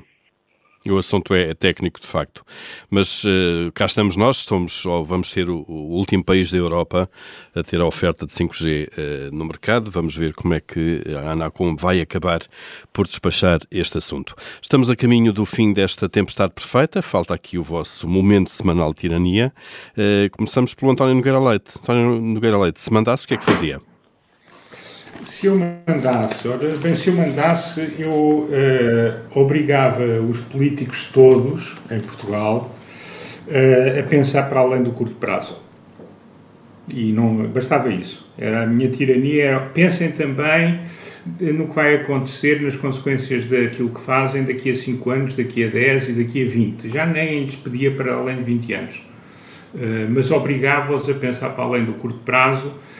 O 0.88 0.98
assunto 0.98 1.32
é, 1.32 1.54
técnico, 1.54 2.00
de 2.00 2.08
facto. 2.08 2.44
Mas 2.90 3.22
uh, 3.22 3.70
cá 3.72 3.86
estamos 3.86 4.16
nós, 4.16 4.38
somos, 4.38 4.84
ou 4.84 5.04
vamos 5.04 5.30
ser 5.30 5.48
o, 5.48 5.64
o, 5.68 5.92
último 5.92 6.24
país 6.24 6.50
da 6.50 6.58
Europa 6.58 7.08
a 7.54 7.62
ter 7.62 7.80
a 7.80 7.86
oferta 7.86 8.26
de 8.26 8.32
5G 8.32 8.88
uh, 8.88 8.90
eh, 8.96 9.30
no 9.32 9.44
mercado. 9.44 9.92
Vamos 9.92 10.16
ver 10.16 10.34
como 10.34 10.54
é 10.54 10.60
que 10.60 11.04
a 11.16 11.30
Anacom 11.30 11.76
vai 11.76 12.00
acabar 12.00 12.40
por 12.92 13.06
despachar 13.06 13.60
este 13.70 13.98
assunto. 13.98 14.34
Estamos 14.60 14.90
a 14.90 14.96
caminho 14.96 15.32
do 15.32 15.46
fim 15.46 15.72
desta 15.72 16.08
tempestade 16.08 16.52
perfeita. 16.52 17.00
Falta 17.00 17.32
aqui 17.32 17.58
o 17.58 17.62
vosso 17.62 18.08
momento 18.08 18.50
semanal 18.50 18.92
de 18.92 19.02
tirania. 19.02 19.52
Uh, 19.96 20.28
começamos 20.36 20.74
pelo 20.74 20.90
António 20.90 21.14
Nogueira 21.14 21.38
Leite. 21.38 21.78
António 21.78 22.20
Nogueira 22.20 22.58
Leite, 22.58 22.82
se 22.82 22.92
mandasse, 22.92 23.24
o 23.24 23.28
que 23.28 23.34
é 23.34 23.36
que 23.36 23.44
fazia? 23.44 23.80
Se 25.26 25.46
eu 25.46 25.56
mandasse, 25.56 26.48
ora, 26.48 26.76
bem, 26.76 26.96
se 26.96 27.08
eu 27.08 27.14
mandasse, 27.14 27.94
eu 27.98 28.10
uh, 28.10 29.38
obrigava 29.40 30.02
os 30.02 30.40
políticos 30.40 31.04
todos 31.12 31.76
em 31.90 32.00
Portugal 32.00 32.74
uh, 33.46 34.00
a 34.00 34.02
pensar 34.04 34.48
para 34.48 34.60
além 34.60 34.82
do 34.82 34.90
curto 34.90 35.14
prazo. 35.14 35.58
E 36.92 37.12
não 37.12 37.46
bastava 37.46 37.90
isso. 37.90 38.26
Era 38.36 38.64
a 38.64 38.66
minha 38.66 38.90
tirania. 38.90 39.44
Era, 39.44 39.60
pensem 39.60 40.10
também 40.10 40.80
no 41.40 41.68
que 41.68 41.74
vai 41.74 41.94
acontecer, 41.94 42.60
nas 42.60 42.74
consequências 42.74 43.46
daquilo 43.46 43.90
que 43.90 44.00
fazem 44.00 44.42
daqui 44.42 44.72
a 44.72 44.74
5 44.74 45.10
anos, 45.10 45.36
daqui 45.36 45.64
a 45.64 45.68
10 45.68 46.08
e 46.08 46.12
daqui 46.12 46.44
a 46.44 46.48
20. 46.48 46.88
Já 46.88 47.06
nem 47.06 47.44
lhes 47.44 47.54
pedia 47.54 47.92
para 47.92 48.14
além 48.14 48.38
de 48.38 48.42
20 48.42 48.72
anos. 48.72 49.02
Uh, 49.74 50.10
mas 50.10 50.30
obrigava-os 50.30 51.08
a 51.08 51.14
pensar 51.14 51.50
para 51.50 51.64
além 51.64 51.84
do 51.84 51.92
curto 51.94 52.18
prazo 52.24 52.68
eh, 52.68 52.91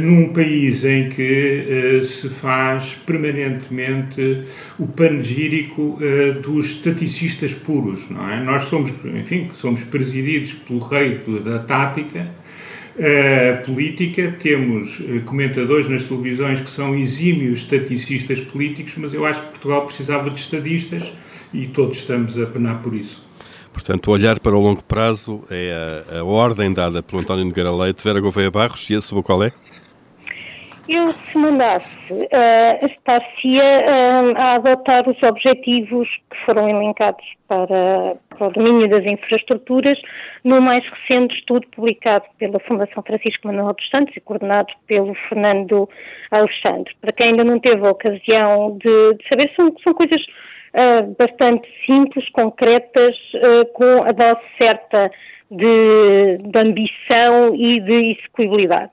num 0.00 0.32
país 0.32 0.84
em 0.84 1.08
que 1.08 2.00
uh, 2.00 2.04
se 2.04 2.28
faz 2.28 2.96
permanentemente 3.06 4.42
o 4.76 4.88
panegírico 4.88 6.00
uh, 6.00 6.40
dos 6.40 6.66
estaticistas 6.70 7.54
puros, 7.54 8.10
não 8.10 8.28
é? 8.28 8.42
Nós 8.42 8.64
somos, 8.64 8.92
enfim, 9.04 9.48
somos 9.54 9.84
presididos 9.84 10.52
pelo 10.52 10.80
rei 10.80 11.20
da 11.44 11.60
tática 11.60 12.28
uh, 12.96 13.64
política, 13.64 14.34
temos 14.40 15.00
comentadores 15.24 15.88
nas 15.88 16.02
televisões 16.02 16.60
que 16.60 16.70
são 16.70 16.96
exímios 16.96 17.60
estaticistas 17.60 18.40
políticos, 18.40 18.94
mas 18.96 19.14
eu 19.14 19.24
acho 19.24 19.40
que 19.42 19.48
Portugal 19.50 19.86
precisava 19.86 20.28
de 20.28 20.40
estadistas 20.40 21.12
e 21.54 21.66
todos 21.66 21.98
estamos 21.98 22.36
a 22.36 22.46
penar 22.46 22.82
por 22.82 22.94
isso. 22.94 23.27
Portanto, 23.78 24.10
olhar 24.10 24.40
para 24.40 24.56
o 24.56 24.60
longo 24.60 24.82
prazo 24.82 25.44
é 25.48 26.04
a, 26.12 26.18
a 26.18 26.24
ordem 26.24 26.74
dada 26.74 27.00
pelo 27.00 27.22
António 27.22 27.44
Nogueira 27.44 27.70
Leite, 27.70 28.02
Vera 28.02 28.20
Gouveia 28.20 28.50
Barros, 28.50 28.90
e 28.90 28.96
a 28.96 29.00
sua 29.00 29.22
qual 29.22 29.44
é? 29.44 29.52
Eu, 30.88 31.06
se 31.06 31.38
mandasse, 31.38 32.12
uh, 32.12 32.86
estar-se 32.86 33.56
uh, 33.56 34.36
a 34.36 34.54
adotar 34.54 35.08
os 35.08 35.22
objetivos 35.22 36.08
que 36.28 36.44
foram 36.44 36.68
elencados 36.68 37.24
para, 37.46 38.16
para, 38.30 38.48
o 38.48 38.50
domínio 38.50 38.88
das 38.90 39.04
infraestruturas 39.04 39.96
no 40.42 40.60
mais 40.60 40.84
recente 40.84 41.36
estudo 41.36 41.64
publicado 41.68 42.24
pela 42.36 42.58
Fundação 42.58 43.02
Francisco 43.04 43.46
Manuel 43.46 43.74
dos 43.74 43.88
Santos 43.90 44.16
e 44.16 44.20
coordenado 44.20 44.72
pelo 44.88 45.14
Fernando 45.28 45.88
Alexandre. 46.32 46.92
Para 47.00 47.12
quem 47.12 47.28
ainda 47.28 47.44
não 47.44 47.60
teve 47.60 47.86
a 47.86 47.90
ocasião 47.92 48.76
de, 48.78 49.14
de 49.14 49.28
saber, 49.28 49.52
são, 49.54 49.72
são 49.84 49.94
coisas 49.94 50.20
uh, 50.74 51.14
bastante 51.18 51.68
simples, 51.86 52.28
concretas, 52.30 53.16
uh, 53.34 53.66
com 53.72 54.02
a 54.02 54.12
dose 54.12 54.40
certa 54.56 55.10
de, 55.50 56.38
de, 56.38 56.58
ambição 56.58 57.54
e 57.54 57.80
de 57.80 58.12
execuibilidade. 58.12 58.92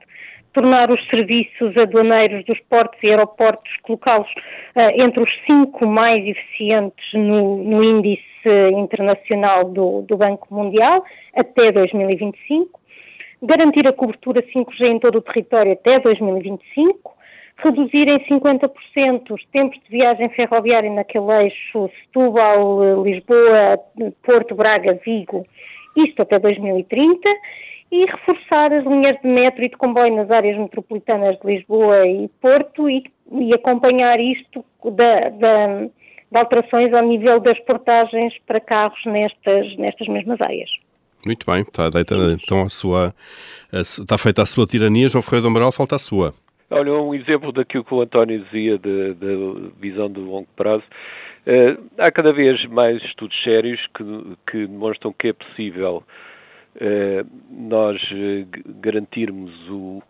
Tornar 0.54 0.90
os 0.90 1.06
serviços 1.10 1.76
aduaneiros 1.76 2.46
dos 2.46 2.60
portos 2.70 2.98
e 3.04 3.10
aeroportos, 3.10 3.72
colocá-los 3.84 4.30
uh, 4.30 5.02
entre 5.02 5.22
os 5.22 5.30
cinco 5.46 5.86
mais 5.86 6.26
eficientes 6.26 7.06
no, 7.14 7.64
no 7.64 7.84
índice 7.84 8.24
internacional 8.78 9.66
do, 9.66 10.04
do 10.04 10.18
Banco 10.18 10.54
Mundial 10.54 11.04
até 11.36 11.72
2025, 11.72 12.80
garantir 13.42 13.88
a 13.88 13.94
cobertura 13.94 14.42
5G 14.42 14.82
em 14.82 15.00
todo 15.00 15.18
o 15.18 15.22
território 15.22 15.74
até 15.74 16.00
2025, 16.00 17.15
reduzir 17.58 18.08
em 18.08 18.20
50% 18.26 19.32
os 19.32 19.46
tempos 19.48 19.80
de 19.84 19.90
viagem 19.90 20.30
ferroviária 20.30 20.92
naquele 20.92 21.32
eixo 21.44 21.90
Setúbal, 22.02 23.04
Lisboa, 23.04 23.80
Porto, 24.24 24.56
Braga, 24.56 25.00
Vigo 25.06 25.46
isto 25.96 26.22
até 26.22 26.38
2030, 26.38 27.30
e 27.92 28.06
reforçar 28.06 28.74
as 28.74 28.84
linhas 28.86 29.16
de 29.22 29.28
metro 29.28 29.64
e 29.64 29.70
de 29.70 29.78
comboio 29.78 30.16
nas 30.16 30.30
áreas 30.30 30.58
metropolitanas 30.58 31.40
de 31.40 31.48
Lisboa 31.48 32.06
e 32.06 32.28
Porto 32.42 32.90
e, 32.90 33.04
e 33.32 33.54
acompanhar 33.54 34.20
isto 34.20 34.66
da, 34.84 35.30
da, 35.30 35.68
de 35.86 36.38
alterações 36.38 36.94
ao 36.94 37.04
nível 37.04 37.40
das 37.40 37.60
portagens 37.60 38.34
para 38.46 38.60
carros 38.60 39.00
nestas, 39.06 39.78
nestas 39.78 40.08
mesmas 40.08 40.42
áreas. 40.42 40.70
Muito 41.26 41.46
bem, 41.50 41.62
está 41.62 41.90
então 42.04 42.64
a 42.64 42.70
sua, 42.70 43.14
a, 43.72 43.82
está 43.82 44.18
feita 44.18 44.42
a 44.42 44.46
sua 44.46 44.68
tirania, 44.68 45.08
João 45.08 45.22
Ferreira 45.22 45.44
do 45.44 45.48
Amaral, 45.48 45.72
falta 45.72 45.96
a 45.96 46.00
sua. 46.00 46.34
Olha, 46.70 46.94
um 46.94 47.14
exemplo 47.14 47.52
daquilo 47.52 47.84
que 47.84 47.94
o 47.94 48.02
António 48.02 48.40
dizia 48.44 48.78
da 48.78 49.70
visão 49.80 50.10
de 50.10 50.20
longo 50.20 50.48
prazo. 50.56 50.84
Uh, 51.46 51.84
há 52.00 52.12
cada 52.12 52.34
vez 52.34 52.66
mais 52.66 53.02
estudos 53.04 53.40
sérios 53.44 53.80
que, 53.96 54.04
que 54.50 54.66
demonstram 54.66 55.14
que 55.14 55.28
é 55.28 55.34
possível 55.34 56.04
uh, 56.76 57.28
nós 57.52 58.02
uh, 58.12 58.48
garantirmos 58.82 59.54
o, 59.70 60.02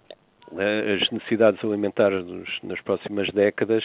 as 0.53 1.11
necessidades 1.11 1.61
alimentares 1.61 2.25
nos, 2.25 2.49
nas 2.63 2.79
próximas 2.81 3.29
décadas 3.31 3.83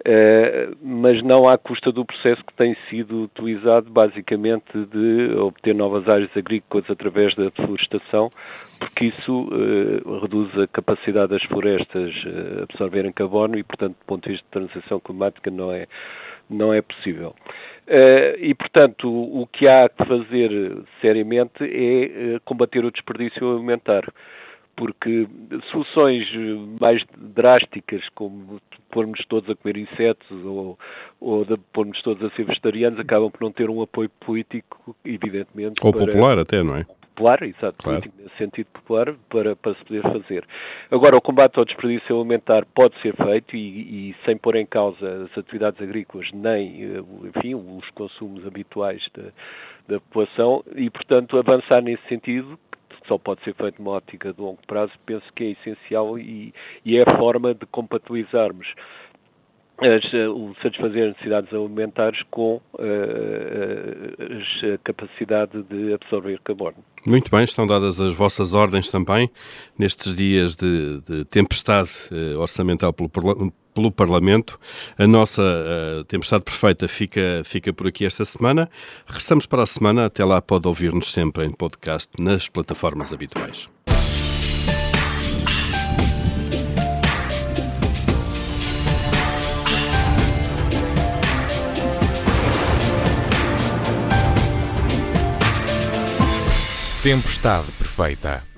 Uh, 0.00 0.74
mas 0.80 1.22
não 1.22 1.46
à 1.46 1.58
custa 1.58 1.92
do 1.92 2.06
processo 2.06 2.42
que 2.42 2.54
tem 2.54 2.74
sido 2.88 3.24
utilizado 3.24 3.90
basicamente 3.90 4.72
de 4.86 5.34
obter 5.36 5.74
novas 5.74 6.08
áreas 6.08 6.34
agrícolas 6.34 6.88
através 6.88 7.34
da 7.34 7.50
deflorestação, 7.50 8.32
porque 8.78 9.06
isso 9.06 9.42
uh, 9.42 10.20
reduz 10.20 10.58
a 10.58 10.66
capacidade 10.68 11.32
das 11.32 11.42
florestas 11.42 12.14
uh, 12.24 12.62
absorverem 12.62 13.12
carbono 13.12 13.58
e, 13.58 13.62
portanto, 13.62 13.92
do 13.92 14.06
ponto 14.06 14.24
de 14.24 14.30
vista 14.30 14.46
de 14.46 14.68
transição 14.68 15.00
climática, 15.00 15.50
não 15.50 15.70
é, 15.70 15.86
não 16.48 16.72
é 16.72 16.80
possível. 16.80 17.34
e, 18.38 18.54
portanto, 18.54 19.06
o, 19.06 19.42
o 19.42 19.46
que 19.48 19.68
há 19.68 19.86
que 19.86 20.02
fazer 20.06 20.78
seriamente 21.02 21.62
é 21.62 22.38
combater 22.46 22.86
o 22.86 22.90
desperdício 22.90 23.52
alimentar 23.52 24.04
porque 24.80 25.28
soluções 25.70 26.26
mais 26.80 27.04
drásticas, 27.14 28.00
como 28.14 28.58
pormos 28.90 29.22
todos 29.26 29.50
a 29.50 29.54
comer 29.54 29.76
insetos 29.76 30.30
ou, 30.42 30.78
ou 31.20 31.44
de 31.44 31.58
pormos 31.70 32.00
todos 32.00 32.24
a 32.24 32.34
ser 32.34 32.44
vegetarianos, 32.44 32.98
acabam 32.98 33.30
por 33.30 33.42
não 33.42 33.52
ter 33.52 33.68
um 33.68 33.82
apoio 33.82 34.08
político, 34.20 34.96
evidentemente. 35.04 35.74
Ou 35.84 35.92
para... 35.92 36.06
popular 36.06 36.38
até, 36.38 36.62
não 36.62 36.76
é? 36.76 36.84
Popular, 37.14 37.42
exato, 37.42 37.76
claro. 37.76 38.02
nesse 38.18 38.38
sentido 38.38 38.68
popular, 38.72 39.14
para, 39.28 39.54
para 39.54 39.74
se 39.74 39.84
poder 39.84 40.02
fazer. 40.02 40.46
Agora, 40.90 41.14
o 41.14 41.20
combate 41.20 41.58
ao 41.58 41.66
desperdício 41.66 42.18
alimentar 42.18 42.64
pode 42.74 42.98
ser 43.02 43.14
feito 43.14 43.54
e, 43.54 43.58
e 44.08 44.16
sem 44.24 44.38
pôr 44.38 44.56
em 44.56 44.64
causa 44.64 45.24
as 45.24 45.36
atividades 45.36 45.78
agrícolas, 45.82 46.26
nem, 46.32 46.84
eh, 46.84 47.02
enfim, 47.36 47.54
os 47.54 47.86
consumos 47.90 48.46
habituais 48.46 49.06
da, 49.14 49.24
da 49.86 50.00
população 50.00 50.64
e, 50.74 50.88
portanto, 50.88 51.36
avançar 51.36 51.82
nesse 51.82 52.02
sentido 52.08 52.58
só 53.10 53.18
pode 53.18 53.42
ser 53.42 53.54
feito 53.54 53.82
numa 53.82 53.96
ótica 53.96 54.32
de 54.32 54.40
longo 54.40 54.60
prazo, 54.68 54.92
penso 55.04 55.26
que 55.34 55.42
é 55.42 55.50
essencial 55.50 56.16
e, 56.16 56.54
e 56.84 56.96
é 56.96 57.02
a 57.02 57.18
forma 57.18 57.52
de 57.52 57.66
compatibilizarmos 57.66 58.72
satisfazer 60.62 61.04
as 61.04 61.08
necessidades 61.14 61.52
alimentares 61.52 62.20
com 62.30 62.60
uh, 62.74 64.74
a 64.74 64.78
capacidade 64.84 65.62
de 65.64 65.94
absorver 65.94 66.38
carbono. 66.44 66.76
Muito 67.06 67.30
bem, 67.30 67.44
estão 67.44 67.66
dadas 67.66 68.00
as 68.00 68.12
vossas 68.12 68.52
ordens 68.52 68.88
também 68.88 69.30
nestes 69.78 70.14
dias 70.14 70.54
de, 70.54 71.00
de 71.00 71.24
tempestade 71.24 71.90
uh, 72.12 72.38
orçamental 72.38 72.92
pelo, 72.92 73.08
pelo 73.08 73.90
Parlamento. 73.90 74.58
A 74.98 75.06
nossa 75.06 75.42
uh, 75.42 76.04
tempestade 76.04 76.44
perfeita 76.44 76.86
fica, 76.86 77.42
fica 77.44 77.72
por 77.72 77.86
aqui 77.86 78.04
esta 78.04 78.24
semana. 78.24 78.68
Regressamos 79.06 79.46
para 79.46 79.62
a 79.62 79.66
semana. 79.66 80.06
Até 80.06 80.24
lá 80.24 80.42
pode 80.42 80.68
ouvir-nos 80.68 81.12
sempre 81.12 81.44
em 81.44 81.50
podcast 81.50 82.10
nas 82.18 82.48
plataformas 82.48 83.12
habituais. 83.12 83.68
Tempestade 97.10 97.72
perfeita. 97.72 98.49